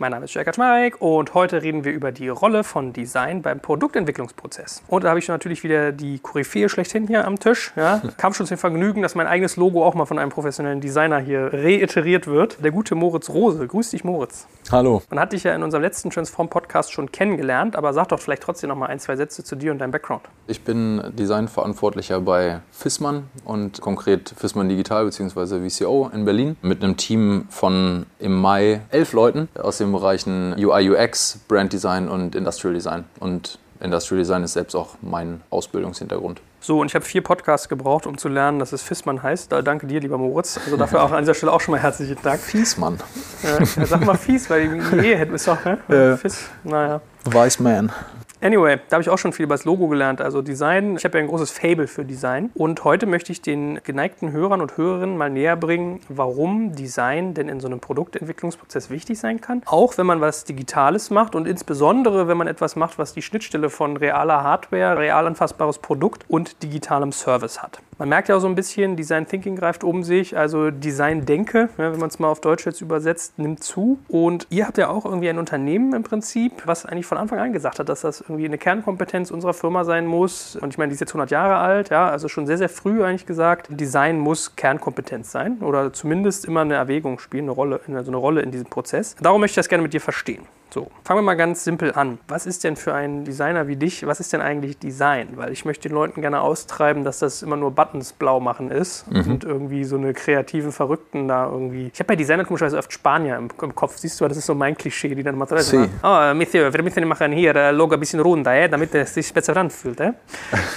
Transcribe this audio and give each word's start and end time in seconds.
Mein 0.00 0.12
Name 0.12 0.26
ist 0.26 0.34
Jörg 0.34 0.44
Kaczmarek 0.44 1.02
und 1.02 1.34
heute 1.34 1.60
reden 1.60 1.84
wir 1.84 1.90
über 1.90 2.12
die 2.12 2.28
Rolle 2.28 2.62
von 2.62 2.92
Design 2.92 3.42
beim 3.42 3.58
Produktentwicklungsprozess. 3.58 4.84
Und 4.86 5.02
da 5.02 5.08
habe 5.08 5.18
ich 5.18 5.26
natürlich 5.26 5.64
wieder 5.64 5.90
die 5.90 6.20
Koryphäe 6.20 6.68
schlechthin 6.68 7.08
hier 7.08 7.26
am 7.26 7.40
Tisch. 7.40 7.72
Ja. 7.74 8.00
Kam 8.16 8.32
schon 8.32 8.46
zum 8.46 8.58
Vergnügen, 8.58 9.02
dass 9.02 9.16
mein 9.16 9.26
eigenes 9.26 9.56
Logo 9.56 9.84
auch 9.84 9.94
mal 9.94 10.06
von 10.06 10.20
einem 10.20 10.30
professionellen 10.30 10.80
Designer 10.80 11.18
hier 11.18 11.50
reiteriert 11.52 12.28
wird. 12.28 12.62
Der 12.62 12.70
gute 12.70 12.94
Moritz 12.94 13.28
Rose. 13.28 13.66
Grüß 13.66 13.90
dich, 13.90 14.04
Moritz. 14.04 14.46
Hallo. 14.70 15.02
Man 15.10 15.18
hat 15.18 15.32
dich 15.32 15.42
ja 15.42 15.52
in 15.52 15.64
unserem 15.64 15.82
letzten 15.82 16.10
Transform-Podcast 16.10 16.92
schon 16.92 17.10
kennengelernt, 17.10 17.74
aber 17.74 17.92
sag 17.92 18.06
doch 18.10 18.20
vielleicht 18.20 18.44
trotzdem 18.44 18.68
noch 18.68 18.76
mal 18.76 18.86
ein, 18.86 19.00
zwei 19.00 19.16
Sätze 19.16 19.42
zu 19.42 19.56
dir 19.56 19.72
und 19.72 19.78
deinem 19.78 19.90
Background. 19.90 20.22
Ich 20.46 20.62
bin 20.62 21.02
Designverantwortlicher 21.18 22.20
bei 22.20 22.60
Fissmann 22.70 23.24
und 23.44 23.80
konkret 23.80 24.32
Fissmann 24.36 24.68
Digital 24.68 25.06
bzw. 25.06 25.68
VCO 25.68 26.08
in 26.14 26.24
Berlin 26.24 26.56
mit 26.62 26.84
einem 26.84 26.96
Team 26.96 27.46
von 27.50 28.06
im 28.20 28.40
Mai 28.40 28.82
elf 28.90 29.12
Leuten 29.12 29.48
aus 29.60 29.78
dem 29.78 29.87
den 29.88 29.92
Bereichen 29.92 30.54
UI, 30.58 30.90
UX, 30.90 31.40
Brand 31.48 31.72
Design 31.72 32.08
und 32.08 32.34
Industrial 32.34 32.74
Design. 32.74 33.04
Und 33.20 33.58
Industrial 33.80 34.18
Design 34.18 34.42
ist 34.42 34.54
selbst 34.54 34.74
auch 34.74 34.96
mein 35.00 35.40
Ausbildungshintergrund. 35.50 36.40
So, 36.60 36.80
und 36.80 36.88
ich 36.88 36.94
habe 36.94 37.04
vier 37.04 37.22
Podcasts 37.22 37.68
gebraucht, 37.68 38.06
um 38.06 38.18
zu 38.18 38.28
lernen, 38.28 38.58
dass 38.58 38.72
es 38.72 38.82
Fissmann 38.82 39.22
heißt. 39.22 39.52
Da 39.52 39.62
danke 39.62 39.86
dir, 39.86 40.00
lieber 40.00 40.18
Moritz. 40.18 40.58
Also 40.64 40.76
dafür 40.76 41.04
auch 41.04 41.12
an 41.12 41.20
dieser 41.20 41.34
Stelle 41.34 41.52
auch 41.52 41.60
schon 41.60 41.72
mal 41.72 41.80
herzlichen 41.80 42.18
Dank. 42.22 42.40
Fiesmann. 42.40 42.98
Ja, 43.44 43.86
sag 43.86 44.04
mal 44.04 44.16
Fies, 44.16 44.50
weil 44.50 44.68
die 44.68 45.06
E 45.06 45.16
hätten 45.16 45.32
wir 45.32 45.38
doch, 45.38 45.64
ne? 45.64 45.78
Ja. 45.88 46.16
Fiss, 46.16 46.48
naja. 46.64 47.00
Wise 47.24 47.62
Man. 47.62 47.92
Anyway, 48.40 48.78
da 48.88 48.94
habe 48.94 49.02
ich 49.02 49.10
auch 49.10 49.18
schon 49.18 49.32
viel 49.32 49.44
über 49.44 49.54
das 49.54 49.64
Logo 49.64 49.88
gelernt, 49.88 50.20
also 50.20 50.42
Design. 50.42 50.96
Ich 50.96 51.04
habe 51.04 51.18
ja 51.18 51.24
ein 51.24 51.28
großes 51.28 51.50
Fable 51.50 51.88
für 51.88 52.04
Design. 52.04 52.50
Und 52.54 52.84
heute 52.84 53.06
möchte 53.06 53.32
ich 53.32 53.42
den 53.42 53.80
geneigten 53.82 54.30
Hörern 54.30 54.60
und 54.60 54.76
Hörerinnen 54.76 55.16
mal 55.16 55.28
näher 55.28 55.56
bringen, 55.56 56.00
warum 56.08 56.74
Design 56.76 57.34
denn 57.34 57.48
in 57.48 57.58
so 57.58 57.66
einem 57.66 57.80
Produktentwicklungsprozess 57.80 58.90
wichtig 58.90 59.18
sein 59.18 59.40
kann. 59.40 59.62
Auch 59.66 59.98
wenn 59.98 60.06
man 60.06 60.20
was 60.20 60.44
Digitales 60.44 61.10
macht 61.10 61.34
und 61.34 61.48
insbesondere, 61.48 62.28
wenn 62.28 62.36
man 62.36 62.46
etwas 62.46 62.76
macht, 62.76 62.96
was 62.98 63.12
die 63.12 63.22
Schnittstelle 63.22 63.70
von 63.70 63.96
realer 63.96 64.44
Hardware, 64.44 64.98
real 64.98 65.26
anfassbares 65.26 65.78
Produkt 65.78 66.24
und 66.28 66.62
digitalem 66.62 67.10
Service 67.10 67.60
hat. 67.60 67.80
Man 67.98 68.10
merkt 68.10 68.28
ja 68.28 68.36
auch 68.36 68.40
so 68.40 68.46
ein 68.46 68.54
bisschen, 68.54 68.94
Design 68.94 69.26
Thinking 69.26 69.56
greift 69.56 69.82
um 69.82 70.04
sich, 70.04 70.38
also 70.38 70.70
Design 70.70 71.26
Denke, 71.26 71.68
ja, 71.78 71.92
wenn 71.92 71.98
man 71.98 72.08
es 72.08 72.20
mal 72.20 72.28
auf 72.28 72.40
Deutsch 72.40 72.64
jetzt 72.64 72.80
übersetzt, 72.80 73.40
nimmt 73.40 73.64
zu. 73.64 73.98
Und 74.06 74.46
ihr 74.50 74.68
habt 74.68 74.78
ja 74.78 74.88
auch 74.88 75.04
irgendwie 75.04 75.28
ein 75.28 75.38
Unternehmen 75.38 75.92
im 75.94 76.04
Prinzip, 76.04 76.62
was 76.64 76.86
eigentlich 76.86 77.06
von 77.06 77.18
Anfang 77.18 77.40
an 77.40 77.52
gesagt 77.52 77.80
hat, 77.80 77.88
dass 77.88 78.02
das 78.02 78.20
irgendwie 78.20 78.44
eine 78.44 78.56
Kernkompetenz 78.56 79.32
unserer 79.32 79.52
Firma 79.52 79.82
sein 79.82 80.06
muss. 80.06 80.54
Und 80.54 80.72
ich 80.72 80.78
meine, 80.78 80.90
die 80.90 80.94
ist 80.94 81.00
jetzt 81.00 81.10
100 81.10 81.32
Jahre 81.32 81.56
alt, 81.56 81.90
ja, 81.90 82.08
also 82.08 82.28
schon 82.28 82.46
sehr, 82.46 82.58
sehr 82.58 82.68
früh 82.68 83.02
eigentlich 83.02 83.26
gesagt, 83.26 83.66
Design 83.68 84.20
muss 84.20 84.54
Kernkompetenz 84.54 85.32
sein 85.32 85.58
oder 85.58 85.92
zumindest 85.92 86.44
immer 86.44 86.60
eine 86.60 86.74
Erwägung 86.74 87.18
spielen, 87.18 87.46
eine 87.46 87.52
Rolle, 87.52 87.80
also 87.92 88.12
eine 88.12 88.16
Rolle 88.16 88.42
in 88.42 88.52
diesem 88.52 88.68
Prozess. 88.68 89.16
Darum 89.20 89.40
möchte 89.40 89.54
ich 89.54 89.56
das 89.56 89.68
gerne 89.68 89.82
mit 89.82 89.92
dir 89.92 90.00
verstehen. 90.00 90.42
So, 90.70 90.90
fangen 91.02 91.18
wir 91.18 91.22
mal 91.22 91.34
ganz 91.34 91.64
simpel 91.64 91.92
an. 91.94 92.18
Was 92.28 92.44
ist 92.44 92.62
denn 92.62 92.76
für 92.76 92.92
einen 92.92 93.24
Designer 93.24 93.68
wie 93.68 93.76
dich, 93.76 94.06
was 94.06 94.20
ist 94.20 94.34
denn 94.34 94.42
eigentlich 94.42 94.78
Design? 94.78 95.28
Weil 95.36 95.50
ich 95.50 95.64
möchte 95.64 95.88
den 95.88 95.94
Leuten 95.94 96.20
gerne 96.20 96.42
austreiben, 96.42 97.04
dass 97.04 97.20
das 97.20 97.42
immer 97.42 97.56
nur 97.56 97.70
Buttons 97.70 98.12
blau 98.12 98.38
machen 98.38 98.70
ist 98.70 99.10
mhm. 99.10 99.30
und 99.30 99.44
irgendwie 99.44 99.84
so 99.84 99.96
eine 99.96 100.12
kreativen 100.12 100.70
Verrückten 100.70 101.26
da 101.26 101.46
irgendwie. 101.46 101.90
Ich 101.92 101.98
habe 102.00 102.08
bei 102.08 102.16
Designer 102.16 102.44
komischerweise 102.44 102.76
oft 102.76 102.92
Spanier 102.92 103.36
im, 103.38 103.48
im, 103.62 103.74
Kopf. 103.74 103.96
Siehst 103.96 104.20
du, 104.20 104.28
das 104.28 104.36
ist 104.36 104.46
so 104.46 104.54
mein 104.54 104.76
Klischee, 104.76 105.14
die 105.14 105.22
dann 105.22 105.38
mal 105.38 105.46
drin 105.46 105.62
sí. 105.62 105.88
Oh, 106.02 106.34
Monsieur, 106.34 106.72
wir 106.72 106.82
müssen 106.82 107.08
machen 107.08 107.32
hier 107.32 107.56
äh, 107.56 107.70
Logo 107.70 107.94
ein 107.94 108.00
bisschen 108.00 108.20
runter, 108.20 108.52
eh, 108.52 108.68
damit 108.68 108.94
es 108.94 109.14
sich 109.14 109.32
besser 109.32 109.56
anfühlt. 109.56 110.00
Eh? 110.00 110.12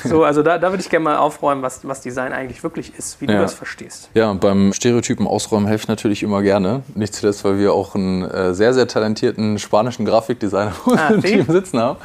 So, 0.04 0.24
also 0.24 0.42
da, 0.42 0.58
da 0.58 0.72
würde 0.72 0.82
ich 0.82 0.90
gerne 0.90 1.04
mal 1.04 1.18
aufräumen, 1.18 1.62
was, 1.62 1.88
was 1.88 2.02
Design 2.02 2.34
eigentlich 2.34 2.64
wirklich 2.64 2.98
ist, 2.98 3.22
wie 3.22 3.26
ja. 3.26 3.34
du 3.34 3.42
das 3.42 3.54
verstehst. 3.54 4.10
Ja, 4.14 4.34
beim 4.34 4.74
Stereotypen 4.74 5.28
ausräumen 5.28 5.68
helfe 5.68 5.84
ich 5.84 5.88
natürlich 5.90 6.24
immer 6.24 6.42
gerne. 6.42 6.82
Nicht 6.96 7.14
zuletzt, 7.14 7.44
weil 7.46 7.60
wir 7.60 7.74
auch 7.74 7.94
einen 7.94 8.24
äh, 8.24 8.54
sehr, 8.54 8.74
sehr 8.74 8.88
talentierten 8.88 9.60
Spanier 9.60 9.81
spanischen 9.82 10.06
Grafikdesigner 10.06 10.74
ah, 10.96 11.10
im 11.10 11.22
Team 11.22 11.46
sitzen 11.48 11.80
haben 11.80 11.98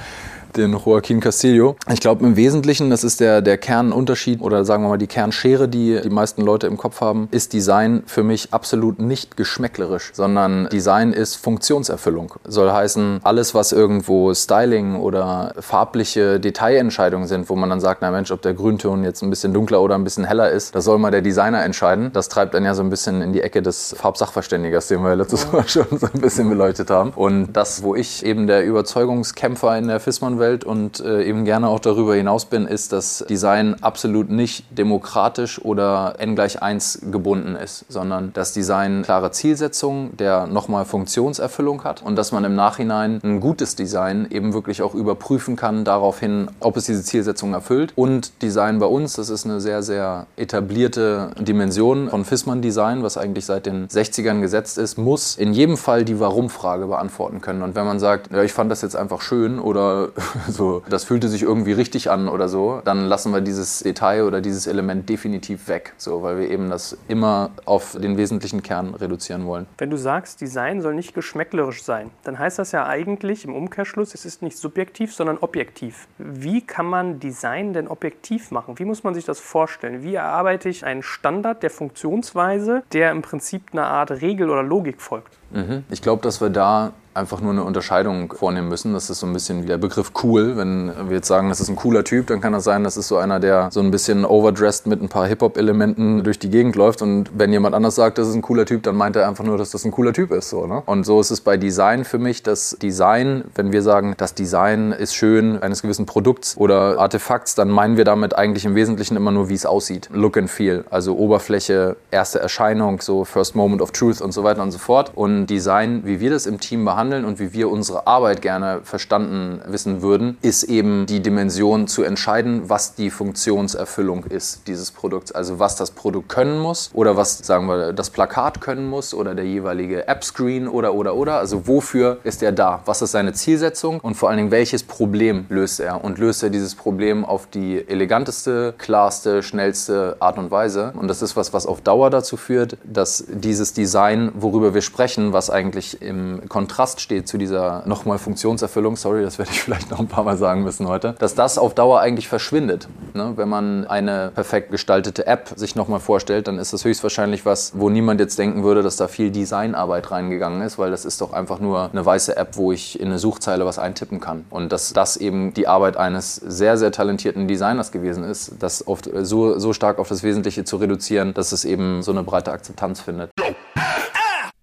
den 0.57 0.73
Joaquin 0.73 1.21
Castillo. 1.21 1.77
Ich 1.93 2.01
glaube 2.01 2.25
im 2.25 2.37
Wesentlichen, 2.37 2.91
das 2.91 3.05
ist 3.05 3.21
der, 3.21 3.43
der 3.43 3.59
Kernunterschied 3.59 4.41
oder 4.41 4.65
sagen 4.65 4.85
wir 4.85 4.89
mal 4.89 4.99
die 4.99 5.07
Kernschere, 5.07 5.69
die 5.69 6.01
die 6.03 6.11
meisten 6.11 6.43
Leute 6.43 6.67
im 6.67 6.77
Kopf 6.77 7.01
haben, 7.01 7.29
ist 7.31 7.53
Design 7.53 8.03
für 8.07 8.23
mich 8.23 8.53
absolut 8.53 8.99
nicht 8.99 9.37
geschmäcklerisch, 9.37 10.13
sondern 10.15 10.69
Design 10.71 11.13
ist 11.13 11.37
Funktionserfüllung. 11.37 12.35
Soll 12.45 12.73
heißen, 12.73 13.21
alles, 13.23 13.55
was 13.55 13.73
irgendwo 13.73 14.33
Styling 14.35 14.97
oder 14.97 15.55
farbliche 15.61 16.41
Detailentscheidungen 16.41 17.29
sind, 17.29 17.51
wo 17.51 17.57
man 17.57 17.71
dann 17.71 17.81
sagt, 17.81 18.03
na 18.03 18.11
Mensch, 18.11 18.31
ob 18.31 18.43
der 18.43 18.55
Grünton 18.55 19.05
jetzt 19.05 19.23
ein 19.23 19.31
bisschen 19.31 19.53
dunkler 19.53 19.83
oder 19.83 19.95
ein 19.95 20.05
bisschen 20.05 20.25
heller 20.25 20.51
ist, 20.51 20.75
das 20.75 20.85
soll 20.85 20.99
mal 20.99 21.11
der 21.11 21.23
Designer 21.23 21.63
entscheiden. 21.65 22.11
Das 22.13 22.29
treibt 22.29 22.55
dann 22.55 22.65
ja 22.65 22.75
so 22.75 22.83
ein 22.83 22.91
bisschen 22.91 23.23
in 23.23 23.33
die 23.33 23.43
Ecke 23.43 23.63
des 23.63 23.95
Farbsachverständigers, 23.99 24.89
den 24.89 25.03
wir 25.03 25.17
letztes 25.17 25.53
Mal 25.53 25.69
schon 25.69 25.87
so 25.99 26.07
ein 26.13 26.21
bisschen 26.21 26.49
beleuchtet 26.49 26.91
haben. 26.91 27.11
Und 27.11 27.53
das, 27.53 27.83
wo 27.83 27.95
ich 27.95 28.25
eben 28.25 28.47
der 28.47 28.65
Überzeugungskämpfer 28.65 29.77
in 29.77 29.89
der 29.89 30.01
Fissmann-Welt 30.01 30.46
Welt 30.47 30.65
und 30.65 31.01
äh, 31.01 31.25
eben 31.25 31.45
gerne 31.45 31.69
auch 31.69 31.81
darüber 31.81 32.15
hinaus 32.15 32.45
bin, 32.45 32.67
ist, 32.67 32.93
dass 32.93 33.25
Design 33.29 33.77
absolut 33.83 34.31
nicht 34.31 34.65
demokratisch 34.71 35.63
oder 35.65 36.15
n 36.19 36.35
gleich 36.35 36.63
1 36.63 37.01
gebunden 37.11 37.57
ist, 37.57 37.85
sondern 37.89 38.33
dass 38.33 38.53
Design 38.53 39.03
klare 39.03 39.31
Zielsetzungen, 39.33 40.17
der 40.17 40.47
nochmal 40.47 40.85
Funktionserfüllung 40.85 41.85
hat 41.85 42.03
und 42.03 42.17
dass 42.17 42.33
man 42.33 42.45
im 42.45 42.55
Nachhinein 42.55 43.21
ein 43.25 43.41
gutes 43.41 43.75
Design 43.75 44.29
eben 44.31 44.53
wirklich 44.53 44.83
auch 44.83 44.95
überprüfen 44.95 45.57
kann 45.57 45.85
daraufhin, 45.85 46.49
ob 46.61 46.77
es 46.77 46.85
diese 46.85 47.03
Zielsetzungen 47.03 47.55
erfüllt. 47.55 47.93
Und 47.97 48.43
Design 48.43 48.79
bei 48.79 48.87
uns, 48.87 49.15
das 49.15 49.31
ist 49.31 49.45
eine 49.45 49.61
sehr, 49.61 49.83
sehr 49.83 50.27
etablierte 50.37 51.33
Dimension 51.39 52.09
von 52.11 52.25
Fissmann 52.25 52.63
Design, 52.63 53.03
was 53.03 53.17
eigentlich 53.17 53.47
seit 53.47 53.67
den 53.67 53.89
60ern 53.89 54.41
gesetzt 54.41 54.79
ist, 54.79 54.97
muss 54.99 55.37
in 55.37 55.53
jedem 55.53 55.77
Fall 55.77 56.05
die 56.05 56.21
Warum-Frage 56.21 56.87
beantworten 56.87 57.41
können. 57.41 57.63
Und 57.63 57.75
wenn 57.75 57.87
man 57.87 57.99
sagt, 57.99 58.31
ja, 58.33 58.43
ich 58.43 58.53
fand 58.53 58.71
das 58.71 58.83
jetzt 58.83 58.97
einfach 58.97 59.21
schön 59.21 59.59
oder 59.59 60.09
so, 60.49 60.83
das 60.89 61.05
fühlte 61.05 61.29
sich 61.29 61.43
irgendwie 61.43 61.73
richtig 61.73 62.11
an 62.11 62.29
oder 62.29 62.49
so, 62.49 62.81
dann 62.85 63.07
lassen 63.07 63.33
wir 63.33 63.41
dieses 63.41 63.81
Detail 63.81 64.25
oder 64.25 64.41
dieses 64.41 64.67
Element 64.67 65.09
definitiv 65.09 65.69
weg, 65.69 65.95
so, 65.97 66.23
weil 66.23 66.39
wir 66.39 66.51
eben 66.51 66.71
das 66.71 66.97
immer 67.09 67.51
auf 67.65 67.97
den 68.01 68.17
wesentlichen 68.17 68.63
Kern 68.63 68.95
reduzieren 68.95 69.47
wollen. 69.47 69.67
Wenn 69.79 69.91
du 69.91 69.97
sagst, 69.97 70.41
Design 70.41 70.81
soll 70.81 70.95
nicht 70.95 71.15
geschmäcklerisch 71.15 71.83
sein, 71.83 72.11
dann 72.25 72.39
heißt 72.39 72.59
das 72.59 72.73
ja 72.73 72.87
eigentlich 72.87 73.45
im 73.45 73.55
Umkehrschluss, 73.55 74.15
es 74.15 74.25
ist 74.25 74.43
nicht 74.43 74.59
subjektiv, 74.59 75.15
sondern 75.15 75.39
objektiv. 75.39 76.09
Wie 76.19 76.61
kann 76.61 76.87
man 76.87 77.21
Design 77.21 77.73
denn 77.73 77.89
objektiv 77.89 78.51
machen? 78.51 78.79
Wie 78.79 78.85
muss 78.85 79.05
man 79.05 79.15
sich 79.15 79.25
das 79.25 79.41
vorstellen? 79.41 80.03
Wie 80.03 80.15
erarbeite 80.15 80.69
ich 80.69 80.85
einen 80.85 81.03
Standard 81.03 81.63
der 81.63 81.71
Funktionsweise, 81.71 82.83
der 82.93 83.11
im 83.11 83.23
Prinzip 83.23 83.63
einer 83.73 83.87
Art 83.87 84.11
Regel 84.11 84.51
oder 84.51 84.63
Logik 84.63 85.01
folgt? 85.01 85.37
Mhm. 85.51 85.85
Ich 85.91 86.03
glaube, 86.03 86.23
dass 86.23 86.41
wir 86.41 86.51
da 86.51 86.93
einfach 87.17 87.41
nur 87.41 87.53
eine 87.53 87.65
Unterscheidung 87.65 88.33
vornehmen 88.33 88.69
müssen. 88.69 88.93
Das 88.93 89.11
ist 89.11 89.21
so 89.21 89.27
ein 89.27 89.33
bisschen 89.33 89.63
wie 89.63 89.67
der 89.67 89.79
Begriff 89.79 90.13
cool. 90.23 90.57
Wenn 90.57 90.93
wir 91.09 91.17
jetzt 91.17 91.29
sagen, 91.29 91.49
das 91.49 91.61
ist 91.61 91.69
ein 91.69 91.77
cooler 91.77 92.05
Typ, 92.05 92.27
dann 92.27 92.41
kann 92.41 92.53
das 92.53 92.65
sein, 92.65 92.85
das 92.85 92.97
ist 92.97 93.09
so 93.09 93.17
einer, 93.17 93.41
der 93.41 93.71
so 93.73 93.81
ein 93.81 93.91
bisschen 93.91 94.25
overdressed 94.25 94.87
mit 94.87 95.03
ein 95.03 95.09
paar 95.09 95.27
Hip-Hop-Elementen 95.27 96.23
durch 96.23 96.39
die 96.39 96.51
Gegend 96.51 96.77
läuft. 96.77 97.03
Und 97.03 97.31
wenn 97.35 97.53
jemand 97.53 97.75
anders 97.75 97.95
sagt, 97.95 98.19
das 98.19 98.29
ist 98.29 98.35
ein 98.35 98.43
cooler 98.43 98.67
Typ, 98.67 98.83
dann 98.83 98.97
meint 98.97 99.17
er 99.17 99.27
einfach 99.27 99.45
nur, 99.45 99.57
dass 99.57 99.71
das 99.71 99.85
ein 99.85 99.91
cooler 99.91 100.13
Typ 100.13 100.31
ist. 100.31 100.51
So, 100.51 100.67
ne? 100.67 100.83
Und 100.85 101.05
so 101.05 101.21
ist 101.21 101.31
es 101.31 101.41
bei 101.41 101.57
Design 101.57 102.05
für 102.05 102.19
mich. 102.19 102.43
Das 102.43 102.77
Design, 102.81 103.45
wenn 103.55 103.73
wir 103.73 103.83
sagen, 103.83 104.15
das 104.19 104.35
Design 104.35 104.93
ist 104.93 105.15
schön 105.15 105.61
eines 105.63 105.83
gewissen 105.83 106.07
Produkts 106.07 106.57
oder 106.57 106.99
Artefakts, 106.99 107.55
dann 107.55 107.71
meinen 107.71 107.97
wir 107.97 108.05
damit 108.05 108.37
eigentlich 108.37 108.67
im 108.67 108.75
Wesentlichen 108.75 109.17
immer 109.17 109.31
nur, 109.31 109.49
wie 109.49 109.55
es 109.55 109.65
aussieht. 109.65 110.11
Look 110.13 110.37
and 110.37 110.51
feel. 110.51 110.85
Also 110.91 111.17
Oberfläche, 111.17 111.97
erste 112.11 112.41
Erscheinung, 112.41 113.01
so 113.01 113.25
First 113.25 113.55
Moment 113.55 113.81
of 113.81 113.93
Truth 113.93 114.21
und 114.21 114.33
so 114.33 114.45
weiter 114.45 114.63
und 114.63 114.71
so 114.71 114.79
fort. 114.79 115.13
Und 115.15 115.36
Design, 115.45 116.07
wie 116.07 116.21
wir 116.21 116.31
das 116.31 116.47
im 116.47 116.59
Team 116.61 116.85
behandeln, 116.85 117.17
handeln 117.17 117.25
und 117.25 117.39
wie 117.39 117.53
wir 117.53 117.71
unsere 117.71 118.07
Arbeit 118.07 118.43
gerne 118.43 118.81
verstanden 118.83 119.61
wissen 119.67 120.03
würden, 120.03 120.37
ist 120.43 120.65
eben 120.65 121.07
die 121.07 121.21
Dimension 121.21 121.87
zu 121.87 122.03
entscheiden, 122.03 122.69
was 122.69 122.95
die 122.95 123.11
Funktionserfüllung 123.11 124.25
ist 124.25 124.67
dieses 124.67 124.91
Produkts. 124.91 125.33
Also 125.33 125.59
was 125.59 125.77
das 125.77 125.91
Produkt 125.91 126.29
können 126.29 126.59
muss 126.59 126.91
oder 126.95 127.17
was, 127.17 127.39
sagen 127.39 127.67
wir, 127.67 127.93
das 127.93 128.11
Plakat 128.11 128.61
können 128.61 128.89
muss 128.89 129.15
oder 129.15 129.35
der 129.35 129.45
jeweilige 129.45 130.09
App-Screen 130.09 130.69
oder, 130.69 130.95
oder, 130.95 131.15
oder. 131.15 131.39
Also 131.39 131.67
wofür 131.67 132.19
ist 132.25 132.43
er 132.43 132.53
da? 132.53 132.83
Was 132.87 133.03
ist 133.03 133.13
seine 133.13 133.33
Zielsetzung 133.33 134.01
und 134.01 134.15
vor 134.15 134.29
allen 134.29 134.39
Dingen, 134.39 134.51
welches 134.51 134.83
Problem 134.83 135.47
löst 135.49 135.81
er? 135.81 136.03
Und 136.05 136.19
löst 136.19 136.43
er 136.43 136.51
dieses 136.51 136.75
Problem 136.75 137.25
auf 137.25 137.47
die 137.47 137.87
eleganteste, 137.89 138.75
klarste, 138.79 139.43
schnellste 139.43 140.17
Art 140.21 140.39
und 140.39 140.51
Weise? 140.51 140.93
Und 140.99 141.09
das 141.09 141.23
ist 141.23 141.37
was, 141.37 141.53
was 141.53 141.67
auf 141.67 141.81
Dauer 141.81 142.11
dazu 142.11 142.37
führt, 142.37 142.79
dass 142.85 143.25
dieses 143.29 143.73
Design, 143.73 144.33
worüber 144.35 144.75
wir 144.75 144.83
sprechen, 144.83 145.26
was 145.33 145.51
eigentlich 145.51 146.03
im 146.03 146.49
Kontrast 146.49 147.01
steht 147.01 147.29
zu 147.29 147.39
dieser 147.39 147.83
nochmal 147.87 148.19
Funktionserfüllung, 148.19 148.97
sorry, 148.97 149.23
das 149.23 149.39
werde 149.39 149.53
ich 149.53 149.61
vielleicht 149.63 149.91
noch 149.91 149.99
ein 149.99 150.09
paar 150.09 150.25
Mal 150.25 150.37
sagen 150.37 150.63
müssen 150.63 150.89
heute, 150.89 151.15
dass 151.19 151.35
das 151.35 151.59
auf 151.59 151.75
Dauer 151.75 152.01
eigentlich 152.01 152.29
verschwindet. 152.29 152.89
Ne? 153.15 153.33
Wenn 153.37 153.49
man 153.49 153.87
eine 153.87 154.33
perfekt 154.35 154.71
gestaltete 154.71 155.27
App 155.27 155.53
sich 155.57 155.77
nochmal 155.77 156.01
vorstellt, 156.01 156.49
dann 156.49 156.59
ist 156.59 156.73
das 156.73 156.85
höchstwahrscheinlich 156.85 157.47
was, 157.47 157.73
wo 157.75 157.91
niemand 157.91 158.21
jetzt 158.21 158.39
denken 158.39 158.63
würde, 158.63 158.83
dass 158.83 158.97
da 158.97 159.09
viel 159.09 159.31
Designarbeit 159.31 160.11
reingegangen 160.11 160.63
ist, 160.63 160.79
weil 160.79 160.91
das 160.91 161.05
ist 161.05 161.21
doch 161.21 161.33
einfach 161.33 161.59
nur 161.59 161.91
eine 161.91 162.05
weiße 162.05 162.37
App, 162.37 162.57
wo 162.57 162.73
ich 162.73 163.01
in 163.01 163.09
eine 163.09 163.19
Suchzeile 163.19 163.67
was 163.67 163.79
eintippen 163.79 164.21
kann. 164.21 164.45
Und 164.51 164.73
dass 164.73 164.93
das 164.93 165.17
eben 165.17 165.55
die 165.55 165.69
Arbeit 165.69 165.97
eines 165.97 166.37
sehr, 166.37 166.77
sehr 166.77 166.93
talentierten 166.93 167.49
Designers 167.49 167.93
gewesen 167.93 168.25
ist, 168.25 168.55
das 168.59 168.87
oft 168.87 169.11
so, 169.23 169.59
so 169.59 169.73
stark 169.73 169.99
auf 169.99 170.09
das 170.09 170.23
Wesentliche 170.23 170.65
zu 170.65 170.77
reduzieren, 170.77 171.35
dass 171.35 171.53
es 171.53 171.65
eben 171.65 172.03
so 172.03 172.13
eine 172.13 172.23
breite 172.23 172.53
Akzeptanz 172.53 173.01
findet. 173.01 173.31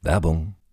Werbung. 0.03 0.55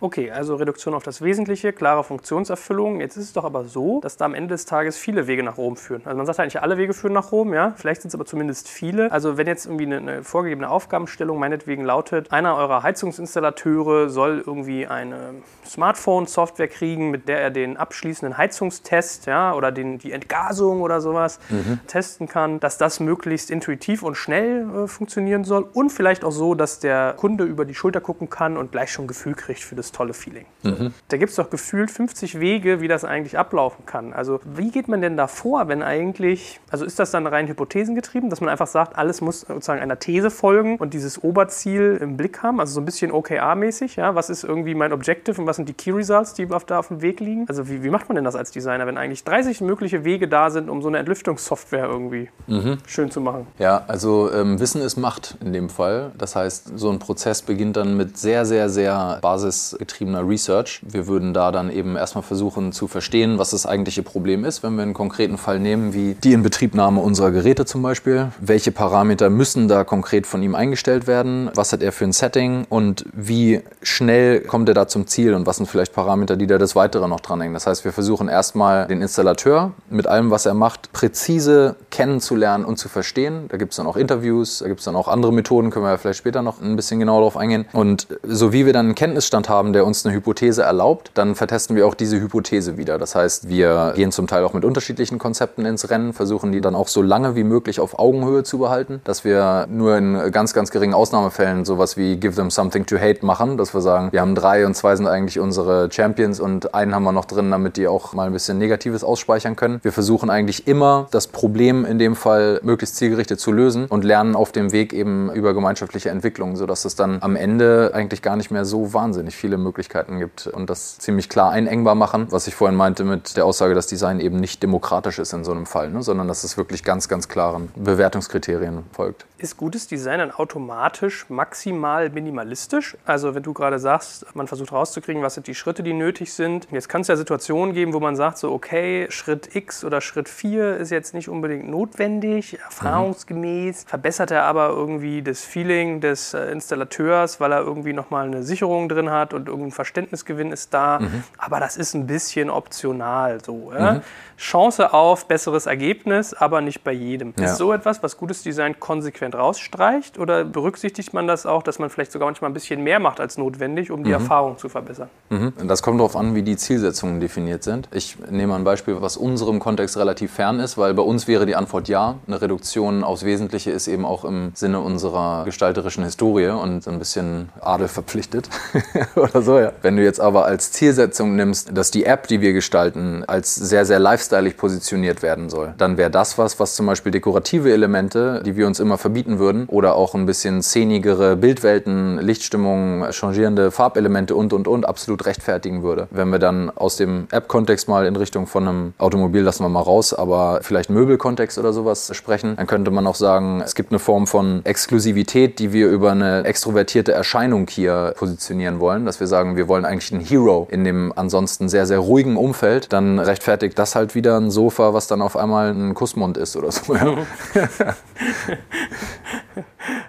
Okay, 0.00 0.30
also 0.30 0.54
Reduktion 0.54 0.94
auf 0.94 1.02
das 1.02 1.22
Wesentliche, 1.22 1.72
klare 1.72 2.04
Funktionserfüllung. 2.04 3.00
Jetzt 3.00 3.16
ist 3.16 3.24
es 3.24 3.32
doch 3.32 3.42
aber 3.42 3.64
so, 3.64 4.00
dass 4.00 4.16
da 4.16 4.26
am 4.26 4.34
Ende 4.34 4.54
des 4.54 4.64
Tages 4.64 4.96
viele 4.96 5.26
Wege 5.26 5.42
nach 5.42 5.58
Rom 5.58 5.76
führen. 5.76 6.02
Also 6.04 6.16
man 6.16 6.24
sagt 6.24 6.38
eigentlich, 6.38 6.62
alle 6.62 6.78
Wege 6.78 6.94
führen 6.94 7.14
nach 7.14 7.32
Rom, 7.32 7.52
ja. 7.52 7.72
Vielleicht 7.76 8.02
sind 8.02 8.10
es 8.10 8.14
aber 8.14 8.24
zumindest 8.24 8.68
viele. 8.68 9.10
Also 9.10 9.36
wenn 9.36 9.48
jetzt 9.48 9.66
irgendwie 9.66 9.86
eine, 9.86 9.96
eine, 9.96 10.22
vorgegebene 10.22 10.70
Aufgabenstellung 10.70 11.40
meinetwegen 11.40 11.84
lautet, 11.84 12.30
einer 12.30 12.54
eurer 12.54 12.84
Heizungsinstallateure 12.84 14.08
soll 14.08 14.44
irgendwie 14.46 14.86
eine 14.86 15.34
Smartphone-Software 15.66 16.68
kriegen, 16.68 17.10
mit 17.10 17.28
der 17.28 17.40
er 17.40 17.50
den 17.50 17.76
abschließenden 17.76 18.38
Heizungstest, 18.38 19.26
ja, 19.26 19.52
oder 19.52 19.72
den, 19.72 19.98
die 19.98 20.12
Entgasung 20.12 20.80
oder 20.80 21.00
sowas 21.00 21.40
mhm. 21.48 21.80
testen 21.88 22.28
kann, 22.28 22.60
dass 22.60 22.78
das 22.78 23.00
möglichst 23.00 23.50
intuitiv 23.50 24.04
und 24.04 24.14
schnell 24.14 24.84
äh, 24.84 24.86
funktionieren 24.86 25.42
soll 25.42 25.66
und 25.74 25.90
vielleicht 25.90 26.22
auch 26.22 26.30
so, 26.30 26.54
dass 26.54 26.78
der 26.78 27.14
Kunde 27.16 27.42
über 27.42 27.64
die 27.64 27.74
Schulter 27.74 28.00
gucken 28.00 28.30
kann 28.30 28.56
und 28.56 28.70
gleich 28.70 28.92
schon 28.92 29.08
Gefühl 29.08 29.34
kriegt 29.34 29.60
für 29.60 29.74
das 29.74 29.87
dieses 29.88 29.92
tolle 29.92 30.14
Feeling. 30.14 30.46
Mhm. 30.62 30.92
Da 31.08 31.16
gibt 31.16 31.30
es 31.30 31.36
doch 31.36 31.50
gefühlt 31.50 31.90
50 31.90 32.40
Wege, 32.40 32.80
wie 32.80 32.88
das 32.88 33.04
eigentlich 33.04 33.38
ablaufen 33.38 33.86
kann. 33.86 34.12
Also 34.12 34.40
wie 34.44 34.70
geht 34.70 34.88
man 34.88 35.00
denn 35.00 35.16
da 35.16 35.26
vor, 35.26 35.68
wenn 35.68 35.82
eigentlich, 35.82 36.60
also 36.70 36.84
ist 36.84 36.98
das 36.98 37.10
dann 37.10 37.26
rein 37.26 37.48
hypothesengetrieben, 37.48 38.30
dass 38.30 38.40
man 38.40 38.50
einfach 38.50 38.66
sagt, 38.66 38.96
alles 38.96 39.20
muss 39.20 39.40
sozusagen 39.40 39.80
einer 39.80 39.98
These 39.98 40.30
folgen 40.30 40.76
und 40.76 40.94
dieses 40.94 41.22
Oberziel 41.22 41.98
im 42.00 42.16
Blick 42.16 42.42
haben, 42.42 42.60
also 42.60 42.74
so 42.74 42.80
ein 42.80 42.84
bisschen 42.84 43.12
OKR-mäßig, 43.12 43.96
ja, 43.96 44.14
was 44.14 44.30
ist 44.30 44.44
irgendwie 44.44 44.74
mein 44.74 44.92
Objective 44.92 45.40
und 45.40 45.46
was 45.46 45.56
sind 45.56 45.68
die 45.68 45.74
Key 45.74 45.92
Results, 45.92 46.34
die 46.34 46.50
auf, 46.50 46.64
da 46.64 46.78
auf 46.78 46.88
dem 46.88 47.02
Weg 47.02 47.20
liegen? 47.20 47.46
Also 47.48 47.68
wie, 47.68 47.82
wie 47.82 47.90
macht 47.90 48.08
man 48.08 48.16
denn 48.16 48.24
das 48.24 48.34
als 48.34 48.50
Designer, 48.50 48.86
wenn 48.86 48.98
eigentlich 48.98 49.24
30 49.24 49.60
mögliche 49.60 50.04
Wege 50.04 50.28
da 50.28 50.50
sind, 50.50 50.68
um 50.68 50.82
so 50.82 50.88
eine 50.88 50.98
Entlüftungssoftware 50.98 51.86
irgendwie 51.86 52.28
mhm. 52.46 52.78
schön 52.86 53.10
zu 53.10 53.20
machen? 53.20 53.46
Ja, 53.58 53.84
also 53.86 54.30
ähm, 54.32 54.60
Wissen 54.60 54.82
ist 54.82 54.96
Macht 54.96 55.36
in 55.40 55.52
dem 55.52 55.70
Fall. 55.70 56.12
Das 56.18 56.36
heißt, 56.36 56.72
so 56.78 56.90
ein 56.90 56.98
Prozess 56.98 57.42
beginnt 57.42 57.76
dann 57.76 57.96
mit 57.96 58.18
sehr, 58.18 58.44
sehr, 58.44 58.68
sehr 58.68 59.18
basis 59.20 59.77
getriebener 59.78 60.26
Research. 60.26 60.80
Wir 60.82 61.06
würden 61.06 61.34
da 61.34 61.52
dann 61.52 61.70
eben 61.70 61.96
erstmal 61.96 62.22
versuchen 62.22 62.72
zu 62.72 62.88
verstehen, 62.88 63.38
was 63.38 63.50
das 63.50 63.66
eigentliche 63.66 64.02
Problem 64.02 64.44
ist, 64.44 64.62
wenn 64.62 64.76
wir 64.76 64.82
einen 64.82 64.94
konkreten 64.94 65.38
Fall 65.38 65.58
nehmen, 65.58 65.94
wie 65.94 66.14
die 66.14 66.32
Inbetriebnahme 66.32 67.00
unserer 67.00 67.30
Geräte 67.30 67.64
zum 67.64 67.82
Beispiel. 67.82 68.28
Welche 68.40 68.72
Parameter 68.72 69.30
müssen 69.30 69.68
da 69.68 69.84
konkret 69.84 70.26
von 70.26 70.42
ihm 70.42 70.54
eingestellt 70.54 71.06
werden? 71.06 71.50
Was 71.54 71.72
hat 71.72 71.82
er 71.82 71.92
für 71.92 72.04
ein 72.04 72.12
Setting 72.12 72.66
und 72.68 73.04
wie 73.12 73.62
schnell 73.82 74.40
kommt 74.40 74.68
er 74.68 74.74
da 74.74 74.88
zum 74.88 75.06
Ziel 75.06 75.34
und 75.34 75.46
was 75.46 75.56
sind 75.56 75.66
vielleicht 75.66 75.92
Parameter, 75.92 76.36
die 76.36 76.46
da 76.46 76.58
des 76.58 76.76
Weiteren 76.76 77.10
noch 77.10 77.20
dranhängen? 77.20 77.54
Das 77.54 77.66
heißt, 77.66 77.84
wir 77.84 77.92
versuchen 77.92 78.28
erstmal 78.28 78.86
den 78.86 79.02
Installateur 79.02 79.72
mit 79.90 80.06
allem, 80.06 80.30
was 80.30 80.46
er 80.46 80.54
macht, 80.54 80.92
präzise 80.92 81.76
kennenzulernen 81.90 82.64
und 82.64 82.78
zu 82.78 82.88
verstehen. 82.88 83.46
Da 83.48 83.56
gibt 83.56 83.72
es 83.72 83.76
dann 83.76 83.86
auch 83.86 83.96
Interviews, 83.96 84.58
da 84.58 84.68
gibt 84.68 84.80
es 84.80 84.84
dann 84.84 84.96
auch 84.96 85.08
andere 85.08 85.32
Methoden, 85.32 85.70
können 85.70 85.84
wir 85.84 85.90
ja 85.90 85.96
vielleicht 85.96 86.18
später 86.18 86.42
noch 86.42 86.60
ein 86.60 86.76
bisschen 86.76 87.00
genauer 87.00 87.20
darauf 87.20 87.36
eingehen. 87.36 87.66
Und 87.72 88.06
so 88.22 88.52
wie 88.52 88.66
wir 88.66 88.72
dann 88.72 88.86
einen 88.86 88.94
Kenntnisstand 88.94 89.48
haben, 89.48 89.67
haben, 89.68 89.72
der 89.74 89.84
uns 89.84 90.06
eine 90.06 90.14
Hypothese 90.14 90.62
erlaubt, 90.62 91.10
dann 91.14 91.34
vertesten 91.34 91.76
wir 91.76 91.86
auch 91.86 91.94
diese 91.94 92.18
Hypothese 92.18 92.78
wieder. 92.78 92.98
Das 92.98 93.14
heißt, 93.14 93.48
wir 93.48 93.92
gehen 93.96 94.12
zum 94.12 94.26
Teil 94.26 94.44
auch 94.44 94.54
mit 94.54 94.64
unterschiedlichen 94.64 95.18
Konzepten 95.18 95.66
ins 95.66 95.90
Rennen, 95.90 96.14
versuchen 96.14 96.52
die 96.52 96.62
dann 96.62 96.74
auch 96.74 96.88
so 96.88 97.02
lange 97.02 97.36
wie 97.36 97.44
möglich 97.44 97.80
auf 97.80 97.98
Augenhöhe 97.98 98.44
zu 98.44 98.58
behalten, 98.58 99.00
dass 99.04 99.24
wir 99.24 99.66
nur 99.68 99.96
in 99.96 100.32
ganz, 100.32 100.54
ganz 100.54 100.70
geringen 100.70 100.94
Ausnahmefällen 100.94 101.66
sowas 101.66 101.98
wie 101.98 102.16
Give 102.16 102.34
them 102.34 102.50
something 102.50 102.86
to 102.86 102.96
hate 102.96 103.24
machen, 103.26 103.58
dass 103.58 103.74
wir 103.74 103.82
sagen, 103.82 104.10
wir 104.10 104.22
haben 104.22 104.34
drei 104.34 104.64
und 104.64 104.74
zwei 104.74 104.96
sind 104.96 105.06
eigentlich 105.06 105.38
unsere 105.38 105.90
Champions 105.92 106.40
und 106.40 106.74
einen 106.74 106.94
haben 106.94 107.04
wir 107.04 107.12
noch 107.12 107.26
drin, 107.26 107.50
damit 107.50 107.76
die 107.76 107.88
auch 107.88 108.14
mal 108.14 108.26
ein 108.26 108.32
bisschen 108.32 108.56
Negatives 108.56 109.04
ausspeichern 109.04 109.54
können. 109.54 109.80
Wir 109.82 109.92
versuchen 109.92 110.30
eigentlich 110.30 110.66
immer 110.66 111.08
das 111.10 111.26
Problem 111.26 111.84
in 111.84 111.98
dem 111.98 112.16
Fall 112.16 112.60
möglichst 112.62 112.96
zielgerichtet 112.96 113.38
zu 113.38 113.52
lösen 113.52 113.86
und 113.86 114.04
lernen 114.04 114.34
auf 114.34 114.52
dem 114.52 114.72
Weg 114.72 114.94
eben 114.94 115.30
über 115.32 115.52
gemeinschaftliche 115.52 116.08
Entwicklung, 116.08 116.56
sodass 116.56 116.86
es 116.86 116.94
dann 116.94 117.18
am 117.20 117.36
Ende 117.36 117.90
eigentlich 117.92 118.22
gar 118.22 118.36
nicht 118.36 118.50
mehr 118.50 118.64
so 118.64 118.94
wahnsinnig 118.94 119.36
viele 119.36 119.57
Möglichkeiten 119.58 120.18
gibt 120.18 120.46
und 120.46 120.70
das 120.70 120.98
ziemlich 120.98 121.28
klar 121.28 121.50
einengbar 121.50 121.94
machen, 121.94 122.28
was 122.30 122.46
ich 122.46 122.54
vorhin 122.54 122.76
meinte 122.76 123.04
mit 123.04 123.36
der 123.36 123.44
Aussage, 123.44 123.74
dass 123.74 123.86
Design 123.86 124.20
eben 124.20 124.36
nicht 124.40 124.62
demokratisch 124.62 125.18
ist 125.18 125.32
in 125.32 125.44
so 125.44 125.52
einem 125.52 125.66
Fall, 125.66 125.90
ne, 125.90 126.02
sondern 126.02 126.28
dass 126.28 126.44
es 126.44 126.56
wirklich 126.56 126.84
ganz, 126.84 127.08
ganz 127.08 127.28
klaren 127.28 127.70
Bewertungskriterien 127.76 128.84
folgt. 128.92 129.26
Ist 129.38 129.56
gutes 129.56 129.86
Design 129.86 130.18
dann 130.18 130.30
automatisch 130.32 131.26
maximal 131.28 132.10
minimalistisch? 132.10 132.96
Also 133.04 133.34
wenn 133.34 133.42
du 133.42 133.52
gerade 133.52 133.78
sagst, 133.78 134.26
man 134.34 134.48
versucht 134.48 134.72
rauszukriegen, 134.72 135.22
was 135.22 135.34
sind 135.34 135.46
die 135.46 135.54
Schritte, 135.54 135.82
die 135.82 135.92
nötig 135.92 136.32
sind. 136.32 136.66
Jetzt 136.70 136.88
kann 136.88 137.02
es 137.02 137.08
ja 137.08 137.16
Situationen 137.16 137.74
geben, 137.74 137.92
wo 137.92 138.00
man 138.00 138.16
sagt, 138.16 138.38
so 138.38 138.52
okay, 138.52 139.06
Schritt 139.10 139.54
X 139.54 139.84
oder 139.84 140.00
Schritt 140.00 140.28
4 140.28 140.76
ist 140.76 140.90
jetzt 140.90 141.14
nicht 141.14 141.28
unbedingt 141.28 141.68
notwendig, 141.68 142.58
erfahrungsgemäß, 142.58 143.84
mhm. 143.84 143.88
verbessert 143.88 144.30
er 144.30 144.44
aber 144.44 144.70
irgendwie 144.70 145.22
das 145.22 145.44
Feeling 145.44 146.00
des 146.00 146.34
äh, 146.34 146.50
Installateurs, 146.50 147.40
weil 147.40 147.52
er 147.52 147.60
irgendwie 147.60 147.92
nochmal 147.92 148.26
eine 148.26 148.42
Sicherung 148.42 148.88
drin 148.88 149.10
hat 149.10 149.34
und 149.34 149.47
irgendein 149.48 149.72
Verständnisgewinn 149.72 150.52
ist 150.52 150.72
da. 150.72 151.00
Mhm. 151.00 151.24
Aber 151.36 151.60
das 151.60 151.76
ist 151.76 151.94
ein 151.94 152.06
bisschen 152.06 152.50
optional 152.50 153.42
so. 153.44 153.72
Ja? 153.72 153.94
Mhm. 153.94 154.00
Chance 154.38 154.94
auf 154.94 155.26
besseres 155.26 155.66
Ergebnis, 155.66 156.32
aber 156.32 156.60
nicht 156.60 156.84
bei 156.84 156.92
jedem. 156.92 157.34
Ja. 157.38 157.46
Ist 157.46 157.56
so 157.56 157.72
etwas, 157.72 158.02
was 158.02 158.16
gutes 158.16 158.42
Design 158.42 158.78
konsequent 158.78 159.34
rausstreicht 159.34 160.18
oder 160.18 160.44
berücksichtigt 160.44 161.12
man 161.12 161.26
das 161.26 161.44
auch, 161.44 161.64
dass 161.64 161.80
man 161.80 161.90
vielleicht 161.90 162.12
sogar 162.12 162.26
manchmal 162.26 162.50
ein 162.50 162.54
bisschen 162.54 162.82
mehr 162.82 163.00
macht 163.00 163.18
als 163.18 163.36
notwendig, 163.36 163.90
um 163.90 164.04
die 164.04 164.10
mhm. 164.10 164.14
Erfahrung 164.14 164.56
zu 164.56 164.68
verbessern? 164.68 165.08
Mhm. 165.30 165.52
Das 165.66 165.82
kommt 165.82 165.98
darauf 165.98 166.14
an, 166.14 166.36
wie 166.36 166.42
die 166.42 166.56
Zielsetzungen 166.56 167.20
definiert 167.20 167.64
sind. 167.64 167.88
Ich 167.90 168.16
nehme 168.30 168.54
ein 168.54 168.62
Beispiel, 168.62 169.00
was 169.00 169.16
unserem 169.16 169.58
Kontext 169.58 169.96
relativ 169.96 170.32
fern 170.32 170.60
ist, 170.60 170.78
weil 170.78 170.94
bei 170.94 171.02
uns 171.02 171.26
wäre 171.26 171.44
die 171.44 171.56
Antwort 171.56 171.88
ja. 171.88 172.14
Eine 172.26 172.40
Reduktion 172.40 173.02
aufs 173.02 173.24
Wesentliche 173.24 173.72
ist 173.72 173.88
eben 173.88 174.04
auch 174.04 174.24
im 174.24 174.52
Sinne 174.54 174.80
unserer 174.80 175.44
gestalterischen 175.44 176.04
Historie 176.04 176.48
und 176.50 176.86
ein 176.86 176.98
bisschen 176.98 177.48
Adel 177.60 177.88
verpflichtet 177.88 178.48
oder 179.16 179.37
so. 179.42 179.58
Ja. 179.58 179.72
Wenn 179.82 179.96
du 179.96 180.02
jetzt 180.02 180.20
aber 180.20 180.44
als 180.44 180.72
Zielsetzung 180.72 181.36
nimmst, 181.36 181.76
dass 181.76 181.90
die 181.90 182.04
App, 182.04 182.26
die 182.26 182.40
wir 182.40 182.52
gestalten, 182.52 183.24
als 183.26 183.54
sehr, 183.54 183.84
sehr 183.84 183.98
lifestyleig 183.98 184.56
positioniert 184.56 185.22
werden 185.22 185.48
soll, 185.50 185.74
dann 185.78 185.96
wäre 185.96 186.10
das 186.10 186.38
was, 186.38 186.58
was 186.60 186.74
zum 186.74 186.86
Beispiel 186.86 187.12
dekorative 187.12 187.72
Elemente, 187.72 188.42
die 188.44 188.56
wir 188.56 188.66
uns 188.66 188.80
immer 188.80 188.98
verbieten 188.98 189.38
würden, 189.38 189.66
oder 189.66 189.94
auch 189.94 190.14
ein 190.14 190.26
bisschen 190.26 190.62
szenigere 190.62 191.36
Bildwelten, 191.36 192.18
Lichtstimmung, 192.18 193.06
changierende 193.10 193.70
Farbelemente 193.70 194.34
und 194.34 194.52
und 194.52 194.68
und 194.68 194.86
absolut 194.86 195.26
rechtfertigen 195.26 195.82
würde. 195.82 196.08
Wenn 196.10 196.30
wir 196.30 196.38
dann 196.38 196.70
aus 196.70 196.96
dem 196.96 197.28
App-Kontext 197.30 197.88
mal 197.88 198.06
in 198.06 198.16
Richtung 198.16 198.46
von 198.46 198.66
einem 198.68 198.94
Automobil 198.98 199.42
lassen 199.42 199.64
wir 199.64 199.68
mal 199.68 199.82
raus, 199.82 200.12
aber 200.12 200.60
vielleicht 200.62 200.90
Möbelkontext 200.90 201.58
oder 201.58 201.72
sowas 201.72 202.10
sprechen, 202.14 202.56
dann 202.56 202.66
könnte 202.66 202.90
man 202.90 203.06
auch 203.06 203.14
sagen, 203.14 203.62
es 203.64 203.74
gibt 203.74 203.92
eine 203.92 203.98
Form 203.98 204.26
von 204.26 204.60
Exklusivität, 204.64 205.58
die 205.58 205.72
wir 205.72 205.88
über 205.88 206.12
eine 206.12 206.44
extrovertierte 206.44 207.12
Erscheinung 207.12 207.66
hier 207.68 208.14
positionieren 208.16 208.80
wollen, 208.80 209.06
dass 209.06 209.20
wir 209.20 209.26
sagen, 209.28 209.56
wir 209.56 209.68
wollen 209.68 209.84
eigentlich 209.84 210.12
einen 210.12 210.20
Hero 210.20 210.66
in 210.70 210.84
dem 210.84 211.12
ansonsten 211.14 211.68
sehr, 211.68 211.86
sehr 211.86 212.00
ruhigen 212.00 212.36
Umfeld, 212.36 212.92
dann 212.92 213.18
rechtfertigt 213.18 213.78
das 213.78 213.94
halt 213.94 214.14
wieder 214.14 214.36
ein 214.38 214.50
Sofa, 214.50 214.94
was 214.94 215.06
dann 215.06 215.22
auf 215.22 215.36
einmal 215.36 215.70
ein 215.70 215.94
Kussmund 215.94 216.36
ist 216.36 216.56
oder 216.56 216.72
so. 216.72 216.94
Ja. 216.94 217.16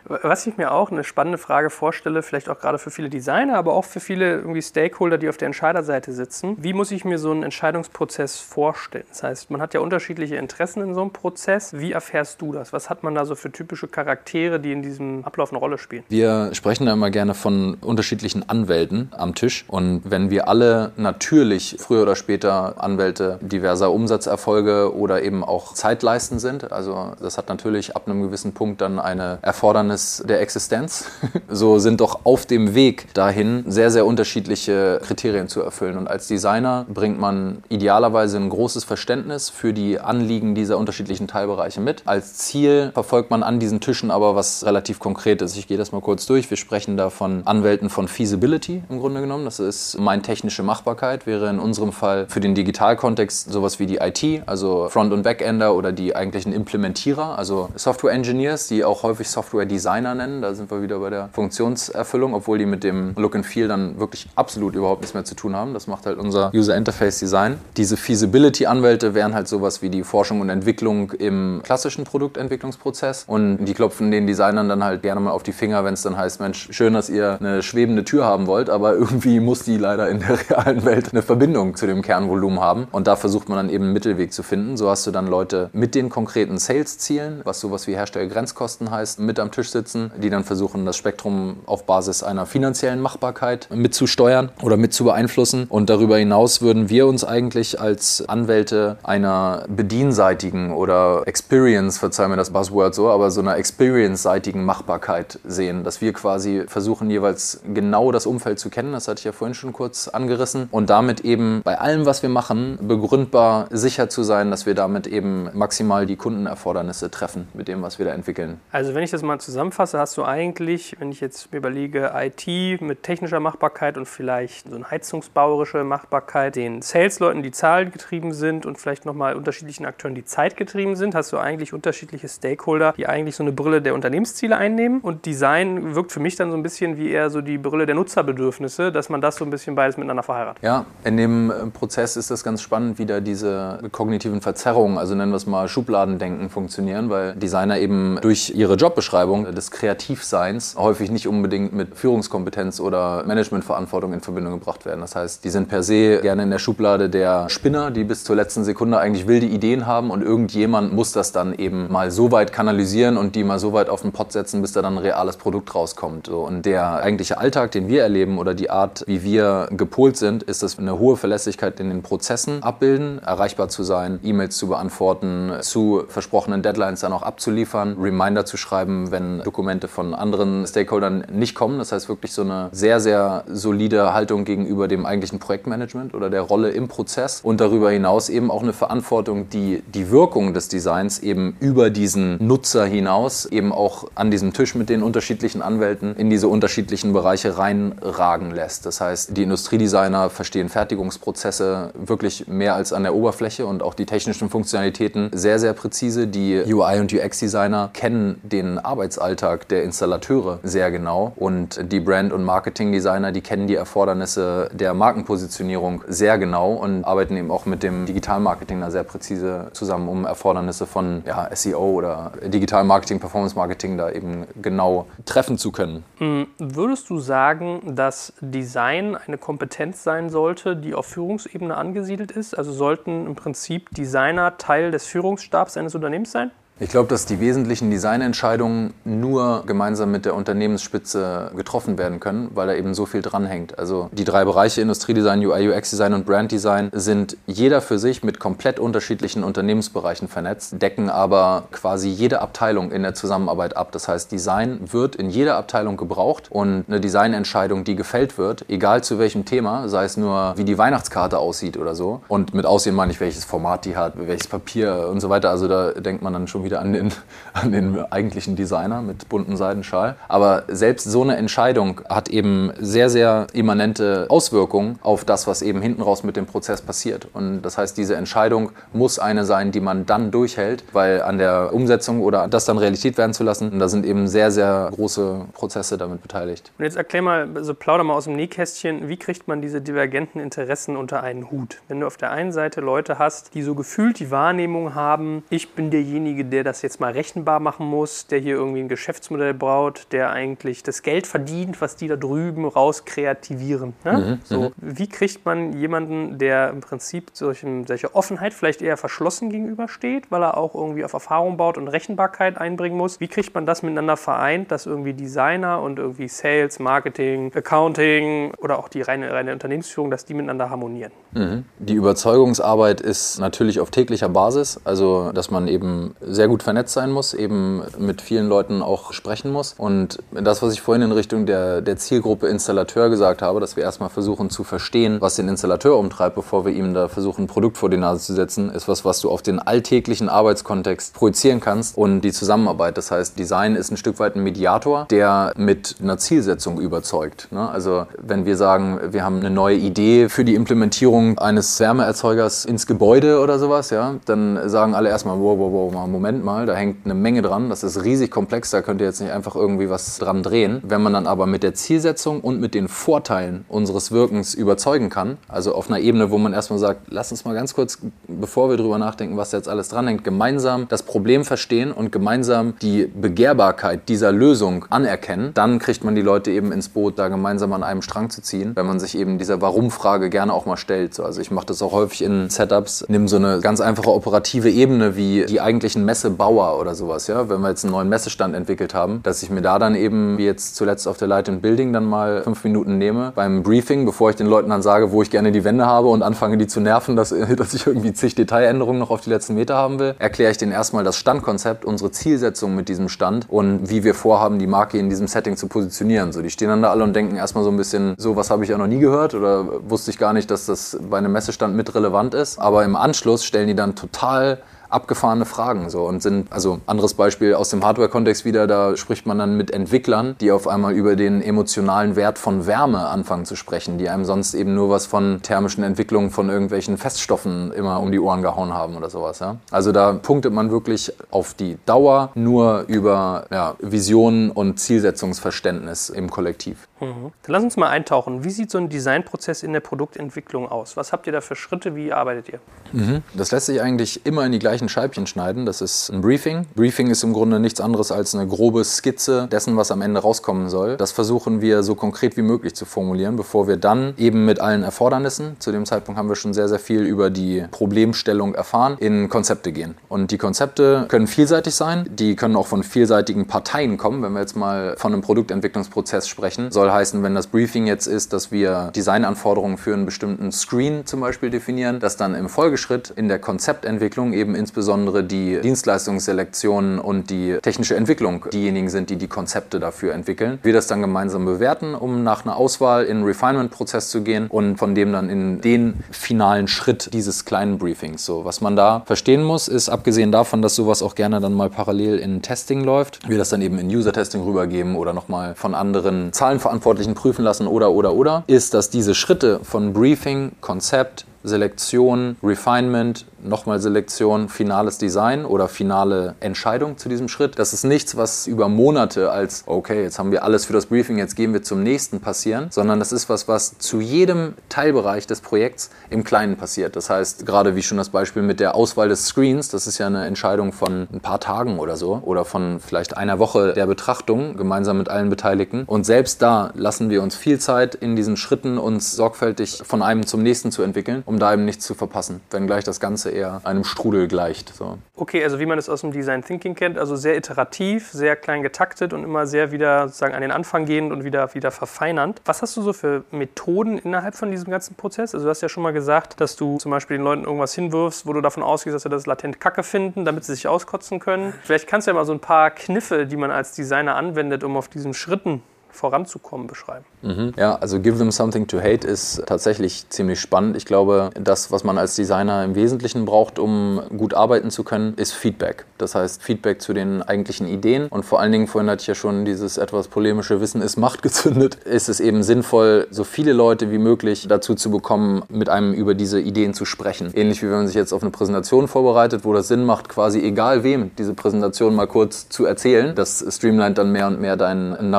Was 0.10 0.48
ich 0.48 0.58
mir 0.58 0.72
auch 0.72 0.92
eine 0.92 1.04
spannende 1.04 1.38
Frage 1.38 1.70
vorstelle, 1.70 2.24
vielleicht 2.24 2.50
auch 2.50 2.60
gerade 2.60 2.80
für 2.80 2.90
viele 2.90 3.10
Designer, 3.10 3.56
aber 3.56 3.74
auch 3.74 3.86
für 3.86 4.00
viele 4.00 4.38
irgendwie 4.38 4.62
Stakeholder, 4.62 5.20
die 5.20 5.30
auf 5.30 5.38
der 5.38 5.46
Entscheiderseite 5.46 6.12
sitzen. 6.14 6.58
Wie 6.60 6.74
muss 6.74 6.90
ich 6.90 7.06
mir 7.06 7.20
so 7.20 7.30
einen 7.30 7.44
Entscheidungsprozess 7.44 8.40
vorstellen? 8.40 9.06
Das 9.10 9.22
heißt, 9.22 9.52
man 9.52 9.62
hat 9.62 9.76
ja 9.76 9.82
unterschiedliche 9.82 10.36
Interessen 10.38 10.82
in 10.82 10.96
so 10.96 11.02
einem 11.02 11.12
Prozess. 11.12 11.78
Wie 11.78 11.92
erfährst 11.92 12.42
du 12.42 12.52
das? 12.52 12.74
Was 12.74 12.90
hat 12.90 13.04
man 13.04 13.14
da 13.14 13.26
so 13.26 13.36
für 13.36 13.52
typische 13.52 13.88
Charaktere, 13.88 14.60
die 14.60 14.72
in 14.72 14.82
diesem 14.82 15.24
Ablauf 15.26 15.52
eine 15.52 15.60
Rolle 15.60 15.78
spielen? 15.78 16.04
Wir 16.10 16.50
sprechen 16.54 16.88
da 16.88 16.94
immer 16.94 17.12
gerne 17.12 17.36
von 17.36 17.76
unterschiedlichen 17.76 18.50
Anwälten 18.50 18.99
am 19.12 19.36
Tisch. 19.36 19.66
Und 19.68 20.02
wenn 20.04 20.30
wir 20.30 20.48
alle 20.48 20.92
natürlich 20.98 21.78
früher 21.80 22.04
oder 22.04 22.16
später 22.16 22.84
Anwälte 22.84 23.40
diverser 23.42 23.92
Umsatzerfolge 23.92 24.96
oder 24.96 25.22
eben 25.24 25.44
auch 25.44 25.74
Zeitleisten 25.74 26.40
sind, 26.40 26.72
also 26.72 27.12
das 27.22 27.38
hat 27.38 27.50
natürlich 27.50 27.96
ab 27.96 28.04
einem 28.08 28.22
gewissen 28.22 28.54
Punkt 28.54 28.82
dann 28.82 29.00
eine 29.00 29.40
Erfordernis 29.42 30.24
der 30.28 30.42
Existenz, 30.42 31.06
so 31.50 31.80
sind 31.80 32.02
doch 32.02 32.22
auf 32.26 32.46
dem 32.46 32.76
Weg 32.76 33.14
dahin 33.14 33.64
sehr, 33.68 33.92
sehr 33.92 34.06
unterschiedliche 34.06 35.00
Kriterien 35.04 35.48
zu 35.48 35.62
erfüllen. 35.62 35.98
Und 35.98 36.08
als 36.08 36.28
Designer 36.28 36.86
bringt 36.90 37.20
man 37.20 37.64
idealerweise 37.70 38.38
ein 38.38 38.50
großes 38.50 38.84
Verständnis 38.84 39.50
für 39.50 39.74
die 39.74 40.00
Anliegen 40.00 40.56
dieser 40.56 40.78
unterschiedlichen 40.78 41.28
Teilbereiche 41.28 41.82
mit. 41.82 42.04
Als 42.06 42.36
Ziel 42.36 42.92
verfolgt 42.94 43.32
man 43.32 43.44
an 43.44 43.60
diesen 43.60 43.80
Tischen 43.80 44.12
aber 44.12 44.36
was 44.36 44.66
relativ 44.66 45.00
Konkretes. 45.00 45.56
Ich 45.56 45.68
gehe 45.68 45.78
das 45.78 45.92
mal 45.92 46.02
kurz 46.02 46.26
durch. 46.26 46.50
Wir 46.50 46.58
sprechen 46.58 46.98
da 46.98 47.10
von 47.10 47.46
Anwälten 47.46 47.90
von 47.90 48.08
Feasibility 48.08 48.84
im 48.90 49.00
Grunde 49.00 49.22
genommen. 49.22 49.46
Das 49.46 49.60
ist 49.60 50.00
mein 50.00 50.24
technische 50.24 50.64
Machbarkeit, 50.64 51.28
wäre 51.28 51.50
in 51.50 51.60
unserem 51.60 51.92
Fall 51.92 52.26
für 52.28 52.40
den 52.40 52.56
Digitalkontext 52.56 53.52
sowas 53.52 53.80
wie 53.80 53.86
die 53.86 53.98
IT, 53.98 54.44
also 54.48 54.90
Front- 54.90 55.14
und 55.14 55.24
Backender 55.24 55.76
oder 55.76 55.92
die 55.92 56.16
eigentlichen 56.16 56.54
Implementierer, 56.54 57.38
also 57.38 57.70
Software 57.76 58.12
Engineers, 58.12 58.68
die 58.68 58.84
auch 58.84 59.04
häufig 59.04 59.30
Software 59.30 59.66
Designer 59.66 60.16
nennen. 60.16 60.42
Da 60.42 60.56
sind 60.56 60.72
wir 60.72 60.82
wieder 60.82 61.00
bei 61.00 61.12
der 61.12 61.30
Funktionserfüllung, 61.34 62.34
obwohl 62.34 62.58
die 62.58 62.66
mit 62.66 62.84
dem 62.84 63.14
Look 63.16 63.36
and 63.36 63.46
Feel 63.46 63.68
dann 63.68 64.00
wirklich 64.00 64.28
absolut 64.36 64.76
überhaupt 64.76 65.02
nichts 65.02 65.14
mehr 65.14 65.24
zu 65.24 65.36
tun 65.36 65.56
haben. 65.56 65.74
Das 65.74 65.86
macht 65.86 66.08
halt 66.08 66.18
unser 66.18 66.52
User 66.54 66.76
Interface 66.76 67.20
Design. 67.20 67.60
Diese 67.78 67.96
Feasibility-Anwälte 67.96 69.14
wären 69.14 69.36
halt 69.36 69.48
sowas 69.48 69.84
wie 69.84 69.90
die 69.90 70.04
Forschung 70.04 70.42
und 70.42 70.50
Entwicklung 70.50 71.12
im 71.12 71.62
klassischen 71.64 72.06
Produktentwicklungsprozess 72.06 73.26
und 73.28 73.66
die 73.66 73.74
klopfen 73.74 74.10
den 74.10 74.26
Designern 74.26 74.68
dann 74.68 74.84
halt 74.84 75.04
gerne 75.04 75.22
mal 75.22 75.32
auf 75.32 75.44
die 75.44 75.52
Finger, 75.52 75.86
wenn 75.86 75.94
es 75.94 76.02
dann 76.02 76.18
heißt, 76.18 76.40
Mensch, 76.40 76.70
schön, 76.72 76.94
dass 76.94 77.10
ihr 77.10 77.38
eine 77.40 77.62
schwebende 77.62 78.04
Tür 78.04 78.26
haben 78.26 78.48
wollt, 78.48 78.70
aber 78.70 78.79
irgendwie 78.88 79.40
muss 79.40 79.64
die 79.64 79.78
leider 79.78 80.10
in 80.10 80.20
der 80.20 80.38
realen 80.50 80.86
Welt 80.86 81.12
eine 81.12 81.22
Verbindung 81.22 81.76
zu 81.76 81.88
dem 81.88 82.02
Kernvolumen 82.02 82.60
haben 82.60 82.88
und 82.92 83.08
da 83.08 83.16
versucht 83.16 83.50
man 83.50 83.58
dann 83.58 83.70
eben 83.70 83.86
einen 83.86 83.94
Mittelweg 83.94 84.34
zu 84.34 84.44
finden. 84.44 84.78
So 84.78 84.90
hast 84.90 85.06
du 85.08 85.12
dann 85.12 85.28
Leute 85.28 85.70
mit 85.74 85.96
den 85.96 86.10
konkreten 86.10 86.58
Sales-Zielen, 86.58 87.42
was 87.44 87.60
sowas 87.60 87.88
wie 87.88 87.96
Herstellergrenzkosten 87.96 88.92
heißt, 88.92 89.20
mit 89.20 89.40
am 89.40 89.52
Tisch 89.52 89.70
sitzen, 89.70 90.12
die 90.18 90.30
dann 90.30 90.44
versuchen, 90.44 90.86
das 90.86 90.98
Spektrum 90.98 91.58
auf 91.66 91.86
Basis 91.86 92.24
einer 92.24 92.46
finanziellen 92.46 93.02
Machbarkeit 93.02 93.68
mitzusteuern 93.74 94.50
oder 94.62 94.78
mit 94.78 94.94
zu 94.94 95.04
beeinflussen. 95.04 95.66
Und 95.70 95.90
darüber 95.90 96.18
hinaus 96.18 96.62
würden 96.62 96.90
wir 96.90 97.08
uns 97.08 97.24
eigentlich 97.24 97.80
als 97.80 98.28
Anwälte 98.28 98.98
einer 99.04 99.66
bedienseitigen 99.68 100.72
oder 100.72 101.24
Experience, 101.26 101.98
verzeih 101.98 102.28
mir 102.28 102.38
das 102.38 102.52
Buzzword 102.52 102.96
so, 102.96 103.10
aber 103.10 103.32
so 103.32 103.42
einer 103.42 103.58
Experience-seitigen 103.58 104.64
Machbarkeit 104.64 105.40
sehen, 105.44 105.84
dass 105.84 106.02
wir 106.02 106.14
quasi 106.14 106.64
versuchen, 106.68 107.10
jeweils 107.10 107.62
genau 107.74 108.12
das 108.12 108.26
Umfeld 108.26 108.60
zu 108.60 108.69
kennen. 108.72 108.92
Das 108.92 109.08
hatte 109.08 109.20
ich 109.20 109.26
ja 109.26 109.32
vorhin 109.32 109.54
schon 109.54 109.74
kurz 109.74 110.08
angerissen. 110.08 110.68
Und 110.72 110.90
damit 110.90 111.22
eben 111.22 111.62
bei 111.64 111.80
allem, 111.80 112.06
was 112.06 112.22
wir 112.22 112.30
machen, 112.30 112.78
begründbar 112.82 113.68
sicher 113.72 114.10
zu 114.10 114.24
sein, 114.24 114.52
dass 114.52 114.66
wir 114.66 114.76
damit 114.76 115.08
eben 115.08 115.50
maximal 115.54 116.06
die 116.06 116.16
Kundenerfordernisse 116.16 117.12
treffen 117.12 117.48
mit 117.54 117.68
dem, 117.68 117.82
was 117.82 118.00
wir 118.00 118.06
da 118.06 118.14
entwickeln. 118.14 118.60
Also 118.72 118.94
wenn 118.96 119.04
ich 119.04 119.12
das 119.12 119.24
mal 119.24 119.40
zusammenfasse, 119.40 119.98
hast 120.00 120.18
du 120.18 120.24
eigentlich, 120.24 120.96
wenn 121.00 121.12
ich 121.12 121.22
jetzt 121.22 121.52
mir 121.52 121.58
überlege, 121.58 122.12
IT 122.16 122.82
mit 122.82 123.04
technischer 123.04 123.40
Machbarkeit 123.40 123.98
und 123.98 124.06
vielleicht 124.06 124.70
so 124.70 124.76
eine 124.76 124.90
heizungsbauerische 124.90 125.84
Machbarkeit, 125.84 126.56
den 126.56 126.82
Sales-Leuten, 126.82 127.44
die 127.44 127.52
zahlengetrieben 127.52 128.34
sind 128.34 128.66
und 128.66 128.78
vielleicht 128.78 129.06
nochmal 129.06 129.36
unterschiedlichen 129.36 129.86
Akteuren, 129.86 130.16
die 130.16 130.26
zeitgetrieben 130.26 130.96
sind, 130.96 131.16
hast 131.16 131.32
du 131.32 131.38
eigentlich 131.38 131.74
unterschiedliche 131.74 132.28
Stakeholder, 132.28 132.94
die 132.98 133.08
eigentlich 133.08 133.36
so 133.36 133.44
eine 133.44 133.52
Brille 133.52 133.82
der 133.82 133.94
Unternehmensziele 133.94 134.56
einnehmen. 134.56 135.00
Und 135.02 135.26
Design 135.26 135.96
wirkt 135.96 136.12
für 136.12 136.20
mich 136.20 136.36
dann 136.36 136.52
so 136.52 136.58
ein 136.58 136.64
bisschen 136.64 136.98
wie 136.98 137.10
eher 137.10 137.30
so 137.30 137.42
die 137.42 137.58
Brille 137.58 137.86
der 137.86 137.96
Nutzerbedürfnisse, 137.96 138.59
dass 138.60 139.10
man 139.10 139.22
das 139.22 139.38
so 139.38 139.46
ein 139.46 139.52
bisschen 139.52 139.76
beides 139.76 139.98
miteinander 139.98 140.24
verheiratet. 140.24 140.64
Ja, 140.64 140.86
in 141.04 141.18
dem 141.18 141.52
äh, 141.52 141.54
Prozess 141.68 142.18
ist 142.18 142.32
das 142.32 142.44
ganz 142.44 142.62
spannend, 142.62 143.00
wie 143.00 143.06
da 143.06 143.20
diese 143.20 143.80
kognitiven 143.92 144.42
Verzerrungen, 144.42 144.98
also 144.98 145.16
nennen 145.16 145.32
wir 145.32 145.38
es 145.38 145.46
mal 145.46 145.68
Schubladendenken, 145.68 146.50
funktionieren, 146.50 147.10
weil 147.10 147.36
Designer 147.36 147.80
eben 147.80 148.20
durch 148.22 148.52
ihre 148.56 148.76
Jobbeschreibung 148.76 149.54
des 149.54 149.72
Kreativseins 149.72 150.76
häufig 150.78 151.12
nicht 151.12 151.28
unbedingt 151.28 151.74
mit 151.74 151.96
Führungskompetenz 151.96 152.80
oder 152.80 153.24
Managementverantwortung 153.26 154.14
in 154.14 154.22
Verbindung 154.22 154.54
gebracht 154.54 154.86
werden. 154.86 155.02
Das 155.02 155.16
heißt, 155.16 155.44
die 155.44 155.50
sind 155.50 155.70
per 155.70 155.84
se 155.84 156.20
gerne 156.22 156.44
in 156.44 156.50
der 156.50 156.60
Schublade 156.60 157.10
der 157.10 157.50
Spinner, 157.50 157.92
die 157.92 158.04
bis 158.04 158.24
zur 158.24 158.36
letzten 158.36 158.64
Sekunde 158.64 159.00
eigentlich 159.00 159.28
wilde 159.28 159.46
Ideen 159.46 159.88
haben 159.88 160.12
und 160.12 160.22
irgendjemand 160.22 160.94
muss 160.94 161.12
das 161.12 161.32
dann 161.32 161.54
eben 161.54 161.92
mal 161.92 162.12
so 162.12 162.32
weit 162.32 162.52
kanalisieren 162.54 163.18
und 163.18 163.36
die 163.36 163.44
mal 163.44 163.60
so 163.60 163.74
weit 163.74 163.90
auf 163.90 164.02
den 164.02 164.12
Pott 164.12 164.32
setzen, 164.32 164.62
bis 164.62 164.74
da 164.74 164.82
dann 164.82 164.96
ein 164.96 165.00
reales 165.00 165.38
Produkt 165.38 165.74
rauskommt. 165.74 166.30
Und 166.30 166.66
der 166.66 166.98
eigentliche 167.04 167.38
Alltag, 167.38 167.72
den 167.72 167.88
wir 167.88 168.04
erleben 168.04 168.38
oder 168.38 168.49
die 168.54 168.70
Art, 168.70 169.04
wie 169.08 169.24
wir 169.24 169.68
gepolt 169.72 170.18
sind, 170.18 170.44
ist 170.44 170.64
das 170.64 170.80
eine 170.80 171.00
hohe 171.00 171.18
Verlässlichkeit 171.18 171.80
in 171.80 171.90
den 171.90 172.02
Prozessen 172.02 172.64
abbilden, 172.64 173.20
erreichbar 173.20 173.70
zu 173.70 173.84
sein, 173.84 174.20
E-Mails 174.24 174.58
zu 174.58 174.68
beantworten, 174.68 175.52
zu 175.62 176.04
versprochenen 176.08 176.62
Deadlines 176.62 177.02
dann 177.02 177.14
auch 177.14 177.24
abzuliefern, 177.24 177.98
Reminder 178.00 178.46
zu 178.46 178.58
schreiben, 178.58 179.12
wenn 179.12 179.42
Dokumente 179.44 179.88
von 179.88 180.14
anderen 180.14 180.66
Stakeholdern 180.66 181.26
nicht 181.32 181.56
kommen. 181.56 181.80
Das 181.80 181.92
heißt 181.92 182.10
wirklich 182.10 182.34
so 182.34 182.42
eine 182.42 182.70
sehr, 182.72 183.00
sehr 183.00 183.44
solide 183.48 184.14
Haltung 184.14 184.46
gegenüber 184.46 184.88
dem 184.88 185.06
eigentlichen 185.06 185.40
Projektmanagement 185.40 186.14
oder 186.14 186.30
der 186.30 186.42
Rolle 186.42 186.70
im 186.70 186.88
Prozess 186.88 187.42
und 187.44 187.62
darüber 187.62 187.92
hinaus 187.92 188.30
eben 188.30 188.52
auch 188.52 188.64
eine 188.64 188.74
Verantwortung, 188.74 189.50
die 189.50 189.84
die 189.94 190.12
Wirkung 190.12 190.54
des 190.54 190.70
Designs 190.70 191.20
eben 191.20 191.56
über 191.60 191.90
diesen 191.90 192.46
Nutzer 192.46 192.86
hinaus 192.86 193.46
eben 193.46 193.72
auch 193.72 194.06
an 194.16 194.32
diesem 194.32 194.54
Tisch 194.54 194.76
mit 194.76 194.90
den 194.90 195.04
unterschiedlichen 195.04 195.62
Anwälten 195.62 196.16
in 196.16 196.30
diese 196.30 196.48
unterschiedlichen 196.48 197.14
Bereiche 197.14 197.58
reinragen 197.58 198.39
lässt. 198.48 198.86
Das 198.86 199.02
heißt, 199.02 199.36
die 199.36 199.44
Industriedesigner 199.44 200.30
verstehen 200.30 200.70
Fertigungsprozesse 200.70 201.92
wirklich 201.94 202.48
mehr 202.48 202.76
als 202.76 202.94
an 202.94 203.04
der 203.04 203.14
Oberfläche 203.14 203.66
und 203.66 203.84
auch 203.84 203.94
die 203.94 204.06
technischen 204.06 204.50
Funktionalitäten 204.50 205.30
sehr, 205.34 205.60
sehr 205.60 205.74
präzise. 205.74 206.28
Die 206.28 206.64
UI- 206.66 207.00
und 207.00 207.14
UX-Designer 207.14 207.90
kennen 207.94 208.40
den 208.44 208.80
Arbeitsalltag 208.80 209.68
der 209.68 209.84
Installateure 209.84 210.60
sehr 210.64 210.92
genau 210.92 211.34
und 211.36 211.92
die 211.92 212.00
Brand- 212.00 212.34
und 212.34 212.44
Marketing-Designer, 212.44 213.32
die 213.32 213.42
kennen 213.42 213.68
die 213.68 213.76
Erfordernisse 213.76 214.70
der 214.74 214.94
Markenpositionierung 214.94 216.04
sehr 216.08 216.38
genau 216.38 216.74
und 216.74 217.04
arbeiten 217.04 217.36
eben 217.38 217.52
auch 217.52 217.66
mit 217.66 217.84
dem 217.84 218.06
Digitalmarketing 218.06 218.82
da 218.82 218.92
sehr 218.92 219.04
präzise 219.04 219.68
zusammen, 219.74 220.08
um 220.08 220.26
Erfordernisse 220.26 220.86
von 220.86 221.24
ja, 221.26 221.50
SEO 221.54 221.80
oder 221.80 222.32
Digital-Marketing, 222.46 223.20
Performance-Marketing 223.20 223.98
da 223.98 224.12
eben 224.12 224.46
genau 224.62 225.08
treffen 225.26 225.58
zu 225.58 225.72
können. 225.72 226.04
Hm, 226.18 226.48
würdest 226.58 227.10
du 227.10 227.20
sagen, 227.20 227.96
dass 227.96 228.29
Design 228.42 229.16
eine 229.16 229.38
Kompetenz 229.38 230.04
sein 230.04 230.30
sollte, 230.30 230.76
die 230.76 230.94
auf 230.94 231.06
Führungsebene 231.06 231.76
angesiedelt 231.76 232.32
ist? 232.32 232.58
Also 232.58 232.72
sollten 232.72 233.26
im 233.26 233.36
Prinzip 233.36 233.90
Designer 233.92 234.58
Teil 234.58 234.92
des 234.92 235.06
Führungsstabs 235.06 235.78
eines 235.78 235.96
Unternehmens 235.96 236.32
sein? 236.32 236.52
Ich 236.82 236.88
glaube, 236.88 237.10
dass 237.10 237.26
die 237.26 237.42
wesentlichen 237.42 237.92
Designentscheidungen 237.92 238.94
nur 239.04 239.64
gemeinsam 239.66 240.12
mit 240.12 240.24
der 240.24 240.34
Unternehmensspitze 240.34 241.52
getroffen 241.54 241.98
werden 241.98 242.22
können, 242.22 242.52
weil 242.54 242.68
da 242.68 242.74
eben 242.74 242.94
so 242.94 243.06
viel 243.06 243.22
dranhängt. 243.22 243.78
Also 243.78 244.10
die 244.14 244.24
drei 244.24 244.46
Bereiche 244.46 244.80
Industriedesign, 244.80 245.46
UI, 245.46 245.70
UX-Design 245.70 246.14
und 246.14 246.26
Branddesign 246.26 246.90
sind 246.94 247.36
jeder 247.48 247.82
für 247.82 248.00
sich 248.00 248.24
mit 248.24 248.40
komplett 248.40 248.80
unterschiedlichen 248.80 249.44
Unternehmensbereichen 249.44 250.30
vernetzt, 250.30 250.82
decken 250.82 251.10
aber 251.10 251.66
quasi 251.74 252.08
jede 252.08 252.40
Abteilung 252.40 252.94
in 252.94 253.04
der 253.04 253.14
Zusammenarbeit 253.14 253.76
ab. 253.76 253.92
Das 253.92 254.08
heißt, 254.08 254.32
Design 254.32 254.80
wird 254.90 255.18
in 255.18 255.30
jeder 255.30 255.58
Abteilung 255.58 255.98
gebraucht 255.98 256.46
und 256.50 256.86
eine 256.88 257.02
Designentscheidung, 257.02 257.84
die 257.84 257.98
gefällt 257.98 258.38
wird, 258.38 258.64
egal 258.70 259.04
zu 259.04 259.20
welchem 259.20 259.44
Thema, 259.44 259.90
sei 259.90 260.06
es 260.06 260.16
nur, 260.16 260.54
wie 260.56 260.64
die 260.64 260.78
Weihnachtskarte 260.78 261.40
aussieht 261.40 261.76
oder 261.76 261.94
so. 261.94 262.22
Und 262.30 262.54
mit 262.54 262.66
Aussehen 262.66 262.96
meine 262.96 263.12
ich, 263.12 263.20
welches 263.20 263.44
Format 263.44 263.84
die 263.84 263.98
hat, 263.98 264.14
welches 264.16 264.48
Papier 264.48 265.10
und 265.12 265.20
so 265.20 265.30
weiter. 265.30 265.50
Also 265.50 265.68
da 265.68 265.92
denkt 265.92 266.22
man 266.22 266.32
dann 266.32 266.48
schon 266.48 266.64
wieder 266.64 266.69
wieder 266.70 266.80
an 266.80 266.94
den, 266.94 267.12
an 267.54 267.72
den 267.72 268.00
eigentlichen 268.12 268.56
Designer 268.56 269.02
mit 269.02 269.28
bunten 269.30 269.58
Seidenschal. 269.58 270.16
Aber 270.28 270.64
selbst 270.68 271.06
so 271.06 271.24
eine 271.24 271.36
Entscheidung 271.36 272.02
hat 272.08 272.30
eben 272.30 272.72
sehr, 272.80 273.10
sehr 273.10 273.48
immanente 273.54 274.28
Auswirkungen 274.30 275.00
auf 275.02 275.26
das, 275.26 275.48
was 275.48 275.62
eben 275.62 275.82
hinten 275.82 276.02
raus 276.02 276.24
mit 276.24 276.36
dem 276.36 276.46
Prozess 276.46 276.82
passiert. 276.82 277.28
Und 277.34 277.62
das 277.64 277.78
heißt, 277.78 277.98
diese 277.98 278.16
Entscheidung 278.16 278.72
muss 278.94 279.18
eine 279.20 279.46
sein, 279.46 279.72
die 279.72 279.80
man 279.80 280.06
dann 280.06 280.32
durchhält, 280.32 280.84
weil 280.94 281.22
an 281.24 281.38
der 281.38 281.74
Umsetzung 281.74 282.22
oder 282.22 282.48
das 282.48 282.66
dann 282.66 282.78
Realität 282.78 283.18
werden 283.18 283.34
zu 283.34 283.44
lassen, 283.44 283.80
da 283.80 283.88
sind 283.88 284.06
eben 284.06 284.28
sehr, 284.28 284.52
sehr 284.52 284.90
große 284.94 285.48
Prozesse 285.54 285.98
damit 285.98 286.22
beteiligt. 286.22 286.72
Und 286.78 286.86
jetzt 286.86 286.98
erklär 286.98 287.22
mal, 287.22 287.48
so 287.64 287.74
plauder 287.74 288.04
mal 288.04 288.14
aus 288.14 288.26
dem 288.26 288.36
Nähkästchen, 288.36 289.10
wie 289.10 289.18
kriegt 289.18 289.48
man 289.48 289.62
diese 289.62 289.82
divergenten 289.82 290.40
Interessen 290.40 290.96
unter 290.96 291.24
einen 291.24 291.50
Hut? 291.50 291.82
Wenn 291.88 292.00
du 292.00 292.08
auf 292.08 292.18
der 292.18 292.32
einen 292.32 292.52
Seite 292.52 292.82
Leute 292.82 293.20
hast, 293.20 293.54
die 293.56 293.62
so 293.64 293.76
gefühlt 293.76 294.20
die 294.20 294.32
Wahrnehmung 294.32 294.96
haben, 294.96 295.44
ich 295.50 295.74
bin 295.74 295.90
derjenige, 295.90 296.46
der 296.46 296.59
das 296.64 296.82
jetzt 296.82 297.00
mal 297.00 297.12
rechenbar 297.12 297.60
machen 297.60 297.86
muss, 297.86 298.28
der 298.28 298.40
hier 298.40 298.56
irgendwie 298.56 298.80
ein 298.82 298.88
Geschäftsmodell 298.90 299.54
braut, 299.54 300.08
der 300.12 300.32
eigentlich 300.32 300.84
das 300.84 301.04
Geld 301.04 301.28
verdient, 301.28 301.82
was 301.82 301.96
die 301.96 302.08
da 302.08 302.16
drüben 302.16 302.66
raus 302.66 303.06
kreativieren. 303.06 303.94
Ne? 304.04 304.18
Mhm, 304.18 304.40
so, 304.44 304.62
mhm. 304.62 304.74
wie 304.78 305.08
kriegt 305.08 305.46
man 305.46 305.74
jemanden, 305.74 306.38
der 306.38 306.70
im 306.70 306.82
Prinzip 306.82 307.32
solchen, 307.34 307.86
solcher 307.88 308.16
Offenheit 308.16 308.54
vielleicht 308.54 308.82
eher 308.82 308.98
verschlossen 308.98 309.50
gegenübersteht, 309.50 310.32
weil 310.32 310.44
er 310.44 310.58
auch 310.58 310.76
irgendwie 310.76 311.06
auf 311.06 311.14
Erfahrung 311.14 311.58
baut 311.58 311.78
und 311.78 311.88
Rechenbarkeit 311.88 312.58
einbringen 312.58 312.98
muss? 312.98 313.20
Wie 313.20 313.28
kriegt 313.28 313.54
man 313.56 313.66
das 313.66 313.84
miteinander 313.84 314.18
vereint, 314.18 314.72
dass 314.72 314.86
irgendwie 314.86 315.14
Designer 315.14 315.82
und 315.82 316.00
irgendwie 316.00 316.28
Sales, 316.28 316.80
Marketing, 316.80 317.52
Accounting 317.56 318.54
oder 318.58 318.80
auch 318.80 318.90
die 318.90 319.02
reine, 319.02 319.32
reine 319.32 319.54
Unternehmensführung, 319.54 320.12
dass 320.12 320.26
die 320.26 320.34
miteinander 320.34 320.70
harmonieren? 320.70 321.12
Mhm. 321.32 321.66
Die 321.80 321.94
Überzeugungsarbeit 321.94 323.02
ist 323.02 323.40
natürlich 323.40 323.80
auf 323.80 323.92
täglicher 323.92 324.30
Basis, 324.30 324.80
also 324.84 325.32
dass 325.32 325.52
man 325.52 325.68
eben 325.68 326.16
sehr 326.22 326.48
gut 326.50 326.64
vernetzt 326.64 326.94
sein 326.94 327.12
muss, 327.12 327.34
eben 327.34 327.82
mit 327.98 328.22
vielen 328.22 328.50
Leuten 328.50 328.82
auch 328.82 329.14
sprechen 329.14 329.52
muss. 329.52 329.76
Und 329.78 330.20
das, 330.32 330.62
was 330.62 330.74
ich 330.74 330.82
vorhin 330.82 331.04
in 331.04 331.12
Richtung 331.12 331.46
der, 331.46 331.82
der 331.82 331.98
Zielgruppe 331.98 332.48
Installateur 332.48 333.10
gesagt 333.10 333.42
habe, 333.42 333.60
dass 333.60 333.76
wir 333.76 333.84
erstmal 333.84 334.10
versuchen 334.10 334.50
zu 334.50 334.64
verstehen, 334.64 335.18
was 335.20 335.36
den 335.36 335.48
Installateur 335.48 335.98
umtreibt, 335.98 336.36
bevor 336.36 336.66
wir 336.66 336.74
ihm 336.74 336.94
da 336.94 337.08
versuchen, 337.08 337.44
ein 337.44 337.48
Produkt 337.48 337.78
vor 337.78 337.90
die 337.90 337.98
Nase 337.98 338.26
zu 338.26 338.34
setzen, 338.34 338.70
ist 338.70 338.88
was, 338.88 339.06
was 339.06 339.22
du 339.22 339.30
auf 339.30 339.42
den 339.42 339.60
alltäglichen 339.60 340.30
Arbeitskontext 340.30 341.14
projizieren 341.14 341.60
kannst 341.60 341.98
und 341.98 342.22
die 342.22 342.32
Zusammenarbeit. 342.32 342.98
Das 342.98 343.12
heißt, 343.12 343.38
Design 343.38 343.76
ist 343.76 343.92
ein 343.92 343.98
Stück 343.98 344.20
weit 344.20 344.36
ein 344.36 344.44
Mediator, 344.44 345.06
der 345.10 345.54
mit 345.56 345.96
einer 346.02 346.18
Zielsetzung 346.18 346.80
überzeugt. 346.80 347.48
Ne? 347.52 347.70
Also 347.70 348.08
wenn 348.18 348.46
wir 348.46 348.58
sagen, 348.58 349.00
wir 349.12 349.24
haben 349.24 349.40
eine 349.40 349.50
neue 349.50 349.78
Idee 349.78 350.30
für 350.30 350.44
die 350.44 350.56
Implementierung 350.56 351.38
eines 351.38 351.80
Wärmeerzeugers 351.80 352.66
ins 352.66 352.88
Gebäude 352.88 353.40
oder 353.40 353.60
sowas, 353.60 353.90
ja, 353.90 354.16
dann 354.26 354.70
sagen 354.70 354.96
alle 354.96 355.10
erstmal, 355.10 355.40
wow, 355.40 355.58
wow, 355.58 355.94
wow, 355.94 356.08
Moment 356.08 356.39
mal, 356.44 356.66
da 356.66 356.76
hängt 356.76 357.06
eine 357.06 357.14
Menge 357.14 357.42
dran, 357.42 357.70
das 357.70 357.84
ist 357.84 358.04
riesig 358.04 358.32
komplex, 358.32 358.72
da 358.72 358.82
könnt 358.82 359.02
ihr 359.02 359.08
jetzt 359.08 359.22
nicht 359.22 359.32
einfach 359.32 359.56
irgendwie 359.56 359.90
was 359.90 360.18
dran 360.18 360.44
drehen. 360.44 360.82
Wenn 360.84 361.02
man 361.02 361.14
dann 361.14 361.28
aber 361.28 361.46
mit 361.46 361.64
der 361.64 361.74
Zielsetzung 361.74 362.42
und 362.42 362.60
mit 362.60 362.74
den 362.74 362.88
Vorteilen 362.88 363.66
unseres 363.68 364.12
Wirkens 364.12 364.54
überzeugen 364.54 365.10
kann, 365.10 365.38
also 365.48 365.74
auf 365.74 365.90
einer 365.90 366.00
Ebene, 366.00 366.32
wo 366.32 366.38
man 366.38 366.54
erstmal 366.54 366.80
sagt, 366.80 367.02
lass 367.10 367.32
uns 367.32 367.46
mal 367.46 367.54
ganz 367.54 367.74
kurz, 367.74 368.00
bevor 368.28 368.70
wir 368.70 368.78
drüber 368.78 368.98
nachdenken, 368.98 369.38
was 369.38 369.52
jetzt 369.52 369.70
alles 369.70 369.90
dranhängt, 369.90 370.24
gemeinsam 370.24 370.88
das 370.90 371.04
Problem 371.04 371.46
verstehen 371.46 371.92
und 371.92 372.12
gemeinsam 372.12 372.74
die 372.82 373.06
Begehrbarkeit 373.06 374.10
dieser 374.10 374.32
Lösung 374.32 374.86
anerkennen, 374.90 375.52
dann 375.54 375.80
kriegt 375.80 376.04
man 376.04 376.16
die 376.16 376.22
Leute 376.22 376.52
eben 376.52 376.72
ins 376.72 376.90
Boot, 376.90 377.20
da 377.20 377.28
gemeinsam 377.28 377.74
an 377.74 377.84
einem 377.84 378.02
Strang 378.02 378.30
zu 378.30 378.42
ziehen, 378.42 378.76
wenn 378.76 378.86
man 378.86 379.00
sich 379.00 379.18
eben 379.18 379.38
dieser 379.38 379.62
Warum-Frage 379.62 380.30
gerne 380.30 380.54
auch 380.54 380.66
mal 380.66 380.78
stellt. 380.78 381.14
So, 381.14 381.24
also 381.24 381.42
ich 381.42 381.52
mache 381.52 381.68
das 381.68 381.82
auch 381.82 381.92
häufig 381.92 382.24
in 382.24 382.50
Setups, 382.50 383.06
nimm 383.08 383.28
so 383.28 383.36
eine 383.36 383.60
ganz 383.60 383.82
einfache 383.82 384.12
operative 384.14 384.70
Ebene 384.70 385.16
wie 385.16 385.46
die 385.46 385.62
eigentlichen 385.62 386.06
Messebauer 386.20 386.78
oder 386.80 386.96
sowas, 386.96 387.28
ja, 387.28 387.48
wenn 387.48 387.62
wir 387.62 387.70
jetzt 387.70 387.86
einen 387.86 387.94
neuen 387.94 388.10
Messestand 388.10 388.54
entwickelt 388.54 388.94
haben, 388.94 389.22
dass 389.24 389.42
ich 389.42 389.50
mir 389.50 389.62
da 389.62 389.80
dann 389.80 389.96
eben, 389.96 390.38
wie 390.38 390.46
jetzt 390.46 390.76
zuletzt 390.76 391.08
auf 391.08 391.18
der 391.18 391.30
Light 391.30 391.48
and 391.48 391.62
Building, 391.62 391.94
dann 391.94 392.04
mal 392.04 392.44
fünf 392.44 392.64
Minuten 392.66 392.98
nehme 392.98 393.32
beim 393.36 393.64
Briefing, 393.64 394.06
bevor 394.06 394.30
ich 394.30 394.36
den 394.36 394.48
Leuten 394.48 394.70
dann 394.70 394.82
sage, 394.82 395.12
wo 395.14 395.22
ich 395.22 395.30
gerne 395.30 395.54
die 395.54 395.64
Wände 395.64 395.86
habe 395.86 396.10
und 396.10 396.22
anfange, 396.22 396.58
die 396.58 396.68
zu 396.68 396.82
nerven, 396.82 397.16
dass, 397.16 397.30
dass 397.58 397.74
ich 397.74 397.88
irgendwie 397.88 398.12
zig 398.12 398.36
Detailänderungen 398.36 399.00
noch 399.00 399.12
auf 399.12 399.22
die 399.22 399.30
letzten 399.30 399.56
Meter 399.56 399.76
haben 399.76 400.00
will, 400.00 400.16
erkläre 400.20 400.52
ich 400.52 400.58
denen 400.58 400.74
erstmal 400.74 401.06
das 401.06 401.16
Standkonzept, 401.16 401.86
unsere 401.86 402.12
Zielsetzung 402.12 402.76
mit 402.76 402.90
diesem 402.90 403.08
Stand 403.08 403.46
und 403.50 403.90
wie 403.90 404.04
wir 404.04 404.14
vorhaben, 404.14 404.60
die 404.60 404.68
Marke 404.68 404.98
in 404.98 405.10
diesem 405.10 405.28
Setting 405.28 405.56
zu 405.56 405.68
positionieren. 405.68 406.34
So, 406.34 406.42
die 406.42 406.50
stehen 406.50 406.68
dann 406.68 406.82
da 406.82 406.92
alle 406.92 407.06
und 407.06 407.16
denken 407.16 407.38
erstmal 407.38 407.64
so 407.64 407.70
ein 407.70 407.78
bisschen, 407.78 408.16
so 408.18 408.36
was 408.36 408.50
habe 408.50 408.64
ich 408.64 408.70
ja 408.70 408.78
noch 408.78 408.88
nie 408.88 409.00
gehört 409.00 409.34
oder 409.36 409.90
wusste 409.90 410.12
ich 410.12 410.18
gar 410.18 410.34
nicht, 410.34 410.52
dass 410.52 410.66
das 410.66 410.98
bei 411.10 411.18
einem 411.18 411.32
Messestand 411.32 411.76
mit 411.76 411.96
relevant 411.96 412.34
ist. 412.34 412.60
Aber 412.60 412.84
im 412.84 412.96
Anschluss 412.96 413.46
stellen 413.46 413.68
die 413.68 413.76
dann 413.76 413.96
total 413.96 414.60
abgefahrene 414.90 415.46
Fragen 415.46 415.90
so 415.90 416.04
und 416.04 416.22
sind 416.22 416.52
also 416.52 416.82
anderes 416.86 417.14
Beispiel 417.14 417.54
aus 417.54 417.70
dem 417.70 417.84
Hardware-Kontext 417.84 418.46
wieder 418.46 418.68
da 418.68 418.98
spricht 418.98 419.26
man 419.26 419.40
dann 419.40 419.56
mit 419.56 419.72
Entwicklern 419.72 420.36
die 420.42 420.52
auf 420.52 420.68
einmal 420.68 420.94
über 420.94 421.16
den 421.16 421.42
emotionalen 421.42 422.16
Wert 422.16 422.38
von 422.38 422.68
Wärme 422.68 423.08
anfangen 423.08 423.46
zu 423.46 423.56
sprechen 423.56 423.98
die 423.98 424.10
einem 424.10 424.26
sonst 424.26 424.54
eben 424.54 424.76
nur 424.76 424.90
was 424.90 425.06
von 425.06 425.42
thermischen 425.42 425.84
Entwicklungen 425.84 426.32
von 426.32 426.50
irgendwelchen 426.50 426.98
Feststoffen 426.98 427.72
immer 427.72 428.02
um 428.02 428.12
die 428.12 428.20
Ohren 428.20 428.42
gehauen 428.42 428.74
haben 428.74 428.96
oder 428.98 429.10
sowas 429.10 429.40
ja. 429.40 429.58
Also 429.72 429.92
da 429.92 430.14
punktet 430.14 430.54
man 430.54 430.72
wirklich 430.72 431.14
auf 431.32 431.54
die 431.54 431.78
Dauer 431.86 432.32
nur 432.36 432.86
über 432.88 433.46
ja, 433.52 433.76
Visionen 433.80 434.52
und 434.52 434.80
Zielsetzungsverständnis 434.80 436.10
im 436.10 436.30
Kollektiv 436.30 436.89
mhm. 437.00 437.32
dann 437.44 437.54
lass 437.54 437.64
uns 437.64 437.78
mal 437.78 437.90
eintauchen 437.90 438.44
wie 438.44 438.50
sieht 438.50 438.72
so 438.72 438.78
ein 438.78 438.90
Designprozess 438.90 439.64
in 439.64 439.74
der 439.74 439.82
Produktentwicklung 439.82 440.68
aus 440.68 440.98
was 440.98 441.12
habt 441.12 441.28
ihr 441.28 441.34
da 441.34 441.42
für 441.42 441.56
Schritte 441.56 441.96
wie 441.96 442.12
arbeitet 442.12 442.50
ihr 442.50 442.60
mhm. 442.92 443.24
das 443.34 443.52
lässt 443.52 443.68
sich 443.68 443.82
eigentlich 443.82 444.26
immer 444.26 444.46
in 444.46 444.52
die 444.52 444.60
gleiche 444.60 444.80
gleichen 444.80 444.88
Scheibchen 444.88 445.28
schneiden. 445.28 445.66
Das 445.66 445.82
ist 445.82 446.10
ein 446.10 446.22
Briefing. 446.22 446.66
Briefing 446.76 447.10
ist 447.10 447.24
im 447.24 447.34
Grunde 447.34 447.60
nichts 447.60 447.82
anderes 447.82 448.12
als 448.12 448.34
eine 448.34 448.48
grobe 448.48 448.86
Skizze 448.86 449.48
dessen, 449.52 449.76
was 449.76 449.92
am 449.92 450.02
Ende 450.02 450.22
rauskommen 450.22 450.70
soll. 450.70 450.96
Das 450.96 451.12
versuchen 451.12 451.60
wir 451.60 451.84
so 451.84 451.96
konkret 451.96 452.38
wie 452.38 452.44
möglich 452.44 452.76
zu 452.76 452.86
formulieren, 452.86 453.36
bevor 453.36 453.68
wir 453.68 453.78
dann 453.78 454.14
eben 454.18 454.46
mit 454.46 454.62
allen 454.62 454.84
Erfordernissen, 454.84 455.60
zu 455.60 455.72
dem 455.72 455.86
Zeitpunkt 455.86 456.18
haben 456.18 456.30
wir 456.30 456.36
schon 456.36 456.54
sehr, 456.54 456.70
sehr 456.70 456.80
viel 456.80 457.02
über 457.02 457.30
die 457.30 457.66
Problemstellung 457.72 458.54
erfahren, 458.54 458.96
in 459.00 459.28
Konzepte 459.28 459.72
gehen. 459.72 459.96
Und 460.08 460.32
die 460.32 460.38
Konzepte 460.38 461.06
können 461.10 461.28
vielseitig 461.28 461.76
sein. 461.76 462.06
Die 462.10 462.36
können 462.36 462.56
auch 462.56 462.68
von 462.68 462.84
vielseitigen 462.84 463.48
Parteien 463.48 463.98
kommen. 463.98 464.22
Wenn 464.22 464.34
wir 464.34 464.40
jetzt 464.40 464.56
mal 464.56 464.96
von 464.98 465.14
einem 465.14 465.22
Produktentwicklungsprozess 465.22 466.28
sprechen, 466.28 466.72
soll 466.72 466.89
heißen, 466.94 467.22
wenn 467.22 467.36
das 467.36 467.48
Briefing 467.48 467.86
jetzt 467.86 468.08
ist, 468.08 468.32
dass 468.32 468.52
wir 468.52 468.92
Designanforderungen 468.96 469.78
für 469.78 469.94
einen 469.94 470.06
bestimmten 470.06 470.52
Screen 470.52 471.06
zum 471.06 471.20
Beispiel 471.20 471.50
definieren, 471.50 472.00
dass 472.00 472.16
dann 472.16 472.36
im 472.36 472.48
Folgeschritt 472.48 473.12
in 473.16 473.28
der 473.28 473.40
Konzeptentwicklung 473.40 474.34
eben 474.34 474.56
ins 474.56 474.70
insbesondere 474.70 475.24
die 475.24 475.60
Dienstleistungsselektion 475.62 477.00
und 477.00 477.32
die 477.32 477.58
technische 477.64 477.96
Entwicklung 477.96 478.46
diejenigen 478.54 478.88
sind, 478.88 479.10
die 479.10 479.16
die 479.16 479.28
Konzepte 479.28 479.80
dafür 479.80 480.14
entwickeln. 480.14 480.60
Wir 480.62 480.74
das 480.74 480.86
dann 480.86 481.02
gemeinsam 481.02 481.44
bewerten, 481.44 481.96
um 481.96 482.24
nach 482.24 482.46
einer 482.46 482.56
Auswahl 482.56 483.06
in 483.06 483.18
einen 483.18 483.26
Refinement-Prozess 483.26 484.12
zu 484.12 484.22
gehen 484.22 484.46
und 484.46 484.78
von 484.78 484.94
dem 484.94 485.12
dann 485.12 485.28
in 485.28 485.62
den 485.62 486.04
finalen 486.12 486.68
Schritt 486.68 487.10
dieses 487.14 487.46
kleinen 487.46 487.80
Briefings. 487.80 488.24
So, 488.24 488.46
was 488.46 488.62
man 488.62 488.76
da 488.76 489.02
verstehen 489.08 489.44
muss, 489.44 489.68
ist 489.68 489.90
abgesehen 489.90 490.32
davon, 490.32 490.62
dass 490.62 490.76
sowas 490.76 491.02
auch 491.02 491.16
gerne 491.16 491.40
dann 491.40 491.56
mal 491.56 491.72
parallel 491.72 492.20
in 492.20 492.44
Testing 492.44 492.84
läuft, 492.84 493.28
wir 493.28 493.40
das 493.40 493.50
dann 493.50 493.64
eben 493.64 493.80
in 493.80 493.88
User-Testing 493.88 494.44
rübergeben 494.44 494.96
oder 494.96 495.14
nochmal 495.14 495.56
von 495.56 495.74
anderen 495.74 496.32
Zahlenverantwortlichen 496.32 496.79
prüfen 497.16 497.44
lassen 497.44 497.68
oder 497.68 497.92
oder 497.92 498.14
oder, 498.14 498.44
ist, 498.48 498.74
dass 498.74 498.90
diese 498.90 499.16
Schritte 499.16 499.60
von 499.64 499.94
Briefing, 499.94 500.54
Konzept, 500.62 501.26
Selektion, 501.44 502.38
Refinement, 502.44 503.26
nochmal 503.44 503.80
Selektion, 503.80 504.50
finales 504.50 504.98
Design 504.98 505.46
oder 505.46 505.68
finale 505.68 506.36
Entscheidung 506.40 506.98
zu 506.98 507.08
diesem 507.08 507.30
Schritt. 507.30 507.58
Das 507.58 507.74
ist 507.74 507.86
nichts, 507.86 508.18
was 508.18 508.48
über 508.48 508.68
Monate 508.68 509.32
als, 509.32 509.64
okay, 509.66 510.04
jetzt 510.04 510.20
haben 510.20 510.32
wir 510.32 510.44
alles 510.44 510.66
für 510.66 510.74
das 510.74 510.88
Briefing, 510.88 511.18
jetzt 511.18 511.36
gehen 511.36 511.54
wir 511.54 511.64
zum 511.64 511.82
nächsten 511.82 512.20
passieren, 512.20 512.68
sondern 512.72 513.00
das 513.00 513.12
ist 513.12 513.30
was, 513.30 513.48
was 513.48 513.78
zu 513.78 514.02
jedem 514.02 514.56
Teilbereich 514.68 515.28
des 515.28 515.42
Projekts 515.42 515.90
im 516.10 516.24
Kleinen 516.24 516.58
passiert. 516.58 516.96
Das 516.96 517.10
heißt, 517.10 517.46
gerade 517.46 517.76
wie 517.76 517.84
schon 517.84 517.98
das 517.98 518.10
Beispiel 518.10 518.42
mit 518.42 518.60
der 518.60 518.76
Auswahl 518.76 519.08
des 519.08 519.26
Screens, 519.26 519.70
das 519.70 519.88
ist 519.88 519.98
ja 519.98 520.08
eine 520.08 520.26
Entscheidung 520.26 520.74
von 520.74 521.08
ein 521.14 521.22
paar 521.22 521.40
Tagen 521.40 521.80
oder 521.80 521.96
so 521.96 522.22
oder 522.26 522.44
von 522.44 522.80
vielleicht 522.80 523.16
einer 523.16 523.40
Woche 523.40 523.74
der 523.74 523.88
Betrachtung 523.88 524.58
gemeinsam 524.58 524.98
mit 524.98 525.10
allen 525.10 525.30
Beteiligten. 525.30 525.84
Und 525.86 526.06
selbst 526.06 526.42
da 526.42 526.72
lassen 526.76 527.10
wir 527.10 527.24
uns 527.24 527.36
viel 527.36 527.60
Zeit 527.60 527.96
in 527.96 528.16
diesen 528.16 528.38
Schritten, 528.38 528.78
uns 528.78 529.14
sorgfältig 529.14 529.82
von 529.86 530.02
einem 530.02 530.26
zum 530.26 530.44
nächsten 530.44 530.72
zu 530.72 530.82
entwickeln 530.82 531.24
um 531.30 531.38
da 531.38 531.54
eben 531.54 531.64
nichts 531.64 531.86
zu 531.86 531.94
verpassen, 531.94 532.42
wenngleich 532.50 532.84
das 532.84 533.00
Ganze 533.00 533.29
eher 533.30 533.62
einem 533.64 533.84
Strudel 533.84 534.28
gleicht. 534.28 534.74
So. 534.74 534.98
Okay, 535.16 535.44
also 535.44 535.60
wie 535.60 535.66
man 535.66 535.78
es 535.78 535.90
aus 535.90 536.02
dem 536.02 536.12
Design 536.12 536.44
Thinking 536.44 536.76
kennt, 536.76 536.98
also 536.98 537.16
sehr 537.16 537.36
iterativ, 537.36 538.10
sehr 538.10 538.36
klein 538.36 538.64
getaktet 538.64 539.14
und 539.14 539.24
immer 539.24 539.48
sehr 539.48 539.72
wieder 539.72 540.08
sozusagen 540.08 540.34
an 540.34 540.42
den 540.42 540.52
Anfang 540.52 540.86
gehend 540.86 541.12
und 541.12 541.24
wieder, 541.24 541.54
wieder 541.54 541.72
verfeinernd. 541.72 542.42
Was 542.46 542.62
hast 542.62 542.76
du 542.78 542.82
so 542.82 542.94
für 542.94 543.24
Methoden 543.32 543.98
innerhalb 543.98 544.36
von 544.36 544.52
diesem 544.52 544.72
ganzen 544.72 544.96
Prozess? 544.96 545.34
Also 545.34 545.46
du 545.46 545.50
hast 545.50 545.62
ja 545.62 545.70
schon 545.70 545.84
mal 545.84 545.94
gesagt, 545.94 546.40
dass 546.42 546.56
du 546.56 546.78
zum 546.78 546.92
Beispiel 546.92 547.18
den 547.18 547.24
Leuten 547.24 547.44
irgendwas 547.44 547.74
hinwirfst, 547.74 548.26
wo 548.26 548.34
du 548.34 548.42
davon 548.42 548.64
ausgehst, 548.64 548.96
dass 548.96 549.04
sie 549.04 549.10
das 549.10 549.26
latent 549.26 549.60
Kacke 549.60 549.84
finden, 549.84 550.26
damit 550.26 550.44
sie 550.44 550.54
sich 550.54 550.68
auskotzen 550.68 551.20
können. 551.20 551.54
Vielleicht 551.64 551.88
kannst 551.88 552.08
du 552.08 552.12
ja 552.12 552.16
mal 552.16 552.26
so 552.26 552.34
ein 552.34 552.40
paar 552.40 552.72
Kniffe, 552.72 553.26
die 553.26 553.38
man 553.38 553.52
als 553.52 553.74
Designer 553.74 554.16
anwendet, 554.16 554.64
um 554.64 554.78
auf 554.78 554.88
diesen 554.88 555.14
Schritten 555.14 555.62
voranzukommen, 555.92 556.68
beschreiben. 556.68 557.06
Mhm. 557.22 557.54
Ja, 557.58 557.76
also 557.76 558.00
Give 558.00 558.18
Them 558.18 558.32
Something 558.32 558.68
to 558.68 558.80
Hate 558.80 559.06
ist 559.08 559.44
tatsächlich 559.46 560.10
ziemlich 560.10 560.40
spannend. 560.40 560.78
Ich 560.78 560.86
glaube, 560.86 561.32
das, 561.34 561.72
was 561.72 561.84
man 561.84 561.98
als 561.98 562.16
Designer 562.16 562.64
im 562.64 562.76
Wesentlichen 562.76 563.26
braucht, 563.26 563.60
um 563.60 564.02
gut 564.18 564.34
arbeiten 564.34 564.72
zu 564.72 564.84
können, 564.84 565.14
ist 565.16 565.34
Feedback. 565.34 565.86
Das 565.98 566.16
heißt, 566.16 566.42
Feedback 566.42 566.82
zu 566.82 566.94
den 566.94 567.22
eigentlichen 567.22 567.68
Ideen. 567.68 568.08
Und 568.08 568.24
vor 568.24 568.40
allen 568.40 568.52
Dingen, 568.52 568.68
vorhin 568.68 568.90
hatte 568.90 569.02
ich 569.02 569.08
ja 569.08 569.16
schon 569.16 569.46
dieses 569.46 569.78
etwas 569.78 570.08
polemische 570.08 570.62
Wissen 570.62 570.82
ist 570.82 570.98
Macht 570.98 571.22
gezündet, 571.24 571.76
ist 571.76 572.10
es 572.10 572.20
eben 572.20 572.44
sinnvoll, 572.44 573.08
so 573.12 573.24
viele 573.24 573.54
Leute 573.54 573.92
wie 573.92 573.98
möglich 573.98 574.48
dazu 574.48 574.76
zu 574.76 574.90
bekommen, 574.92 575.44
mit 575.50 575.70
einem 575.70 575.94
über 575.94 576.14
diese 576.14 576.40
Ideen 576.40 576.74
zu 576.74 576.86
sprechen. 576.86 577.32
Ähnlich 577.34 577.62
wie 577.62 577.68
wenn 577.68 577.78
man 577.78 577.88
sich 577.88 577.96
jetzt 577.96 578.14
auf 578.14 578.22
eine 578.22 578.32
Präsentation 578.32 578.88
vorbereitet, 578.88 579.44
wo 579.44 579.54
das 579.54 579.68
Sinn 579.68 579.84
macht, 579.84 580.10
quasi 580.10 580.40
egal 580.40 580.84
wem 580.84 581.12
diese 581.18 581.34
Präsentation 581.34 581.96
mal 581.96 582.08
kurz 582.08 582.48
zu 582.50 582.66
erzählen. 582.66 583.16
Das 583.16 583.44
streamlined 583.50 583.98
dann 583.98 584.12
mehr 584.12 584.28
und 584.28 584.40
mehr 584.40 584.56
deinen 584.56 585.10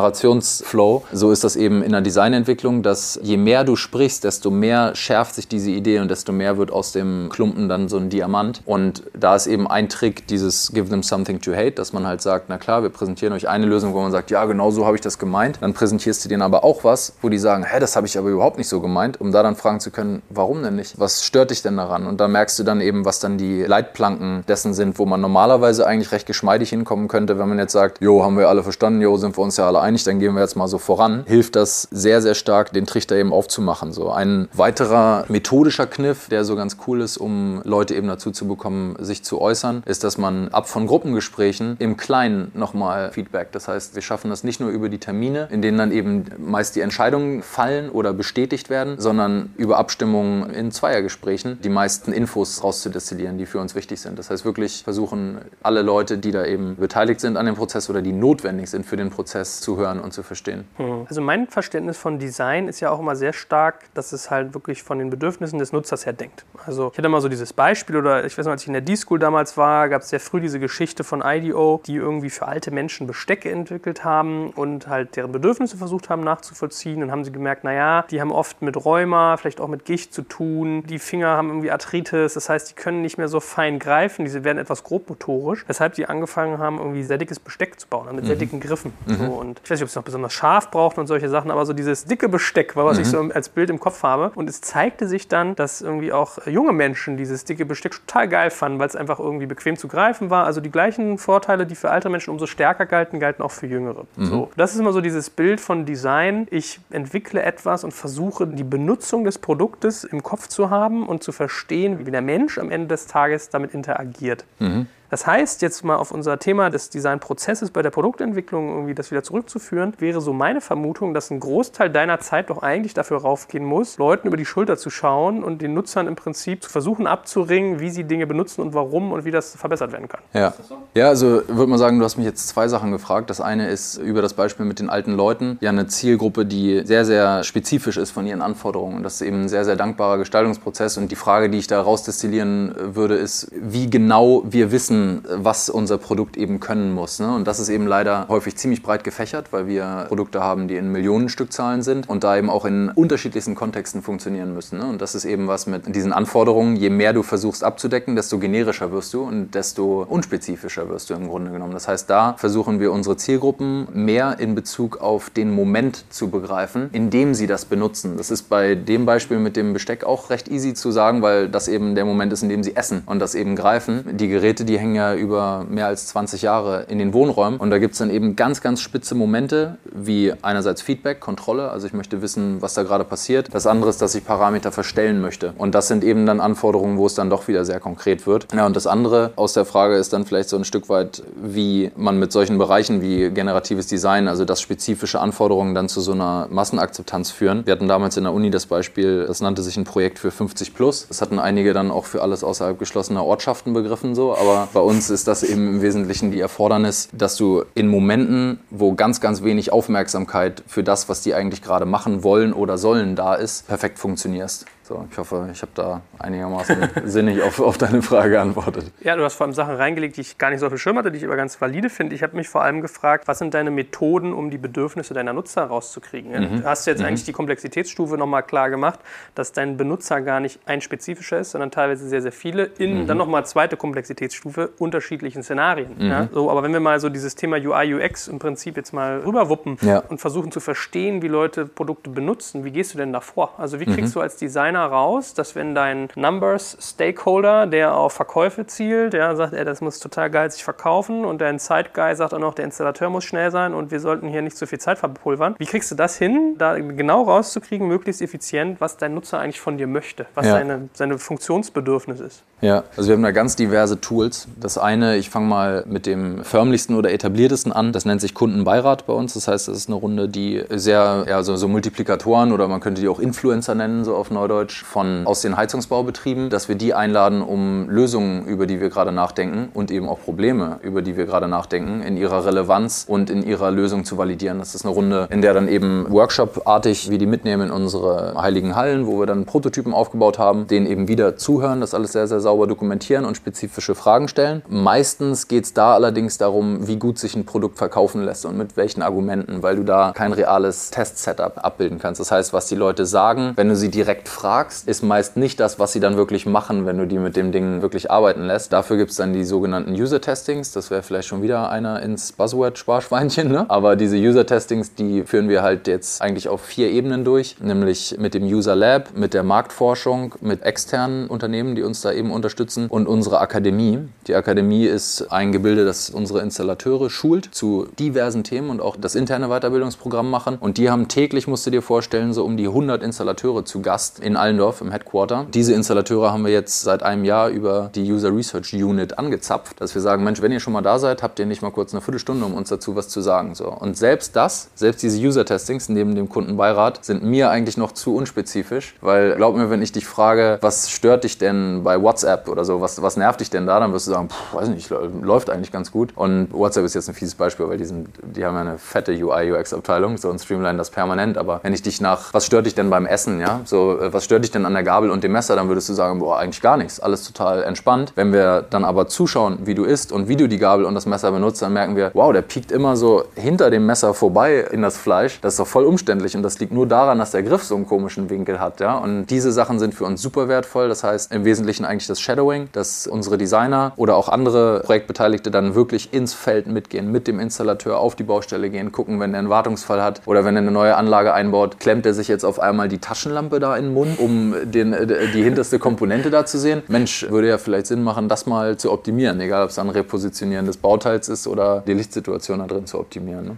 Narrationsflow. 0.61 1.03
So 1.13 1.33
ist 1.33 1.45
das 1.45 1.57
eben 1.57 1.83
in 1.83 1.93
der 1.93 2.01
Designentwicklung, 2.01 2.83
dass 2.83 3.19
je 3.23 3.37
mehr 3.37 3.65
du 3.65 3.77
sprichst, 3.77 4.25
desto 4.25 4.51
mehr 4.51 4.95
schärft 4.95 5.35
sich 5.35 5.49
diese 5.49 5.71
Idee 5.71 5.99
und 5.99 6.11
desto 6.11 6.33
mehr 6.33 6.57
wird 6.59 6.71
aus 6.71 6.93
dem 6.93 7.29
Klumpen 7.31 7.69
dann 7.69 7.89
so 7.89 7.97
ein 7.97 8.11
Diamant. 8.11 8.63
Und 8.67 9.03
da 9.15 9.35
ist 9.35 9.47
eben 9.47 9.69
ein 9.69 9.89
Trick 9.89 10.27
dieses 10.27 10.73
Give 10.73 10.89
them 10.89 11.03
something 11.03 11.41
to 11.41 11.53
hate, 11.53 11.73
dass 11.73 11.93
man 11.93 12.07
halt 12.07 12.23
sagt, 12.23 12.49
na 12.49 12.59
klar, 12.59 12.83
wir 12.83 12.91
präsentieren 12.91 13.33
euch 13.33 13.49
eine 13.49 13.67
Lösung, 13.67 13.95
wo 13.95 14.01
man 14.01 14.13
sagt, 14.13 14.31
ja, 14.31 14.45
genau 14.45 14.71
so 14.71 14.87
habe 14.87 14.97
ich 14.97 15.03
das 15.03 15.19
gemeint. 15.19 15.59
Dann 15.61 15.75
präsentierst 15.75 16.25
du 16.25 16.29
denen 16.29 16.43
aber 16.43 16.65
auch 16.65 16.85
was, 16.85 17.15
wo 17.23 17.29
die 17.29 17.39
sagen, 17.39 17.65
hä, 17.65 17.81
das 17.81 17.97
habe 17.97 18.07
ich 18.07 18.19
aber 18.19 18.29
überhaupt 18.29 18.59
nicht 18.59 18.69
so 18.69 18.81
gemeint, 18.81 19.21
um 19.21 19.33
da 19.33 19.43
dann 19.43 19.57
fragen 19.57 19.81
zu 19.81 19.91
können, 19.91 20.23
warum 20.29 20.63
denn 20.63 20.77
nicht? 20.77 20.99
Was 20.99 21.25
stört 21.25 21.51
dich 21.51 21.63
denn 21.63 21.77
daran? 21.77 22.07
Und 22.07 22.21
da 22.21 22.29
merkst 22.29 22.59
du 22.59 22.63
dann 22.63 22.81
eben, 22.81 23.05
was 23.05 23.21
dann 23.21 23.39
die 23.39 23.63
Leitplanken 23.63 24.45
dessen 24.49 24.75
sind, 24.75 24.99
wo 24.99 25.07
man 25.07 25.21
normalerweise 25.21 25.87
eigentlich 25.87 26.13
recht 26.13 26.27
geschmeidig 26.27 26.71
hinkommen 26.71 27.09
könnte, 27.09 27.39
wenn 27.39 27.49
man 27.49 27.59
jetzt 27.59 27.73
sagt, 27.73 28.01
jo, 28.01 28.23
haben 28.23 28.37
wir 28.39 28.49
alle 28.49 28.63
verstanden, 28.63 29.01
jo, 29.01 29.17
sind 29.17 29.37
wir 29.37 29.43
uns 29.43 29.57
ja 29.57 29.67
alle 29.67 29.81
einig, 29.81 30.05
dann 30.05 30.19
gehen 30.19 30.35
wir 30.35 30.41
jetzt 30.41 30.50
mal 30.57 30.69
so 30.69 30.79
voran, 30.79 31.25
hilft 31.27 31.57
das 31.57 31.89
sehr, 31.91 32.23
sehr 32.23 32.35
stark, 32.35 32.73
den 32.73 32.87
Trichter 32.87 33.17
eben 33.17 33.33
aufzumachen. 33.33 33.93
So 33.93 34.11
ein 34.11 34.49
weiterer 34.53 35.25
methodischer 35.29 35.87
Kniff, 35.87 36.29
der 36.29 36.45
so 36.45 36.57
ganz 36.57 36.77
cool 36.87 37.01
ist, 37.01 37.17
um 37.17 37.61
Leute 37.65 37.95
eben 37.95 38.09
dazu 38.09 38.31
zu 38.31 38.47
bekommen, 38.47 38.97
sich 38.99 39.23
zu 39.23 39.41
äußern, 39.41 39.83
ist, 39.87 40.05
dass 40.05 40.19
man 40.19 40.49
ab 40.49 40.69
von 40.69 40.87
Gruppengesprächen 40.87 41.77
im 41.79 41.97
Kleinen 41.97 42.51
nochmal 42.55 43.13
Feedback. 43.13 43.53
Das 43.53 43.69
heißt, 43.69 43.95
wir 43.95 44.03
schaffen 44.03 44.31
das 44.31 44.45
nicht 44.45 44.61
nur 44.61 44.71
über 44.71 44.89
die 44.89 44.99
Termine, 44.99 45.49
in 45.51 45.63
denen 45.63 45.79
dann 45.79 45.93
eben 45.93 46.25
meist 46.39 46.77
die 46.77 46.81
Entscheidungen 46.81 47.43
fallen 47.43 47.91
oder 47.91 48.13
bestätigt 48.13 48.71
werden, 48.71 48.97
sondern 48.99 49.53
über 49.57 49.79
Abstimmungen 49.79 50.51
in 50.51 50.71
Zweiergesprächen 50.71 51.61
die 51.63 51.69
meisten 51.69 52.13
Infos 52.13 52.63
rauszudestillieren, 52.63 53.39
die 53.39 53.47
für 53.47 53.61
uns 53.61 53.75
wichtig 53.75 54.01
sind. 54.01 54.19
Das 54.19 54.31
heißt, 54.31 54.45
wirklich 54.45 54.83
versuchen 54.85 55.39
alle 55.63 55.83
Leute, 55.83 56.19
die 56.19 56.31
da 56.31 56.45
eben 56.45 56.77
beteiligt 56.77 57.21
sind 57.21 57.37
an 57.37 57.47
dem 57.47 57.55
Prozess 57.55 57.91
oder 57.91 58.03
die 58.03 58.13
notwendig 58.13 58.71
sind 58.71 58.87
für 58.87 58.97
den 58.97 59.11
Prozess, 59.11 59.61
zu 59.61 59.77
hören 59.77 60.01
und 60.01 60.13
zu 60.13 60.23
verstehen. 60.23 60.40
Hm. 60.77 61.07
Also 61.09 61.21
mein 61.21 61.49
Verständnis 61.49 61.99
von 61.99 62.19
Design 62.19 62.69
ist 62.69 62.81
ja 62.81 62.91
auch 62.91 63.01
immer 63.01 63.17
sehr 63.17 63.33
stark, 63.33 63.85
dass 63.95 64.13
es 64.13 64.31
halt 64.31 64.55
wirklich 64.55 64.83
von 64.83 64.99
den 64.99 65.11
Bedürfnissen 65.11 65.59
des 65.59 65.73
Nutzers 65.73 66.07
her 66.07 66.13
denkt. 66.13 66.45
Also 66.67 66.91
ich 66.93 66.99
hatte 66.99 67.09
mal 67.09 67.21
so 67.21 67.29
dieses 67.29 67.53
Beispiel 67.53 67.97
oder 67.97 68.25
ich 68.25 68.37
weiß 68.37 68.47
noch, 68.47 68.53
als 68.53 68.63
ich 68.63 68.69
in 68.69 68.75
der 68.75 68.83
D-School 68.83 69.19
damals 69.19 69.57
war, 69.57 69.89
gab 69.89 70.03
es 70.03 70.11
sehr 70.11 70.21
früh 70.21 70.41
diese 70.41 70.61
Geschichte 70.61 71.05
von 71.05 71.23
IDEO, 71.25 71.81
die 71.87 71.97
irgendwie 71.97 72.31
für 72.31 72.47
alte 72.47 72.71
Menschen 72.71 73.07
Bestecke 73.07 73.51
entwickelt 73.51 74.05
haben 74.05 74.51
und 74.51 74.89
halt 74.89 75.17
deren 75.17 75.33
Bedürfnisse 75.33 75.77
versucht 75.77 76.11
haben 76.11 76.23
nachzuvollziehen. 76.23 77.01
Dann 77.01 77.11
haben 77.11 77.25
sie 77.25 77.33
gemerkt, 77.33 77.65
naja, 77.65 78.05
die 78.11 78.21
haben 78.21 78.33
oft 78.33 78.63
mit 78.63 78.77
Rheuma, 78.85 79.37
vielleicht 79.37 79.61
auch 79.61 79.69
mit 79.69 79.85
Gicht 79.85 80.13
zu 80.13 80.23
tun. 80.23 80.85
Die 80.87 80.99
Finger 80.99 81.29
haben 81.29 81.49
irgendwie 81.49 81.71
Arthritis, 81.71 82.35
das 82.35 82.49
heißt, 82.49 82.71
die 82.71 82.75
können 82.75 83.03
nicht 83.03 83.19
mehr 83.19 83.29
so 83.29 83.41
fein 83.41 83.79
greifen, 83.79 84.25
diese 84.25 84.45
werden 84.45 84.59
etwas 84.59 84.85
grobmotorisch. 84.85 85.65
Weshalb 85.67 85.95
die 85.95 86.07
angefangen 86.07 86.59
haben, 86.59 86.79
irgendwie 86.79 87.03
sehr 87.03 87.19
dickes 87.19 87.41
Besteck 87.41 87.81
zu 87.81 87.87
bauen, 87.89 88.07
mit 88.15 88.25
mhm. 88.25 88.29
sehr 88.29 88.37
dicken 88.37 88.61
Griffen. 88.61 88.93
Mhm. 89.07 89.15
So, 89.15 89.25
und 89.25 89.61
ich 89.65 89.71
weiß 89.71 89.79
nicht, 89.79 89.83
ob 89.83 89.89
es 89.89 89.97
noch 89.97 90.03
besonders 90.03 90.30
scharf 90.31 90.71
braucht 90.71 90.99
und 90.99 91.07
solche 91.07 91.29
Sachen, 91.29 91.51
aber 91.51 91.67
so 91.67 91.73
dieses 91.73 92.05
dicke 92.05 92.29
Besteck 92.29 92.77
war, 92.77 92.85
was 92.85 92.97
mhm. 92.97 93.03
ich 93.03 93.09
so 93.09 93.21
als 93.21 93.49
Bild 93.49 93.71
im 93.71 93.81
Kopf 93.81 94.03
habe. 94.03 94.33
Und 94.35 94.49
es 94.49 94.61
zeigte 94.61 95.07
sich 95.07 95.29
dann, 95.29 95.55
dass 95.55 95.81
irgendwie 95.81 96.13
auch 96.13 96.47
junge 96.47 96.73
Menschen 96.73 97.17
dieses 97.17 97.45
dicke 97.45 97.65
Besteck 97.65 97.93
total 97.93 98.29
geil 98.29 98.51
fanden, 98.51 98.79
weil 98.79 98.89
es 98.89 98.97
einfach 98.97 99.19
irgendwie 99.19 99.47
bequem 99.47 99.77
zu 99.77 99.89
greifen 99.89 100.31
war. 100.31 100.45
Also 100.45 100.61
die 100.61 100.71
gleichen 100.71 101.19
Vorteile, 101.19 101.67
die 101.67 101.75
für 101.75 101.91
alte 101.91 102.09
Menschen 102.09 102.31
umso 102.31 102.47
stärker 102.47 102.87
galten, 102.87 103.21
galten 103.21 103.43
auch 103.43 103.51
für 103.51 103.67
jüngere. 103.67 104.05
Mhm. 104.17 104.25
So. 104.25 104.51
Das 104.57 104.75
ist 104.75 104.81
immer 104.81 104.93
so 104.93 105.01
dieses 105.01 105.31
Bild 105.31 105.61
von 105.61 105.85
Design. 105.85 106.47
Ich 106.51 106.81
entwickle 106.91 107.43
etwas 107.43 107.85
und 107.85 107.93
versuche 107.93 108.47
die 108.47 108.65
Benutzung 108.65 109.25
des 109.25 109.39
Produktes 109.39 110.05
im 110.05 110.23
Kopf 110.23 110.49
zu 110.49 110.71
haben 110.71 111.07
und 111.07 111.23
zu 111.23 111.33
verstehen, 111.33 112.07
wie 112.07 112.11
der 112.11 112.23
Mensch 112.23 112.59
am 112.59 112.71
Ende 112.71 112.89
des 112.89 113.07
Tages 113.07 113.49
damit 113.49 113.75
interagiert. 113.75 114.45
Mhm. 114.59 114.87
Das 115.11 115.27
heißt, 115.27 115.61
jetzt 115.63 115.85
mal 115.85 115.97
auf 115.97 116.13
unser 116.13 116.39
Thema 116.39 116.71
des 116.71 116.89
Designprozesses 116.89 117.73
bei 117.73 117.83
der 117.83 117.91
Produktentwicklung 117.91 118.69
irgendwie 118.69 118.95
das 118.95 119.11
wieder 119.11 119.25
zurückzuführen, 119.25 119.93
wäre 119.99 120.21
so 120.21 120.33
meine 120.33 120.61
Vermutung, 120.61 121.15
dass 121.15 121.31
ein 121.31 121.41
Großteil 121.41 121.91
deiner 121.91 122.21
Zeit 122.21 122.49
doch 122.49 122.63
eigentlich 122.63 122.95
dafür 122.95 123.19
raufgehen 123.19 123.65
muss, 123.65 123.99
Leuten 123.99 124.29
über 124.29 124.37
die 124.37 124.45
Schulter 124.45 124.77
zu 124.77 124.89
schauen 124.89 125.43
und 125.43 125.63
den 125.63 125.75
Nutzern 125.75 126.07
im 126.07 126.15
Prinzip 126.15 126.63
zu 126.63 126.71
versuchen 126.71 127.09
abzuringen, 127.09 127.81
wie 127.81 127.91
sie 127.91 128.05
Dinge 128.05 128.29
benutzen 128.29 128.61
und 128.61 128.73
warum 128.73 129.11
und 129.11 129.25
wie 129.25 129.33
das 129.33 129.57
verbessert 129.57 129.91
werden 129.91 130.09
kann. 130.09 130.21
Ja, 130.33 130.55
so? 130.69 130.77
ja 130.95 131.09
also 131.09 131.43
würde 131.49 131.67
man 131.67 131.79
sagen, 131.79 131.99
du 131.99 132.05
hast 132.05 132.17
mich 132.17 132.27
jetzt 132.27 132.47
zwei 132.47 132.69
Sachen 132.69 132.93
gefragt. 132.93 133.31
Das 133.31 133.41
eine 133.41 133.69
ist 133.69 133.97
über 133.97 134.23
das 134.23 134.35
Beispiel 134.35 134.65
mit 134.65 134.79
den 134.79 134.89
alten 134.91 135.15
Leuten. 135.15 135.59
Ja, 135.61 135.71
eine 135.71 135.89
Zielgruppe, 135.89 136.47
die 136.47 136.83
sehr, 136.85 137.05
sehr 137.05 137.43
spezifisch 137.43 137.97
ist 137.97 138.13
von 138.13 138.29
ihren 138.29 138.43
Anforderungen. 138.43 138.99
Und 138.99 139.03
das 139.03 139.15
ist 139.15 139.23
eben 139.23 139.43
ein 139.43 139.49
sehr, 139.49 139.65
sehr 139.65 139.75
dankbarer 139.75 140.19
Gestaltungsprozess. 140.19 140.99
Und 140.99 141.11
die 141.11 141.17
Frage, 141.17 141.51
die 141.51 141.59
ich 141.59 141.67
da 141.67 141.81
rausdestillieren 141.83 142.75
würde, 142.95 143.17
ist, 143.17 143.51
wie 143.53 143.91
genau 143.91 144.45
wir 144.47 144.71
wissen, 144.71 145.00
was 145.29 145.71
unser 145.71 145.99
Produkt 145.99 146.37
eben 146.37 146.61
können 146.61 146.93
muss. 146.93 147.19
Ne? 147.21 147.35
Und 147.35 147.47
das 147.47 147.61
ist 147.61 147.69
eben 147.69 147.87
leider 147.87 148.27
häufig 148.29 148.57
ziemlich 148.57 148.83
breit 148.83 149.05
gefächert, 149.05 149.53
weil 149.53 149.67
wir 149.67 150.07
Produkte 150.09 150.43
haben, 150.43 150.69
die 150.69 150.77
in 150.77 150.91
Millionenstückzahlen 150.93 151.83
sind 151.83 152.09
und 152.09 152.25
da 152.25 152.37
eben 152.37 152.51
auch 152.51 152.65
in 152.65 152.91
unterschiedlichsten 152.91 153.55
Kontexten 153.55 154.03
funktionieren 154.03 154.55
müssen. 154.55 154.79
Ne? 154.79 154.87
Und 154.87 155.01
das 155.01 155.15
ist 155.15 155.25
eben 155.25 155.49
was 155.49 155.67
mit 155.67 155.95
diesen 155.95 156.13
Anforderungen. 156.13 156.77
Je 156.77 156.91
mehr 156.91 157.13
du 157.13 157.23
versuchst 157.23 157.65
abzudecken, 157.65 158.17
desto 158.17 158.39
generischer 158.39 158.93
wirst 158.93 159.15
du 159.15 159.23
und 159.23 159.55
desto 159.55 160.03
unspezifischer 160.09 160.89
wirst 160.89 161.11
du 161.11 161.15
im 161.15 161.29
Grunde 161.29 161.51
genommen. 161.51 161.73
Das 161.73 161.89
heißt, 161.89 162.09
da 162.09 162.35
versuchen 162.39 162.81
wir 162.81 162.93
unsere 162.93 163.17
Zielgruppen 163.17 163.89
mehr 163.93 164.39
in 164.39 164.55
Bezug 164.55 165.01
auf 165.01 165.31
den 165.31 165.55
Moment 165.55 166.05
zu 166.11 166.31
begreifen, 166.31 166.91
in 166.93 167.11
dem 167.11 167.35
sie 167.35 167.47
das 167.47 167.65
benutzen. 167.65 168.17
Das 168.17 168.31
ist 168.31 168.49
bei 168.49 168.75
dem 168.75 169.07
Beispiel 169.07 169.39
mit 169.39 169.57
dem 169.57 169.73
Besteck 169.73 170.05
auch 170.05 170.31
recht 170.31 170.49
easy 170.49 170.75
zu 170.75 170.91
sagen, 170.91 171.23
weil 171.23 171.49
das 171.49 171.69
eben 171.69 171.95
der 171.95 172.05
Moment 172.05 172.33
ist, 172.33 172.43
in 172.43 172.49
dem 172.49 172.63
sie 172.63 172.77
essen 172.77 173.03
und 173.07 173.19
das 173.19 173.35
eben 173.35 173.57
greifen. 173.57 174.05
Die 174.17 174.29
Geräte, 174.29 174.65
die 174.65 174.79
hängen 174.79 174.90
hängen 174.91 174.97
ja 174.97 175.15
über 175.15 175.65
mehr 175.69 175.87
als 175.87 176.07
20 176.09 176.43
Jahre 176.43 176.87
in 176.89 176.99
den 176.99 177.13
Wohnräumen. 177.13 177.59
Und 177.61 177.71
da 177.71 177.79
gibt 177.79 177.93
es 177.93 177.99
dann 177.99 178.11
eben 178.11 178.37
ganz, 178.37 178.61
ganz 178.61 178.81
spitze 178.81 179.15
Momente, 179.15 179.77
wie 179.85 180.33
einerseits 180.43 180.83
Feedback, 180.83 181.21
Kontrolle, 181.21 181.71
also 181.71 181.87
ich 181.87 181.93
möchte 181.93 182.23
wissen, 182.23 182.61
was 182.61 182.75
da 182.75 182.83
gerade 182.83 183.05
passiert. 183.05 183.49
Das 183.53 183.67
andere 183.67 183.91
ist, 183.91 184.03
dass 184.03 184.15
ich 184.15 184.25
Parameter 184.25 184.73
verstellen 184.73 185.21
möchte. 185.21 185.53
Und 185.59 185.75
das 185.75 185.89
sind 185.89 186.03
eben 186.05 186.27
dann 186.27 186.41
Anforderungen, 186.41 186.99
wo 186.99 187.07
es 187.07 187.15
dann 187.15 187.31
doch 187.31 187.49
wieder 187.49 187.65
sehr 187.65 187.81
konkret 187.81 188.27
wird. 188.27 188.49
Ja, 188.55 188.67
und 188.67 188.75
das 188.75 188.87
andere 188.87 189.33
aus 189.37 189.53
der 189.53 189.65
Frage 189.65 189.97
ist 189.97 190.13
dann 190.13 190.25
vielleicht 190.25 190.49
so 190.49 190.57
ein 190.57 190.65
Stück 190.65 190.89
weit, 190.89 191.23
wie 191.41 191.91
man 191.97 192.19
mit 192.19 192.33
solchen 192.33 192.59
Bereichen 192.59 193.03
wie 193.03 193.31
generatives 193.31 193.87
Design, 193.87 194.29
also 194.29 194.45
das 194.45 194.61
spezifische 194.61 195.21
Anforderungen 195.21 195.75
dann 195.75 195.89
zu 195.89 196.01
so 196.01 196.13
einer 196.13 196.49
Massenakzeptanz 196.51 197.31
führen. 197.31 197.67
Wir 197.67 197.73
hatten 197.73 197.89
damals 197.89 198.17
in 198.17 198.25
der 198.25 198.33
Uni 198.33 198.51
das 198.51 198.67
Beispiel, 198.67 199.27
das 199.27 199.41
nannte 199.41 199.63
sich 199.63 199.77
ein 199.77 199.85
Projekt 199.85 200.19
für 200.19 200.31
50 200.31 200.75
plus. 200.75 201.07
Das 201.09 201.23
hatten 201.23 201.39
einige 201.39 201.73
dann 201.73 201.91
auch 201.91 202.05
für 202.05 202.23
alles 202.23 202.43
außerhalb 202.43 202.79
geschlossener 202.79 203.25
Ortschaften 203.25 203.73
begriffen 203.73 204.15
so, 204.15 204.37
aber 204.37 204.69
bei 204.81 204.87
uns 204.87 205.11
ist 205.11 205.29
das 205.29 205.43
eben 205.43 205.69
im 205.69 205.83
Wesentlichen 205.83 206.31
die 206.31 206.41
Erfordernis, 206.41 207.11
dass 207.13 207.37
du 207.37 207.65
in 207.75 207.87
Momenten, 207.87 208.61
wo 208.71 208.95
ganz, 208.95 209.21
ganz 209.21 209.43
wenig 209.43 209.73
Aufmerksamkeit 209.73 210.63
für 210.67 210.83
das, 210.83 211.07
was 211.11 211.21
die 211.21 211.35
eigentlich 211.35 211.61
gerade 211.61 211.85
machen 211.85 212.25
wollen 212.25 212.55
oder 212.55 212.79
sollen, 212.79 213.15
da 213.15 213.35
ist, 213.35 213.67
perfekt 213.67 213.99
funktionierst. 213.99 214.65
So, 214.91 215.07
ich 215.09 215.19
hoffe, 215.19 215.49
ich 215.53 215.63
habe 215.63 215.71
da 215.77 216.03
einigermaßen 216.19 216.77
sinnig 217.05 217.41
auf, 217.43 217.61
auf 217.61 217.79
deine 217.79 218.03
Frage 218.03 218.31
geantwortet. 218.31 218.91
Ja, 219.05 219.15
du 219.15 219.23
hast 219.23 219.35
vor 219.35 219.47
allem 219.47 219.55
Sachen 219.55 219.77
reingelegt, 219.77 220.17
die 220.17 220.23
ich 220.23 220.37
gar 220.37 220.51
nicht 220.51 220.59
so 220.59 220.67
auf 220.67 220.73
dem 220.73 220.79
Schirm 220.79 220.99
hatte, 220.99 221.13
die 221.13 221.19
ich 221.19 221.25
aber 221.25 221.37
ganz 221.37 221.61
valide 221.61 221.91
finde. 221.91 222.17
Ich 222.17 222.25
habe 222.25 222.37
mich 222.37 222.49
vor 222.49 222.63
allem 222.63 222.81
gefragt, 222.81 223.29
was 223.29 223.39
sind 223.39 223.55
deine 223.55 223.71
Methoden, 223.71 224.33
um 224.33 224.51
die 224.51 224.59
Bedürfnisse 224.59 225.15
deiner 225.15 225.33
Nutzer 225.33 225.63
rauszukriegen? 225.63 226.33
Mhm. 226.33 226.65
Hast 226.65 226.89
du 226.89 226.91
jetzt 226.91 226.99
mhm. 226.99 227.07
eigentlich 227.07 227.23
die 227.23 227.31
Komplexitätsstufe 227.31 228.19
nochmal 228.19 228.43
klar 228.43 228.69
gemacht, 228.69 228.99
dass 229.37 229.53
dein 229.53 229.77
Benutzer 229.77 230.23
gar 230.23 230.41
nicht 230.41 230.59
ein 230.67 230.81
spezifischer 230.81 231.39
ist, 231.39 231.53
sondern 231.53 231.71
teilweise 231.71 232.09
sehr, 232.09 232.21
sehr 232.21 232.33
viele 232.33 232.65
in 232.65 233.03
mhm. 233.03 233.07
dann 233.07 233.17
nochmal 233.17 233.47
zweite 233.47 233.77
Komplexitätsstufe 233.77 234.71
unterschiedlichen 234.79 235.45
Szenarien. 235.45 235.95
Mhm. 235.99 236.11
Ja? 236.11 236.29
So, 236.33 236.51
aber 236.51 236.65
wenn 236.65 236.73
wir 236.73 236.81
mal 236.81 236.99
so 236.99 237.11
dieses 237.11 237.37
Thema 237.37 237.59
UI, 237.59 237.95
UX 237.95 238.27
im 238.27 238.41
Prinzip 238.41 238.77
jetzt 238.77 238.93
mal 238.93 239.21
rüberwuppen 239.21 239.79
ja. 239.83 240.01
und 240.01 240.19
versuchen 240.19 240.51
zu 240.51 240.59
verstehen, 240.59 241.23
wie 241.23 241.29
Leute 241.29 241.65
Produkte 241.65 242.11
benutzen, 242.11 242.65
wie 242.65 242.73
gehst 242.73 242.95
du 242.95 242.99
denn 242.99 243.13
da 243.13 243.21
vor? 243.21 243.55
Also 243.57 243.79
wie 243.79 243.87
kriegst 243.87 244.17
mhm. 244.17 244.19
du 244.19 244.21
als 244.23 244.37
Designer 244.37 244.80
Designer 244.81 244.87
raus, 244.87 245.35
dass 245.35 245.55
wenn 245.55 245.75
dein 245.75 246.09
Numbers 246.15 246.77
Stakeholder, 246.81 247.67
der 247.67 247.95
auf 247.95 248.13
Verkäufe 248.13 248.67
zielt, 248.67 249.13
der 249.13 249.37
sagt, 249.37 249.53
ey, 249.53 249.65
das 249.65 249.81
muss 249.81 249.99
total 249.99 250.31
geil 250.31 250.51
sich 250.51 250.65
verkaufen 250.65 251.25
und 251.25 251.41
dein 251.41 251.59
Side 251.59 251.91
Guy 251.93 252.15
sagt 252.15 252.35
auch 252.35 252.39
noch, 252.39 252.55
der 252.55 252.65
Installateur 252.65 253.11
muss 253.11 253.25
schnell 253.25 253.51
sein 253.51 253.75
und 253.75 253.91
wir 253.91 254.01
sollten 254.01 254.29
hier 254.29 254.43
nicht 254.43 254.57
zu 254.57 254.67
viel 254.67 254.79
Zeit 254.79 254.99
verpulvern. 254.99 255.55
Wie 255.59 255.67
kriegst 255.67 255.91
du 255.91 255.95
das 255.95 256.17
hin, 256.17 256.57
da 256.59 256.79
genau 256.79 257.23
rauszukriegen, 257.23 257.87
möglichst 257.87 258.23
effizient, 258.23 258.81
was 258.81 258.97
dein 258.97 259.15
Nutzer 259.15 259.39
eigentlich 259.39 259.61
von 259.61 259.79
dir 259.79 259.87
möchte, 259.87 260.27
was 260.35 260.47
ja. 260.47 260.53
seine, 260.53 260.89
seine 260.95 261.19
Funktionsbedürfnis 261.19 262.21
ist? 262.21 262.43
Ja, 262.61 262.85
also 262.97 263.09
wir 263.09 263.17
haben 263.17 263.23
da 263.23 263.31
ganz 263.31 263.57
diverse 263.57 264.01
Tools. 264.01 264.47
Das 264.61 264.77
eine, 264.77 265.17
ich 265.17 265.31
fange 265.31 265.47
mal 265.47 265.85
mit 265.87 266.05
dem 266.05 266.45
förmlichsten 266.45 266.95
oder 266.95 267.11
etabliertesten 267.11 267.73
an. 267.73 267.93
Das 267.93 268.05
nennt 268.05 268.21
sich 268.21 268.35
Kundenbeirat 268.35 269.07
bei 269.07 269.15
uns. 269.15 269.33
Das 269.33 269.49
heißt, 269.49 269.69
das 269.69 269.77
ist 269.77 269.89
eine 269.89 269.97
Runde, 269.97 270.29
die 270.29 270.63
sehr, 270.69 271.25
ja, 271.27 271.43
so, 271.43 271.57
so 271.57 271.69
Multiplikatoren 271.69 272.53
oder 272.53 272.69
man 272.69 272.81
könnte 272.81 273.01
die 273.01 273.09
auch 273.09 273.19
Influencer 273.19 273.75
nennen, 273.75 274.05
so 274.05 274.15
auf 274.15 274.31
Neudeutsch, 274.31 274.70
von 274.73 275.27
aus 275.27 275.43
den 275.43 275.57
Heizungsbaubetrieben, 275.57 276.51
dass 276.51 276.69
wir 276.69 276.75
die 276.75 276.95
einladen, 276.95 277.43
um 277.43 277.89
Lösungen, 277.89 278.47
über 278.47 278.67
die 278.67 278.81
wir 278.81 278.89
gerade 278.91 279.13
nachdenken 279.13 279.69
und 279.75 279.91
eben 279.91 280.09
auch 280.09 280.21
Probleme, 280.21 280.79
über 280.83 281.03
die 281.03 281.17
wir 281.17 281.27
gerade 281.27 281.49
nachdenken, 281.49 282.03
in 282.03 282.17
ihrer 282.17 282.45
Relevanz 282.45 283.05
und 283.09 283.31
in 283.31 283.43
ihrer 283.43 283.71
Lösung 283.71 284.05
zu 284.05 284.19
validieren. 284.19 284.59
Das 284.59 284.75
ist 284.75 284.85
eine 284.85 284.95
Runde, 284.95 285.29
in 285.31 285.43
der 285.43 285.55
dann 285.55 285.69
eben 285.69 286.07
Workshop-artig 286.11 287.11
wir 287.11 287.19
die 287.19 287.27
mitnehmen 287.27 287.69
in 287.69 287.71
unsere 287.71 288.35
heiligen 288.41 288.77
Hallen, 288.77 289.07
wo 289.07 289.19
wir 289.21 289.27
dann 289.27 289.45
Prototypen 289.45 289.95
aufgebaut 289.95 290.39
haben, 290.39 290.67
denen 290.67 290.87
eben 290.87 291.09
wieder 291.09 291.37
zuhören, 291.37 291.81
das 291.81 291.95
alles 291.95 292.13
sehr, 292.13 292.27
sehr 292.27 292.41
sauber 292.41 292.67
dokumentieren 292.67 293.25
und 293.25 293.37
spezifische 293.37 293.95
Fragen 293.95 294.29
stellen. 294.29 294.63
Meistens 294.69 295.49
geht 295.49 295.65
es 295.65 295.75
da 295.75 295.95
allerdings 295.95 296.39
darum, 296.39 296.87
wie 296.87 296.97
gut 296.97 297.19
sich 297.19 297.35
ein 297.35 297.45
Produkt 297.45 297.79
verkaufen 297.79 298.23
lässt 298.23 298.47
und 298.47 298.57
mit 298.57 298.77
welchen 298.77 299.03
Argumenten, 299.03 299.63
weil 299.63 299.77
du 299.77 299.85
da 299.85 300.13
kein 300.15 300.33
reales 300.33 300.91
Test-Setup 300.91 301.65
abbilden 301.65 301.99
kannst. 301.99 302.21
Das 302.21 302.31
heißt, 302.31 302.53
was 302.53 302.67
die 302.67 302.75
Leute 302.75 303.07
sagen, 303.07 303.53
wenn 303.57 303.69
du 303.69 303.77
sie 303.77 303.91
direkt 303.91 304.29
fragst, 304.29 304.60
ist 304.87 305.03
meist 305.03 305.37
nicht 305.37 305.61
das, 305.61 305.79
was 305.79 305.93
sie 305.93 306.01
dann 306.01 306.17
wirklich 306.17 306.47
machen, 306.47 306.87
wenn 306.87 306.99
du 306.99 307.07
die 307.07 307.19
mit 307.19 307.37
dem 307.37 307.53
Ding 307.53 307.83
wirklich 307.83 308.11
arbeiten 308.11 308.47
lässt. 308.47 308.73
Dafür 308.73 308.97
gibt 308.97 309.11
es 309.11 309.17
dann 309.17 309.33
die 309.33 309.45
sogenannten 309.45 309.93
User-Testings. 309.93 310.73
Das 310.73 310.91
wäre 310.91 311.03
vielleicht 311.03 311.29
schon 311.29 311.43
wieder 311.43 311.71
einer 311.71 312.03
ins 312.03 312.33
Buzzword-Sparschweinchen. 312.33 313.49
Ne? 313.49 313.67
Aber 313.69 313.97
diese 313.97 314.17
User-Testings, 314.17 314.95
die 314.95 315.25
führen 315.25 315.49
wir 315.49 315.63
halt 315.63 315.87
jetzt 315.87 316.21
eigentlich 316.23 316.49
auf 316.49 316.61
vier 316.61 316.91
Ebenen 316.91 317.25
durch, 317.25 317.57
nämlich 317.61 318.17
mit 318.19 318.35
dem 318.35 318.45
User 318.45 318.77
Lab, 318.77 319.11
mit 319.15 319.35
der 319.35 319.43
Marktforschung, 319.43 320.35
mit 320.41 320.63
externen 320.63 321.29
Unternehmen, 321.29 321.75
die 321.75 321.83
uns 321.83 322.01
da 322.01 322.13
eben 322.13 322.31
unterstützen 322.31 322.89
und 322.89 323.07
unsere 323.07 323.41
Akademie. 323.41 324.01
Die 324.27 324.35
Akademie 324.35 324.85
ist 324.87 325.33
ein 325.33 325.53
Gebilde, 325.53 325.85
das 325.85 326.11
unsere 326.11 326.41
Installateure 326.41 327.11
schult 327.11 327.55
zu 327.55 327.89
diversen 327.99 328.45
Themen 328.45 328.71
und 328.71 328.81
auch 328.81 328.97
das 328.97 329.15
interne 329.15 329.49
Weiterbildungsprogramm 329.49 330.31
machen. 330.31 330.57
Und 330.61 330.79
die 330.79 330.91
haben 330.91 331.09
täglich, 331.09 331.47
musst 331.47 331.67
du 331.67 331.71
dir 331.71 331.83
vorstellen, 331.83 332.33
so 332.33 332.45
um 332.45 332.57
die 332.57 332.67
100 332.67 333.03
Installateure 333.03 333.65
zu 333.65 333.81
Gast 333.83 334.21
in 334.21 334.37
Allendorf 334.41 334.81
im 334.81 334.91
Headquarter. 334.91 335.47
Diese 335.53 335.75
Installateure 335.75 336.33
haben 336.33 336.45
wir 336.45 336.53
jetzt 336.53 336.81
seit 336.81 337.03
einem 337.03 337.25
Jahr 337.25 337.49
über 337.49 337.91
die 337.95 338.11
User 338.11 338.35
Research 338.35 338.73
Unit 338.75 339.19
angezapft, 339.19 339.81
dass 339.81 339.95
wir 339.95 340.03
sagen, 340.03 340.25
Mensch, 340.25 340.43
wenn 340.43 340.53
ihr 340.53 340.61
schon 340.61 340.73
mal 340.73 340.83
da 340.83 340.99
seid, 340.99 341.23
habt 341.23 341.39
ihr 341.39 341.47
nicht 341.47 341.63
mal 341.63 341.71
kurz 341.71 341.93
eine 341.93 342.01
Viertelstunde, 342.01 342.45
um 342.45 342.55
uns 342.55 342.69
dazu 342.69 342.97
was 342.97 343.09
zu 343.09 343.21
sagen. 343.21 343.55
So. 343.55 343.69
Und 343.69 343.97
selbst 343.97 344.35
das, 344.37 344.71
selbst 344.75 345.03
diese 345.03 345.19
User-Testings 345.19 345.89
neben 345.89 346.15
dem 346.15 346.29
Kundenbeirat, 346.29 347.05
sind 347.05 347.23
mir 347.23 347.51
eigentlich 347.51 347.77
noch 347.77 347.93
zu 347.93 348.15
unspezifisch, 348.15 348.95
weil 349.01 349.37
glaub 349.37 349.57
mir, 349.57 349.71
wenn 349.71 349.83
ich 349.83 349.93
dich 349.93 350.07
frage, 350.07 350.59
was 350.61 350.91
stört 350.91 351.25
dich 351.25 351.39
denn 351.39 351.83
bei 351.85 352.01
WhatsApp 352.01 352.49
oder 352.49 352.65
so, 352.65 352.81
was, 352.81 353.01
was 353.03 353.17
nervt 353.17 353.41
dich 353.41 353.51
denn 353.51 353.67
da, 353.67 353.81
dann 353.81 353.93
wirst 353.93 354.07
du 354.07 354.13
sagen, 354.13 354.29
pff, 354.31 354.55
weiß 354.55 354.69
nicht, 354.69 354.91
läuft 355.23 355.51
eigentlich 355.51 355.73
ganz 355.73 355.93
gut. 355.93 356.13
Und 356.17 356.53
WhatsApp 356.53 356.85
ist 356.85 356.95
jetzt 356.95 357.09
ein 357.09 357.15
fieses 357.15 357.35
Beispiel, 357.35 357.69
weil 357.69 357.79
die, 357.79 357.85
sind, 357.85 358.09
die 358.23 358.45
haben 358.45 358.55
ja 358.55 358.63
eine 358.63 358.79
fette 358.79 359.13
UI-UX-Abteilung, 359.13 360.17
so 360.17 360.31
und 360.31 360.41
streamline 360.41 360.79
das 360.79 360.91
permanent. 360.91 361.37
Aber 361.37 361.61
wenn 361.63 361.73
ich 361.73 361.83
dich 361.83 362.01
nach, 362.01 362.33
was 362.33 362.47
stört 362.47 362.67
dich 362.67 362.75
denn 362.75 362.91
beim 362.91 363.07
Essen, 363.07 363.41
ja, 363.41 363.61
so, 363.65 363.99
äh, 363.99 364.13
was 364.13 364.25
stört 364.31 364.45
dich 364.45 364.53
denn 364.53 364.65
an 364.65 364.75
der 364.75 364.85
Gabel 364.85 365.11
und 365.11 365.25
dem 365.25 365.33
Messer, 365.33 365.57
dann 365.57 365.67
würdest 365.67 365.89
du 365.89 365.93
sagen, 365.93 366.21
boah, 366.21 366.39
eigentlich 366.39 366.63
gar 366.63 366.77
nichts, 366.77 367.01
alles 367.01 367.25
total 367.25 367.65
entspannt. 367.65 368.13
Wenn 368.15 368.33
wir 368.33 368.65
dann 368.71 368.85
aber 368.85 369.09
zuschauen, 369.09 369.59
wie 369.65 369.75
du 369.75 369.83
isst 369.83 370.13
und 370.13 370.29
wie 370.29 370.37
du 370.37 370.49
die 370.49 370.59
Gabel 370.59 370.85
und 370.85 370.95
das 370.95 371.05
Messer 371.05 371.33
benutzt, 371.33 371.61
dann 371.63 371.73
merken 371.73 371.97
wir, 371.97 372.13
wow, 372.15 372.33
der 372.33 372.43
piekt 372.43 372.71
immer 372.71 372.95
so 372.95 373.25
hinter 373.35 373.71
dem 373.71 373.87
Messer 373.87 374.15
vorbei 374.15 374.65
in 374.71 374.83
das 374.83 374.97
Fleisch. 374.97 375.41
Das 375.41 375.55
ist 375.55 375.59
doch 375.59 375.67
voll 375.67 375.85
umständlich 375.85 376.37
und 376.37 376.45
das 376.45 376.61
liegt 376.61 376.73
nur 376.73 376.87
daran, 376.87 377.19
dass 377.19 377.33
der 377.33 377.43
Griff 377.43 377.65
so 377.65 377.75
einen 377.75 377.89
komischen 377.89 378.31
Winkel 378.31 378.61
hat, 378.61 378.79
ja. 378.79 378.99
Und 378.99 379.27
diese 379.27 379.51
Sachen 379.51 379.81
sind 379.81 379.95
für 379.95 380.05
uns 380.05 380.23
super 380.23 380.47
wertvoll. 380.47 380.89
Das 380.89 381.03
heißt 381.03 381.33
im 381.33 381.45
Wesentlichen 381.45 381.85
eigentlich 381.85 382.07
das 382.07 382.21
Shadowing, 382.21 382.69
dass 382.71 383.09
unsere 383.09 383.37
Designer 383.37 383.95
oder 383.97 384.15
auch 384.15 384.29
andere 384.29 384.83
Projektbeteiligte 384.85 385.51
dann 385.51 385.75
wirklich 385.75 386.15
ins 386.15 386.35
Feld 386.35 386.69
mitgehen, 386.69 387.11
mit 387.11 387.27
dem 387.27 387.41
Installateur 387.41 387.99
auf 387.99 388.15
die 388.15 388.23
Baustelle 388.23 388.71
gehen, 388.71 388.93
gucken, 388.93 389.19
wenn 389.19 389.35
er 389.35 389.41
einen 389.41 389.51
Wartungsfall 389.51 390.01
hat 390.01 390.23
oder 390.27 390.45
wenn 390.45 390.55
er 390.55 390.63
eine 390.63 390.71
neue 390.71 390.97
Anlage 390.97 391.35
einbaut, 391.35 391.81
klemmt 391.81 392.07
er 392.07 392.15
sich 392.15 392.29
jetzt 392.29 392.45
auf 392.45 392.61
einmal 392.61 392.87
die 392.87 392.99
Taschenlampe 392.99 393.59
da 393.59 393.77
in 393.77 393.87
den 393.87 393.95
Mund, 393.95 394.20
um 394.21 394.55
den, 394.65 394.93
äh, 394.93 395.07
die 395.33 395.43
hinterste 395.43 395.79
Komponente 395.79 396.31
da 396.31 396.47
zu 396.47 396.59
sehen. 396.59 396.83
Mensch, 396.89 397.29
würde 397.29 397.49
ja 397.49 397.59
vielleicht 397.59 397.87
Sinn 397.87 398.03
machen, 398.03 398.29
das 398.29 398.47
mal 398.47 398.77
zu 398.77 398.93
optimieren, 398.93 399.41
egal 399.41 399.65
ob 399.65 399.71
es 399.71 399.79
ein 399.79 399.89
Repositionieren 399.89 400.67
des 400.67 400.77
Bauteils 400.77 401.29
ist 401.29 401.47
oder 401.47 401.83
die 401.87 401.95
Lichtsituation 401.95 402.61
da 402.61 402.67
drin 402.67 402.87
zu 402.87 402.99
optimieren. 402.99 403.45
Ne? 403.45 403.57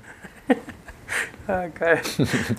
Ja, 1.49 1.69
geil. 1.79 2.01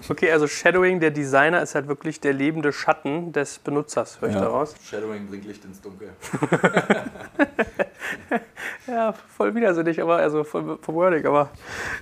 Okay, 0.09 0.31
also 0.31 0.47
Shadowing, 0.47 0.99
der 0.99 1.11
Designer 1.11 1.61
ist 1.61 1.75
halt 1.75 1.87
wirklich 1.87 2.19
der 2.19 2.33
lebende 2.33 2.73
Schatten 2.73 3.31
des 3.31 3.59
Benutzers, 3.59 4.21
höre 4.21 4.29
ich 4.29 4.35
ja. 4.35 4.41
daraus. 4.41 4.75
Shadowing 4.83 5.27
bringt 5.27 5.45
Licht 5.45 5.63
ins 5.65 5.81
Dunkel. 5.81 6.09
ja, 8.87 9.13
voll 9.13 9.55
widersinnig, 9.55 10.01
aber 10.01 10.17
also 10.17 10.43
voll 10.43 10.77
verwordig, 10.81 11.25
aber 11.25 11.49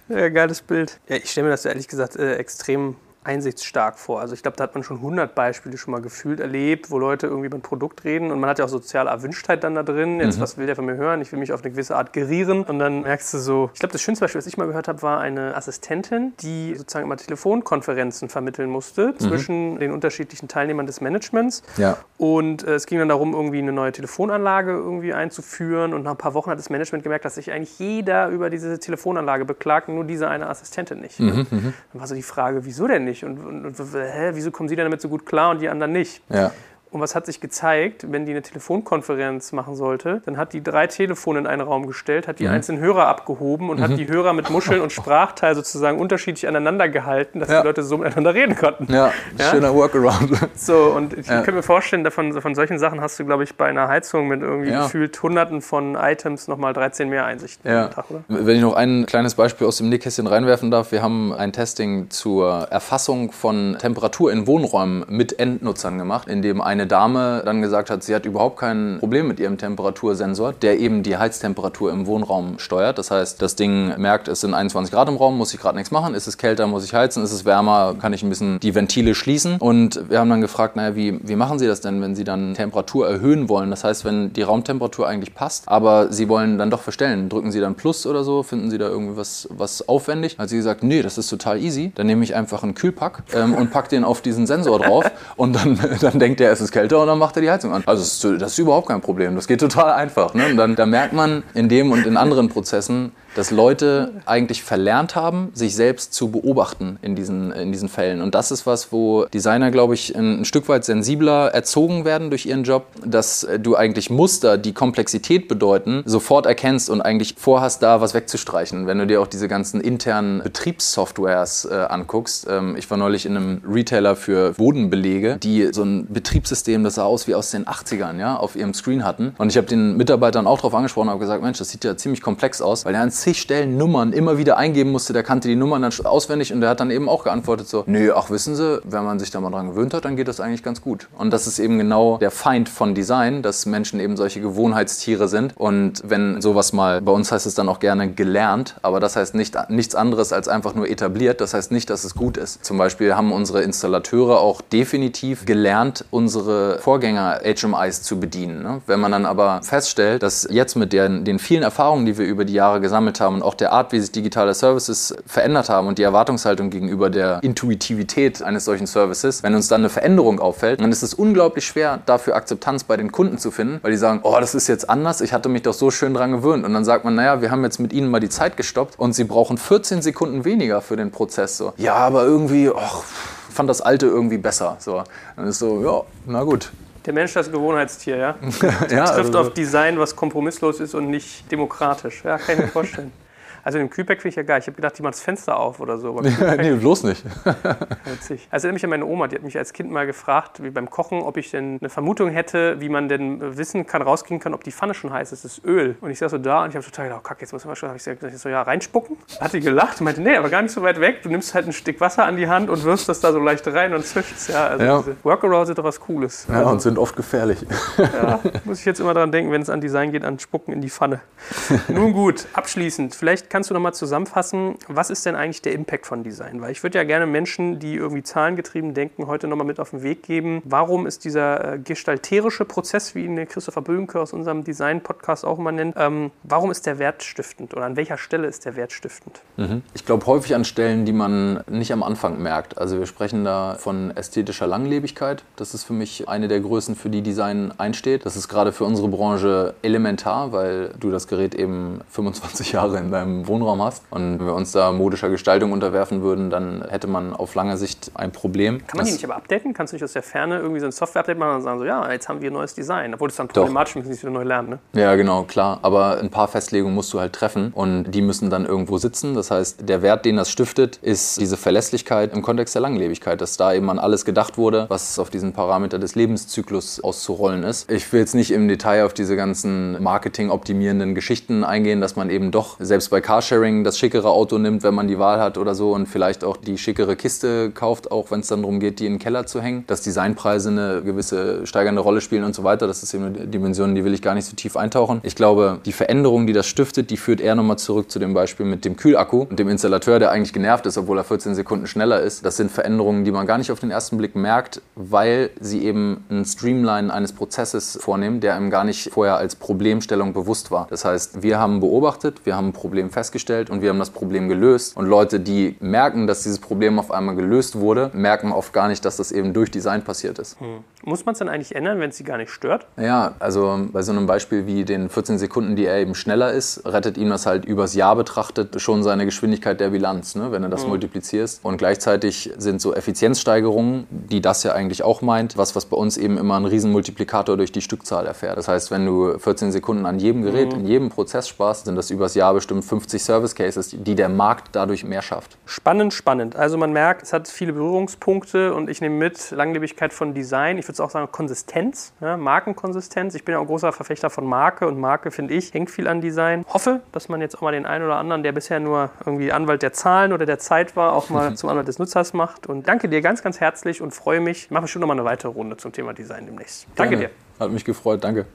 ja, 0.10 0.30
geiles 0.30 0.62
Bild. 0.62 1.00
Ja, 1.08 1.18
ich 1.18 1.30
stelle 1.32 1.46
mir 1.46 1.52
das 1.52 1.66
ehrlich 1.66 1.88
gesagt 1.88 2.16
äh, 2.16 2.36
extrem 2.36 2.96
einsichtsstark 3.24 4.00
vor. 4.00 4.20
Also 4.20 4.34
ich 4.34 4.42
glaube, 4.42 4.58
da 4.58 4.64
hat 4.64 4.74
man 4.74 4.84
schon 4.84 4.98
100 4.98 5.36
Beispiele 5.36 5.78
schon 5.78 5.92
mal 5.92 6.02
gefühlt 6.02 6.40
erlebt, 6.40 6.90
wo 6.90 6.98
Leute 6.98 7.28
irgendwie 7.28 7.48
über 7.48 7.58
ein 7.58 7.62
Produkt 7.62 8.04
reden 8.04 8.32
und 8.32 8.40
man 8.40 8.50
hat 8.50 8.58
ja 8.58 8.66
auch 8.66 8.70
soziale 8.70 9.12
Erwünschtheit 9.12 9.64
dann 9.64 9.76
da 9.76 9.84
drin. 9.84 10.20
Jetzt, 10.20 10.38
mhm. 10.38 10.42
was 10.42 10.58
will 10.58 10.66
der 10.66 10.76
von 10.76 10.86
mir 10.86 10.96
hören? 10.96 11.22
Ich 11.22 11.32
will 11.32 11.38
mich 11.38 11.54
auf 11.54 11.62
eine 11.62 11.72
gewisse 11.72 11.96
Art 11.96 12.14
gerieren 12.14 12.64
und 12.64 12.80
dann 12.80 13.02
merkst 13.02 13.34
du 13.34 13.38
so, 13.38 13.70
ich 13.74 13.80
glaube, 13.80 13.94
das 13.94 14.02
schönste 14.02 14.24
Beispiel, 14.24 14.40
was 14.40 14.48
ich 14.48 14.58
mal 14.58 14.66
gehört 14.66 14.88
habe, 14.88 15.02
war 15.04 15.20
eine 15.20 15.56
Assistentin, 15.56 16.34
die 16.40 16.74
sozusagen 16.76 17.06
immer 17.06 17.18
Telefonkonferenzen 17.18 18.30
vermitteln 18.30 18.70
musste 18.70 19.08
mhm. 19.08 19.20
zwischen 19.20 19.80
den 19.80 19.92
unterschiedlichen 19.92 20.48
Teilnehmern 20.48 20.88
des 20.88 21.00
Managements. 21.00 21.62
Ja. 21.78 21.98
Und 22.18 22.64
äh, 22.64 22.74
es 22.74 22.88
ging 22.88 22.98
dann 22.98 23.10
darum, 23.10 23.34
irgendwie 23.34 23.60
eine 23.60 23.72
neue 23.72 23.92
Telefonanlage 23.92 24.72
irgendwie 24.72 25.14
einzuführen 25.14 25.94
und 25.94 26.04
nach 26.04 26.12
ein 26.12 26.18
paar 26.18 26.34
Wochen 26.34 26.50
hat 26.50 26.58
das 26.58 26.72
Management 26.72 27.04
gemerkt, 27.04 27.26
dass 27.26 27.36
sich 27.36 27.52
eigentlich 27.52 27.78
jeder 27.78 28.30
über 28.30 28.50
diese 28.50 28.80
Telefonanlage 28.80 29.46
beklagt, 29.46 29.90
nur 29.90 30.06
diese 30.06 30.28
eine 30.28 30.50
Assistentin 30.50 31.02
nicht. 31.02 31.20
Mhm, 31.20 31.46
mhm. 31.50 31.74
Dann 31.92 32.02
war 32.02 32.08
so 32.08 32.16
die 32.16 32.24
Frage, 32.24 32.66
wieso 32.66 32.88
denn 32.88 33.04
nicht? 33.04 33.11
Nicht. 33.12 33.24
Und, 33.24 33.40
und, 33.40 33.66
und 33.66 33.94
hä, 33.94 34.32
wieso 34.34 34.52
kommen 34.52 34.70
Sie 34.70 34.76
denn 34.76 34.86
damit 34.86 35.02
so 35.02 35.10
gut 35.10 35.26
klar 35.26 35.52
und 35.52 35.62
die 35.62 35.70
anderen 35.70 35.92
nicht? 35.92 36.22
Ja. 36.30 36.52
Und 36.92 37.00
was 37.00 37.16
hat 37.16 37.26
sich 37.26 37.40
gezeigt, 37.40 38.12
wenn 38.12 38.26
die 38.26 38.34
eine 38.34 38.42
Telefonkonferenz 38.42 39.54
machen 39.54 39.76
sollte, 39.76 40.22
dann 40.26 40.36
hat 40.36 40.52
die 40.52 40.62
drei 40.62 40.88
Telefone 40.88 41.40
in 41.40 41.48
einen 41.48 41.62
Raum 41.62 41.88
gestellt, 41.88 42.28
hat 42.28 42.40
die 42.40 42.44
mhm. 42.44 42.52
einzelnen 42.52 42.82
Hörer 42.82 43.08
abgehoben 43.08 43.70
und 43.70 43.80
mhm. 43.80 43.84
hat 43.84 43.98
die 43.98 44.10
Hörer 44.10 44.34
mit 44.34 44.50
Muscheln 44.50 44.82
und 44.82 44.92
Sprachteil 44.92 45.56
sozusagen 45.56 46.00
unterschiedlich 46.00 46.50
aneinander 46.50 46.90
gehalten, 46.90 47.40
dass 47.40 47.50
ja. 47.50 47.62
die 47.62 47.68
Leute 47.68 47.84
so 47.84 47.98
miteinander 47.98 48.34
reden 48.34 48.58
konnten. 48.58 48.92
Ja, 48.92 49.14
ja? 49.38 49.46
schöner 49.50 49.74
Workaround. 49.74 50.32
So, 50.54 50.94
und 50.96 51.14
ich 51.18 51.28
ja. 51.28 51.42
kann 51.42 51.56
mir 51.56 51.64
vorstellen, 51.64 52.04
davon, 52.04 52.40
von 52.40 52.56
solchen 52.56 52.78
Sachen 52.78 53.00
hast 53.00 53.18
du, 53.20 53.26
glaube 53.26 53.44
ich, 53.44 53.56
bei 53.56 53.68
einer 53.68 53.88
Heizung 53.88 54.28
mit 54.28 54.42
irgendwie 54.42 54.72
gefühlt 54.72 55.22
hunderten 55.24 55.62
von 55.62 55.96
Items 55.96 56.48
nochmal 56.48 56.74
13 56.74 57.10
mehr 57.10 57.26
Einsichten 57.26 57.72
ja. 57.72 57.88
Tag, 57.88 58.06
oder? 58.10 58.24
Wenn 58.28 58.58
ich 58.58 58.62
noch 58.62 58.74
ein 58.74 59.06
kleines 59.06 59.36
Beispiel 59.36 59.66
aus 59.66 59.78
dem 59.78 59.90
Nähkästchen 59.90 60.28
reinwerfen 60.28 60.72
darf, 60.72 60.92
wir 60.92 61.02
haben 61.02 61.34
ein 61.34 61.54
Testing 61.54 62.10
zur 62.10 62.68
Erfassung 62.70 63.32
von 63.32 63.78
Temperatur 63.80 64.32
in 64.32 64.46
Wohnräumen 64.46 65.06
mit 65.08 65.40
Endnutzern 65.40 65.98
gemacht, 65.98 66.28
in 66.28 66.42
dem 66.42 66.62
eine 66.62 66.81
eine 66.82 66.88
Dame 66.88 67.44
dann 67.46 67.62
gesagt 67.62 67.90
hat, 67.90 68.04
sie 68.04 68.16
hat 68.16 68.26
überhaupt 68.26 68.60
kein 68.60 68.98
Problem 69.00 69.28
mit 69.28 69.40
ihrem 69.40 69.58
Temperatursensor, 69.58 70.54
der 70.54 70.80
eben 70.80 71.04
die 71.04 71.18
Heiztemperatur 71.18 71.92
im 71.92 72.08
Wohnraum 72.08 72.58
steuert. 72.58 72.98
Das 72.98 73.12
heißt, 73.12 73.42
das 73.42 73.56
Ding 73.56 73.98
merkt, 73.98 74.28
es 74.28 74.42
sind 74.42 74.54
21 74.54 74.92
Grad 74.92 75.08
im 75.10 75.16
Raum, 75.16 75.38
muss 75.38 75.54
ich 75.54 75.60
gerade 75.60 75.78
nichts 75.78 75.92
machen. 75.92 76.16
Ist 76.16 76.28
es 76.28 76.38
kälter, 76.38 76.66
muss 76.68 76.84
ich 76.84 76.94
heizen. 76.94 77.24
Ist 77.24 77.32
es 77.32 77.46
wärmer, 77.46 77.96
kann 78.00 78.14
ich 78.14 78.24
ein 78.24 78.30
bisschen 78.30 78.60
die 78.60 78.74
Ventile 78.74 79.14
schließen. 79.14 79.58
Und 79.58 80.10
wir 80.10 80.20
haben 80.20 80.30
dann 80.30 80.42
gefragt, 80.42 80.76
naja, 80.76 80.96
wie, 80.96 81.20
wie 81.22 81.36
machen 81.36 81.60
Sie 81.60 81.68
das 81.68 81.82
denn, 81.82 82.02
wenn 82.02 82.16
Sie 82.16 82.24
dann 82.24 82.56
Temperatur 82.56 83.08
erhöhen 83.08 83.48
wollen? 83.48 83.70
Das 83.70 83.84
heißt, 83.84 84.04
wenn 84.04 84.34
die 84.34 84.42
Raumtemperatur 84.42 85.08
eigentlich 85.08 85.36
passt, 85.36 85.68
aber 85.68 86.12
Sie 86.12 86.28
wollen 86.28 86.58
dann 86.58 86.72
doch 86.72 86.82
verstellen, 86.82 87.30
drücken 87.30 87.52
Sie 87.52 87.60
dann 87.60 87.76
Plus 87.76 88.08
oder 88.08 88.24
so? 88.24 88.42
Finden 88.42 88.72
Sie 88.72 88.80
da 88.80 88.88
irgendwie 88.88 89.18
was, 89.18 89.48
was 89.52 89.88
aufwendig? 89.88 90.38
Hat 90.40 90.50
sie 90.50 90.58
gesagt, 90.58 90.84
nee, 90.84 91.02
das 91.02 91.18
ist 91.18 91.30
total 91.30 91.62
easy. 91.62 91.92
Dann 91.94 92.08
nehme 92.08 92.24
ich 92.24 92.34
einfach 92.34 92.64
einen 92.64 92.74
Kühlpack 92.74 93.24
ähm, 93.36 93.54
und 93.54 93.70
pack 93.72 93.90
den 93.90 94.04
auf 94.04 94.22
diesen 94.22 94.48
Sensor 94.48 94.80
drauf 94.80 95.06
und 95.36 95.56
dann, 95.56 95.80
dann 96.02 96.20
denkt 96.20 96.42
er, 96.42 96.52
es 96.52 96.62
ist 96.62 96.71
kälter 96.72 97.00
und 97.00 97.08
dann 97.08 97.20
macht 97.20 97.36
er 97.36 97.42
die 97.42 97.52
Heizung 97.52 97.74
an. 97.74 97.84
Also 97.86 98.30
das 98.38 98.54
ist, 98.54 98.60
überhaupt 98.60 98.88
kein 98.88 99.02
Problem. 99.02 99.36
Das 99.36 99.48
geht 99.48 99.60
total 99.60 99.94
einfach. 99.94 100.34
Ne? 100.34 100.48
Und 100.48 100.58
dann 100.58 100.76
da 100.76 100.86
merkt 100.86 101.14
man 101.14 101.44
in 101.54 101.70
dem 101.70 101.92
und 101.92 102.06
in 102.06 102.18
anderen 102.18 102.50
Prozessen, 102.50 103.12
dass 103.36 103.52
Leute 103.52 104.12
eigentlich 104.26 104.64
verlernt 104.64 105.16
haben, 105.16 105.52
sich 105.54 105.76
selbst 105.76 106.14
zu 106.14 106.32
beobachten 106.32 106.98
in 107.02 107.16
diesen, 107.16 107.52
in 107.52 107.72
diesen 107.72 107.90
Fällen. 107.90 108.22
Und 108.22 108.36
das 108.36 108.52
ist 108.52 108.66
was, 108.66 108.92
wo 108.92 109.26
Designer, 109.26 109.72
glaube 109.72 109.94
ich, 109.94 110.16
ein, 110.16 110.42
ein 110.42 110.46
Stück 110.46 110.68
weit 110.70 110.86
sensibler 110.86 111.48
erzogen 111.54 112.06
werden 112.06 112.30
durch 112.30 112.46
ihren 112.46 112.64
Job, 112.64 112.86
dass 113.06 113.48
du 113.60 113.76
eigentlich 113.76 114.10
Muster, 114.10 114.58
die 114.58 114.74
Komplexität 114.74 115.48
bedeuten, 115.48 116.04
sofort 116.06 116.46
erkennst 116.46 116.90
und 116.90 117.02
eigentlich 117.02 117.36
vorhast, 117.38 117.84
da 117.84 118.02
was 118.02 118.14
wegzustreichen. 118.14 118.88
Wenn 118.88 119.00
du 119.00 119.08
dir 119.08 119.22
auch 119.22 119.28
diese 119.28 119.48
ganzen 119.48 119.82
internen 119.82 120.42
Betriebssoftwares 120.44 121.66
äh, 121.66 121.74
anguckst. 121.74 122.48
Ähm, 122.50 122.76
ich 122.78 122.90
war 122.90 122.98
neulich 122.98 123.26
in 123.26 123.38
einem 123.38 123.62
Retailer 123.68 124.16
für 124.16 124.54
Bodenbelege, 124.54 125.38
die 125.38 125.70
so 125.72 125.84
ein 125.84 126.08
Betriebssystem, 126.08 126.84
das 126.84 126.96
sah 126.96 127.04
aus 127.04 127.28
wie 127.28 127.36
aus 127.36 127.52
den 127.52 127.66
80ern, 127.66 128.20
ja, 128.20 128.36
auf 128.36 128.56
ihrem 128.56 128.74
Screen 128.74 129.04
hatten. 129.04 129.34
Und 129.38 129.50
ich 129.50 129.58
habe 129.58 129.68
den 129.68 129.98
Mitarbeitern 129.98 130.48
auch 130.48 130.58
darauf 130.58 130.74
angesprochen 130.74 131.08
und 131.08 131.14
habe 131.14 131.20
gesagt, 131.20 131.44
Mensch, 131.44 131.58
das 131.58 131.70
sieht 131.70 131.84
ja 131.84 131.96
ziemlich 131.96 132.22
komplex 132.22 132.62
aus, 132.62 132.86
weil 132.86 132.96
er 132.96 133.02
an 133.02 133.12
zig 133.22 133.40
Stellen 133.40 133.78
Nummern 133.78 134.14
immer 134.14 134.38
wieder 134.38 134.58
eingeben 134.58 134.92
musste. 134.92 135.14
Der 135.14 135.24
kannte 135.24 135.48
die 135.48 135.56
Nummern 135.56 135.84
dann 135.84 135.92
auswendig 136.06 136.54
und 136.54 136.62
der 136.62 136.72
hat 136.72 136.80
dann 136.80 136.92
eben 136.92 137.08
auch 137.08 137.24
geantwortet 137.24 137.68
so, 137.68 137.84
nö, 137.86 138.12
ach 138.16 138.30
wissen 138.30 138.56
Sie, 138.56 138.82
wenn 138.84 139.04
man 139.04 139.20
sich 139.20 139.30
da 139.30 139.40
mal 139.40 139.52
dran 139.52 139.70
gewöhnt 139.70 139.94
hat, 139.94 140.06
dann 140.06 140.16
geht 140.16 140.28
das 140.28 140.40
eigentlich 140.40 140.64
ganz 140.64 140.82
gut. 140.82 141.08
Und 141.18 141.32
das 141.32 141.48
ist 141.48 141.60
eben 141.60 141.78
genau 141.78 142.18
der 142.18 142.32
Feind 142.32 142.68
von 142.68 142.96
Design, 142.96 143.42
dass 143.42 143.66
Menschen 143.66 144.00
eben 144.00 144.18
solche 144.18 144.42
Gewohnheitstiere 144.42 145.28
sind. 145.28 145.54
Und 145.56 146.02
wenn 146.04 146.42
sowas 146.42 146.74
mal, 146.74 147.02
bei 147.02 147.12
uns 147.12 147.32
heißt 147.32 147.46
es 147.46 147.54
dann 147.54 147.70
auch 147.70 147.80
gerne 147.80 148.12
gelernt, 148.12 148.76
aber 148.82 149.00
das 149.00 149.16
heißt 149.16 149.36
nicht, 149.36 149.56
nichts 149.70 149.96
anderes 149.96 150.34
als 150.34 150.48
einfach 150.48 150.74
nur 150.74 150.90
etabliert. 150.90 151.42
Das 151.42 151.54
heißt 151.54 151.72
nicht, 151.72 151.90
dass 151.90 152.04
es 152.04 152.16
gut 152.16 152.38
ist. 152.38 152.66
Zum 152.66 152.78
Beispiel 152.78 153.16
haben 153.16 153.32
unsere 153.32 153.62
Installateure 153.62 154.40
auch 154.40 154.62
definitiv 154.62 155.46
gelernt, 155.46 156.06
unsere 156.10 156.80
Vorgänger 156.80 157.42
HMIs 157.44 158.02
zu 158.02 158.20
bedienen. 158.20 158.64
Ne? 158.64 158.82
Wenn 158.88 159.00
man 159.00 159.12
dann 159.12 159.26
aber 159.26 159.62
feststellt, 159.64 160.24
dass 160.24 160.48
jetzt 160.50 160.76
mit 160.76 160.94
den, 160.94 161.24
den 161.24 161.40
vielen 161.40 161.64
Erfahrungen, 161.64 162.06
die 162.06 162.18
wir 162.18 162.26
über 162.26 162.46
die 162.46 162.54
Jahre 162.54 162.82
gesammelt 162.82 163.11
haben 163.20 163.36
und 163.36 163.44
auch 163.44 163.54
der 163.54 163.72
Art, 163.72 163.92
wie 163.92 164.00
sich 164.00 164.12
digitale 164.12 164.54
Services 164.54 165.16
verändert 165.26 165.70
haben 165.70 165.88
und 165.88 165.98
die 165.98 166.04
Erwartungshaltung 166.04 166.70
gegenüber 166.70 167.10
der 167.10 167.44
Intuitivität 167.44 168.42
eines 168.42 168.66
solchen 168.66 168.88
Services, 168.88 169.44
wenn 169.44 169.56
uns 169.56 169.68
dann 169.68 169.82
eine 169.82 169.90
Veränderung 169.90 170.40
auffällt, 170.40 170.82
dann 170.82 170.92
ist 170.92 171.04
es 171.04 171.14
unglaublich 171.14 171.66
schwer, 171.66 172.00
dafür 172.06 172.36
Akzeptanz 172.36 172.84
bei 172.84 172.98
den 172.98 173.12
Kunden 173.12 173.38
zu 173.38 173.52
finden, 173.52 173.80
weil 173.82 173.92
die 173.92 173.98
sagen, 173.98 174.22
oh, 174.24 174.38
das 174.40 174.56
ist 174.56 174.68
jetzt 174.68 174.90
anders, 174.90 175.22
ich 175.22 175.34
hatte 175.34 175.50
mich 175.50 175.64
doch 175.64 175.74
so 175.74 175.92
schön 175.92 176.14
dran 176.14 176.32
gewöhnt. 176.32 176.66
Und 176.66 176.74
dann 176.74 176.86
sagt 176.86 177.06
man, 177.06 177.16
naja, 177.16 177.42
wir 177.42 177.52
haben 177.52 177.64
jetzt 177.64 177.80
mit 177.80 177.94
ihnen 177.94 178.10
mal 178.10 178.20
die 178.20 178.30
Zeit 178.30 178.58
gestoppt 178.58 178.98
und 179.00 179.14
sie 179.14 179.24
brauchen 179.24 179.58
14 179.58 180.02
Sekunden 180.02 180.46
weniger 180.46 180.82
für 180.82 180.96
den 180.96 181.12
Prozess. 181.12 181.58
So. 181.58 181.74
Ja, 181.78 181.96
aber 181.96 182.24
irgendwie, 182.24 182.70
oh, 182.70 183.04
fand 183.50 183.70
das 183.70 183.82
alte 183.82 184.08
irgendwie 184.08 184.38
besser. 184.38 184.78
So. 184.80 185.04
Dann 185.36 185.48
ist 185.48 185.60
so, 185.60 185.84
ja, 185.84 186.02
na 186.26 186.44
gut. 186.44 186.72
Der 187.06 187.14
Mensch 187.14 187.34
das 187.34 187.52
Gewohnheitstier, 187.52 188.18
ja? 188.18 188.36
ja 188.90 189.06
trifft 189.06 189.36
also, 189.36 189.40
auf 189.40 189.54
Design, 189.54 189.98
was 189.98 190.16
kompromisslos 190.16 190.80
ist 190.80 190.94
und 190.94 191.10
nicht 191.10 191.52
demokratisch. 191.52 192.24
Ja, 192.24 192.38
kann 192.38 192.56
ich 192.56 192.62
mir 192.62 192.68
vorstellen. 192.68 193.12
Also 193.64 193.78
in 193.78 193.86
dem 193.86 193.90
Kühlpack 193.90 194.22
finde 194.22 194.30
ich 194.30 194.36
ja 194.36 194.44
geil. 194.44 194.60
Ich 194.60 194.68
habe 194.68 194.76
gedacht, 194.76 194.98
die 194.98 195.02
machen 195.02 195.14
das 195.14 195.22
Fenster 195.22 195.58
auf 195.58 195.80
oder 195.80 195.98
so. 195.98 196.20
nee, 196.58 196.74
bloß 196.74 197.04
nicht. 197.04 197.24
Witzig. 198.06 198.48
Also 198.52 198.68
erinnere 198.68 198.74
mich 198.74 198.84
an 198.84 198.90
meine 198.90 199.06
Oma, 199.06 199.28
die 199.28 199.36
hat 199.36 199.44
mich 199.44 199.58
als 199.58 199.74
Kind 199.74 199.92
mal 199.92 200.06
gefragt, 200.06 200.64
wie 200.64 200.70
beim 200.70 200.90
Kochen, 200.90 201.22
ob 201.22 201.38
ich 201.38 201.52
denn 201.52 201.78
eine 201.80 201.90
Vermutung 201.90 202.30
hätte, 202.30 202.80
wie 202.80 202.90
man 202.90 203.10
denn 203.10 203.58
wissen 203.58 203.86
kann, 203.86 204.02
rauskriegen 204.02 204.40
kann, 204.40 204.54
ob 204.54 204.64
die 204.64 204.72
Pfanne 204.72 204.94
schon 204.94 205.12
heiß 205.12 205.32
ist. 205.32 205.44
Das 205.44 205.58
ist 205.58 205.66
Öl. 205.66 205.96
Und 206.02 206.12
ich 206.12 206.20
saß 206.20 206.32
so 206.32 206.38
da 206.38 206.64
und 206.64 206.70
ich 206.70 206.76
habe 206.76 206.86
total 206.86 207.06
gedacht, 207.06 207.22
oh, 207.24 207.28
kack, 207.28 207.42
jetzt 207.42 207.54
muss 207.54 207.66
man 207.66 207.76
schon. 207.76 207.90
Habe 207.90 207.98
ich 207.98 208.04
gesagt, 208.04 208.38
so, 208.38 208.50
ja, 208.50 208.62
reinspucken. 208.62 209.18
Hat 209.40 209.54
die 209.54 209.60
gelacht 209.60 210.00
und 210.00 210.06
meinte, 210.06 210.22
nee, 210.22 210.36
aber 210.36 210.50
gar 210.50 210.62
nicht 210.62 210.72
so 210.72 210.82
weit 210.82 211.00
weg. 211.00 211.22
Du 211.24 211.30
nimmst 211.30 211.54
halt 211.54 211.68
ein 211.68 211.74
Stück 211.74 212.00
Wasser 212.02 212.26
an 212.26 212.38
die 212.38 212.48
Hand 212.48 212.70
und 212.70 212.84
wirfst 212.84 213.10
das 213.10 213.20
da 213.20 213.32
so 213.32 213.40
leicht 213.40 213.68
rein 213.68 213.94
und 213.94 214.06
zwischst. 214.06 214.50
Ja, 214.50 214.68
also 214.68 214.84
ja. 214.84 215.04
Workarounds 215.24 215.68
sind 215.68 215.78
doch 215.78 215.84
was 215.84 216.00
Cooles. 216.00 216.48
Ja, 216.50 216.60
also, 216.60 216.70
und 216.72 216.82
sind 216.82 216.98
oft 216.98 217.16
gefährlich. 217.16 217.66
ja, 217.98 218.40
muss 218.66 218.80
ich 218.80 218.86
jetzt 218.86 219.00
immer 219.00 219.14
dran 219.14 219.32
denken, 219.32 219.52
wenn 219.52 219.62
es 219.62 219.70
an 219.70 219.82
Design 219.82 220.12
geht, 220.12 220.24
an 220.24 220.40
Spucken 220.40 220.74
in 220.74 220.82
die 220.82 220.90
Pfanne. 220.90 221.22
Nun 221.88 222.14
gut, 222.14 222.48
abschließend, 222.54 223.16
vielleicht 223.16 223.51
kannst 223.52 223.70
du 223.70 223.74
noch 223.74 223.82
mal 223.82 223.92
zusammenfassen, 223.92 224.76
was 224.88 225.10
ist 225.10 225.26
denn 225.26 225.36
eigentlich 225.36 225.62
der 225.62 225.74
Impact 225.74 226.08
von 226.08 226.24
Design? 226.24 226.62
Weil 226.62 226.72
ich 226.72 226.84
würde 226.84 226.98
ja 226.98 227.04
gerne 227.04 227.26
Menschen, 227.26 227.80
die 227.80 227.96
irgendwie 227.96 228.24
zahlengetrieben 228.24 228.94
denken, 228.94 229.28
heute 229.28 229.48
nochmal 229.48 229.68
mit 229.68 229.80
auf 229.80 229.90
den 229.90 230.04
Weg 230.04 230.24
geben. 230.24 230.62
Warum 230.64 231.06
ist 231.06 231.26
dieser 231.26 231.74
äh, 231.74 231.78
gestalterische 231.78 232.64
Prozess, 232.64 233.14
wie 233.14 233.26
ihn 233.26 233.46
Christopher 233.48 233.82
Böhnke 233.82 234.22
aus 234.22 234.32
unserem 234.32 234.64
Design-Podcast 234.64 235.44
auch 235.46 235.60
immer 235.60 235.74
nennt, 235.74 235.96
ähm, 235.98 236.32
warum 236.44 236.72
ist 236.72 236.86
der 236.86 236.98
wertstiftend 236.98 237.74
oder 237.74 237.86
an 237.86 237.98
welcher 237.98 238.18
Stelle 238.18 238.48
ist 238.48 238.64
der 238.64 238.78
wertstiftend? 238.78 239.42
Mhm. 239.58 239.82
Ich 239.94 240.06
glaube 240.06 240.26
häufig 240.28 240.56
an 240.56 240.64
Stellen, 240.64 241.04
die 241.04 241.14
man 241.14 241.62
nicht 241.70 241.92
am 241.92 242.04
Anfang 242.04 242.42
merkt. 242.42 242.78
Also 242.78 243.00
wir 243.00 243.06
sprechen 243.06 243.44
da 243.44 243.76
von 243.78 244.16
ästhetischer 244.16 244.66
Langlebigkeit. 244.66 245.44
Das 245.58 245.74
ist 245.74 245.84
für 245.84 245.94
mich 245.94 246.30
eine 246.30 246.48
der 246.48 246.62
Größen, 246.62 246.96
für 246.96 247.10
die 247.10 247.22
Design 247.22 247.74
einsteht. 247.78 248.26
Das 248.26 248.38
ist 248.38 248.48
gerade 248.48 248.72
für 248.72 248.86
unsere 248.86 249.10
Branche 249.10 249.74
elementar, 249.82 250.54
weil 250.54 250.94
du 250.98 251.12
das 251.12 251.28
Gerät 251.28 251.54
eben 251.54 252.00
25 252.08 252.72
Jahre 252.72 252.98
in 252.98 253.12
deinem 253.12 253.41
Wohnraum 253.48 253.82
hast. 253.82 254.04
Und 254.10 254.40
wenn 254.40 254.46
wir 254.46 254.56
uns 254.56 254.72
da 254.72 254.92
modischer 254.92 255.30
Gestaltung 255.30 255.72
unterwerfen 255.72 256.22
würden, 256.22 256.50
dann 256.50 256.84
hätte 256.88 257.08
man 257.08 257.34
auf 257.34 257.56
lange 257.56 257.78
Sicht 257.78 258.12
ein 258.16 258.32
Problem. 258.32 258.86
Kann 258.88 258.98
man 258.98 259.06
die 259.06 259.14
nicht 259.14 259.24
aber 259.24 259.36
updaten? 259.36 259.74
Kannst 259.74 259.94
du 259.94 259.96
nicht 259.96 260.04
aus 260.04 260.14
der 260.14 260.24
Ferne 260.24 260.60
irgendwie 260.60 260.80
so 260.80 260.86
ein 260.86 260.92
Software-Update 260.92 261.38
machen 261.38 261.56
und 261.56 261.62
sagen, 261.62 261.80
so, 261.80 261.86
ja, 261.86 262.12
jetzt 262.12 262.30
haben 262.30 262.42
wir 262.42 262.50
ein 262.50 262.54
neues 262.54 262.74
Design? 262.74 263.14
Obwohl 263.14 263.30
es 263.30 263.36
dann 263.36 263.48
problematisch 263.48 263.96
ist, 263.96 264.08
nicht 264.08 264.22
wieder 264.22 264.32
neu 264.32 264.44
lernen, 264.44 264.70
ne? 264.70 264.80
Ja, 264.94 265.16
genau, 265.16 265.44
klar. 265.44 265.80
Aber 265.82 266.20
ein 266.20 266.30
paar 266.30 266.48
Festlegungen 266.48 266.96
musst 266.96 267.14
du 267.14 267.20
halt 267.20 267.34
treffen 267.34 267.72
und 267.74 268.12
die 268.12 268.22
müssen 268.22 268.50
dann 268.50 268.66
irgendwo 268.66 268.98
sitzen. 268.98 269.34
Das 269.34 269.52
heißt, 269.52 269.88
der 269.88 270.02
Wert, 270.02 270.26
den 270.26 270.38
das 270.38 270.50
stiftet, 270.50 270.98
ist 270.98 271.40
diese 271.40 271.58
Verlässlichkeit 271.58 272.34
im 272.34 272.42
Kontext 272.42 272.76
der 272.76 272.82
Langlebigkeit, 272.82 273.42
dass 273.42 273.58
da 273.58 273.74
eben 273.74 273.90
an 273.90 274.00
alles 274.00 274.26
gedacht 274.26 274.58
wurde, 274.58 274.86
was 274.90 275.20
auf 275.20 275.30
diesen 275.30 275.54
Parameter 275.54 276.00
des 276.00 276.16
Lebenszyklus 276.16 277.04
auszurollen 277.04 277.64
ist. 277.64 277.90
Ich 277.92 278.12
will 278.12 278.20
jetzt 278.20 278.36
nicht 278.36 278.52
im 278.52 278.68
Detail 278.68 279.06
auf 279.06 279.14
diese 279.14 279.36
ganzen 279.36 280.02
Marketing-optimierenden 280.02 281.16
Geschichten 281.16 281.64
eingehen, 281.64 282.02
dass 282.02 282.16
man 282.16 282.30
eben 282.30 282.52
doch 282.52 282.78
selbst 282.80 283.10
bei 283.10 283.22
Carsharing 283.32 283.86
das 283.86 283.98
schickere 283.98 284.30
Auto 284.30 284.58
nimmt, 284.58 284.84
wenn 284.84 284.94
man 284.94 285.08
die 285.08 285.18
Wahl 285.18 285.40
hat 285.40 285.58
oder 285.58 285.74
so 285.74 285.94
und 285.94 286.06
vielleicht 286.06 286.44
auch 286.44 286.58
die 286.58 286.78
schickere 286.78 287.16
Kiste 287.16 287.72
kauft, 287.72 288.12
auch 288.12 288.30
wenn 288.30 288.42
es 288.42 288.48
dann 288.48 288.62
darum 288.62 288.82
geht, 288.82 289.00
die 289.00 289.06
in 289.06 289.14
den 289.14 289.20
Keller 289.20 289.46
zu 289.46 289.62
hängen. 289.62 289.86
Dass 289.88 290.02
Designpreise 290.02 290.68
eine 290.68 291.02
gewisse 291.02 291.66
steigernde 291.66 292.02
Rolle 292.02 292.20
spielen 292.20 292.44
und 292.44 292.54
so 292.54 292.66
weiter, 292.66 292.88
das 292.88 293.04
ist 293.04 293.14
eben 293.14 293.28
eine 293.28 293.48
Dimension, 293.48 293.96
die 293.96 294.04
will 294.04 294.14
ich 294.14 294.22
gar 294.22 294.34
nicht 294.34 294.48
so 294.48 294.56
tief 294.58 294.76
eintauchen. 294.76 295.22
Ich 295.24 295.38
glaube, 295.38 295.80
die 295.86 295.94
Veränderung, 295.94 296.46
die 296.46 296.52
das 296.52 296.68
stiftet, 296.68 297.10
die 297.10 297.16
führt 297.16 297.40
eher 297.40 297.56
nochmal 297.56 297.78
zurück 297.78 298.12
zu 298.12 298.20
dem 298.20 298.34
Beispiel 298.34 298.66
mit 298.66 298.84
dem 298.84 298.98
Kühlakku 298.98 299.48
und 299.50 299.58
dem 299.58 299.70
Installateur, 299.70 300.20
der 300.20 300.32
eigentlich 300.32 300.52
genervt 300.52 300.86
ist, 300.86 300.98
obwohl 300.98 301.18
er 301.18 301.24
14 301.24 301.56
Sekunden 301.56 301.88
schneller 301.88 302.20
ist. 302.20 302.46
Das 302.46 302.58
sind 302.58 302.70
Veränderungen, 302.70 303.24
die 303.24 303.32
man 303.32 303.48
gar 303.48 303.58
nicht 303.58 303.72
auf 303.72 303.80
den 303.80 303.92
ersten 303.92 304.18
Blick 304.18 304.36
merkt, 304.36 304.82
weil 304.96 305.52
sie 305.62 305.86
eben 305.86 306.26
ein 306.30 306.44
Streamline 306.44 307.14
eines 307.14 307.32
Prozesses 307.32 307.98
vornehmen, 308.02 308.42
der 308.42 308.56
einem 308.56 308.70
gar 308.70 308.84
nicht 308.84 309.10
vorher 309.10 309.38
als 309.38 309.56
Problemstellung 309.56 310.34
bewusst 310.34 310.70
war. 310.70 310.88
Das 310.90 311.06
heißt, 311.06 311.42
wir 311.42 311.60
haben 311.60 311.80
beobachtet, 311.80 312.46
wir 312.46 312.58
haben 312.58 312.68
ein 312.68 312.74
Problem 312.74 313.10
festgestellt 313.10 313.21
und 313.70 313.82
wir 313.82 313.90
haben 313.90 314.00
das 314.00 314.10
Problem 314.10 314.50
gelöst. 314.50 314.96
Und 314.98 315.06
Leute, 315.06 315.40
die 315.40 315.76
merken, 315.80 316.28
dass 316.28 316.44
dieses 316.44 316.60
Problem 316.60 317.00
auf 317.00 317.12
einmal 317.12 317.36
gelöst 317.36 317.80
wurde, 317.80 318.12
merken 318.14 318.52
oft 318.52 318.74
gar 318.74 318.88
nicht, 318.88 319.06
dass 319.06 319.18
das 319.18 319.32
eben 319.32 319.54
durch 319.54 319.72
Design 319.72 320.04
passiert 320.04 320.40
ist. 320.40 320.60
Hm. 320.60 320.84
Muss 321.04 321.26
man 321.26 321.34
es 321.34 321.40
dann 321.40 321.50
eigentlich 321.50 321.76
ändern, 321.76 322.00
wenn 322.00 322.12
es 322.12 322.18
sie 322.18 322.24
gar 322.24 322.38
nicht 322.38 322.52
stört? 322.52 322.86
Ja, 322.98 323.34
also 323.40 323.88
bei 323.92 324.04
so 324.04 324.12
einem 324.12 324.28
Beispiel 324.28 324.68
wie 324.68 324.86
den 324.86 325.10
14 325.10 325.40
Sekunden, 325.40 325.76
die 325.76 325.86
er 325.86 325.98
eben 325.98 326.14
schneller 326.14 326.52
ist, 326.52 326.86
rettet 326.86 327.18
ihm 327.18 327.30
das 327.30 327.46
halt 327.46 327.66
übers 327.66 327.96
Jahr 327.96 328.16
betrachtet 328.16 328.80
schon 328.80 329.02
seine 329.02 329.26
Geschwindigkeit 329.26 329.80
der 329.80 329.90
Bilanz, 329.90 330.36
ne, 330.36 330.52
wenn 330.52 330.62
du 330.62 330.70
das 330.70 330.84
mhm. 330.84 330.90
multiplizierst. 330.90 331.64
Und 331.64 331.78
gleichzeitig 331.78 332.52
sind 332.58 332.82
so 332.82 332.94
Effizienzsteigerungen, 332.94 334.06
die 334.10 334.42
das 334.42 334.64
ja 334.64 334.74
eigentlich 334.74 335.04
auch 335.04 335.22
meint, 335.22 335.58
was, 335.58 335.76
was 335.76 335.86
bei 335.86 335.98
uns 335.98 336.18
eben 336.18 336.38
immer 336.38 336.56
einen 336.56 336.66
Riesenmultiplikator 336.66 337.58
durch 337.58 337.72
die 337.72 337.82
Stückzahl 337.82 338.28
erfährt. 338.28 338.58
Das 338.58 338.68
heißt, 338.68 338.92
wenn 338.92 339.06
du 339.06 339.40
14 339.40 339.72
Sekunden 339.72 340.06
an 340.06 340.20
jedem 340.20 340.44
Gerät, 340.44 340.74
mhm. 340.74 340.82
in 340.82 340.88
jedem 340.88 341.10
Prozess 341.10 341.48
sparst, 341.48 341.86
sind 341.86 341.96
das 341.96 342.12
übers 342.12 342.36
Jahr 342.36 342.54
bestimmt 342.54 342.86
50 343.12 343.24
Service 343.24 343.56
Cases, 343.56 343.96
die 343.98 344.16
der 344.16 344.30
Markt 344.30 344.70
dadurch 344.72 345.04
mehr 345.04 345.22
schafft. 345.22 345.58
Spannend, 345.66 346.14
spannend. 346.14 346.56
Also 346.56 346.78
man 346.78 346.94
merkt, 346.94 347.24
es 347.24 347.34
hat 347.34 347.48
viele 347.50 347.74
Berührungspunkte 347.74 348.74
und 348.74 348.90
ich 348.90 349.02
nehme 349.02 349.16
mit 349.16 349.52
Langlebigkeit 349.52 350.14
von 350.14 350.34
Design. 350.34 350.78
Ich 350.78 350.86
würde 350.86 350.94
es 350.94 351.00
auch 351.02 351.10
sagen 351.10 351.30
Konsistenz, 351.32 352.14
ja, 352.22 352.38
Markenkonsistenz. 352.38 353.36
Ich 353.36 353.44
bin 353.44 353.54
ja 353.54 353.60
auch 353.60 353.66
großer 353.66 353.92
Verfechter 353.92 354.30
von 354.30 354.46
Marke 354.46 354.88
und 354.88 354.98
Marke, 354.98 355.32
finde 355.32 355.54
ich, 355.54 355.74
hängt 355.74 355.92
viel 355.92 356.08
an 356.08 356.22
Design. 356.22 356.66
Hoffe, 356.70 357.02
dass 357.12 357.28
man 357.28 357.42
jetzt 357.42 357.58
auch 357.58 357.62
mal 357.62 357.74
den 357.74 357.86
einen 357.86 358.06
oder 358.06 358.16
anderen, 358.16 358.44
der 358.44 358.54
bisher 358.54 358.80
nur 358.80 359.10
irgendwie 359.26 359.52
Anwalt 359.52 359.82
der 359.82 359.92
Zahlen 359.92 360.32
oder 360.32 360.46
der 360.46 360.60
Zeit 360.60 360.96
war, 360.96 361.14
auch 361.14 361.30
mal 361.30 361.54
zum 361.56 361.70
Anwalt 361.70 361.90
des 361.90 362.00
Nutzers 362.00 362.34
macht. 362.34 362.68
Und 362.68 362.88
danke 362.88 363.10
dir 363.10 363.22
ganz, 363.22 363.44
ganz 363.44 363.60
herzlich 363.60 364.02
und 364.02 364.12
freue 364.12 364.40
mich. 364.40 364.66
Ich 364.66 364.72
mache 364.72 364.84
bestimmt 364.84 365.02
noch 365.02 365.08
mal 365.08 365.16
eine 365.16 365.26
weitere 365.26 365.52
Runde 365.52 365.76
zum 365.76 365.92
Thema 365.92 366.14
Design 366.14 366.46
demnächst. 366.46 366.88
Danke 366.96 367.18
Gerne. 367.18 367.34
dir. 367.34 367.66
Hat 367.66 367.72
mich 367.72 367.84
gefreut, 367.84 368.24
danke. 368.24 368.46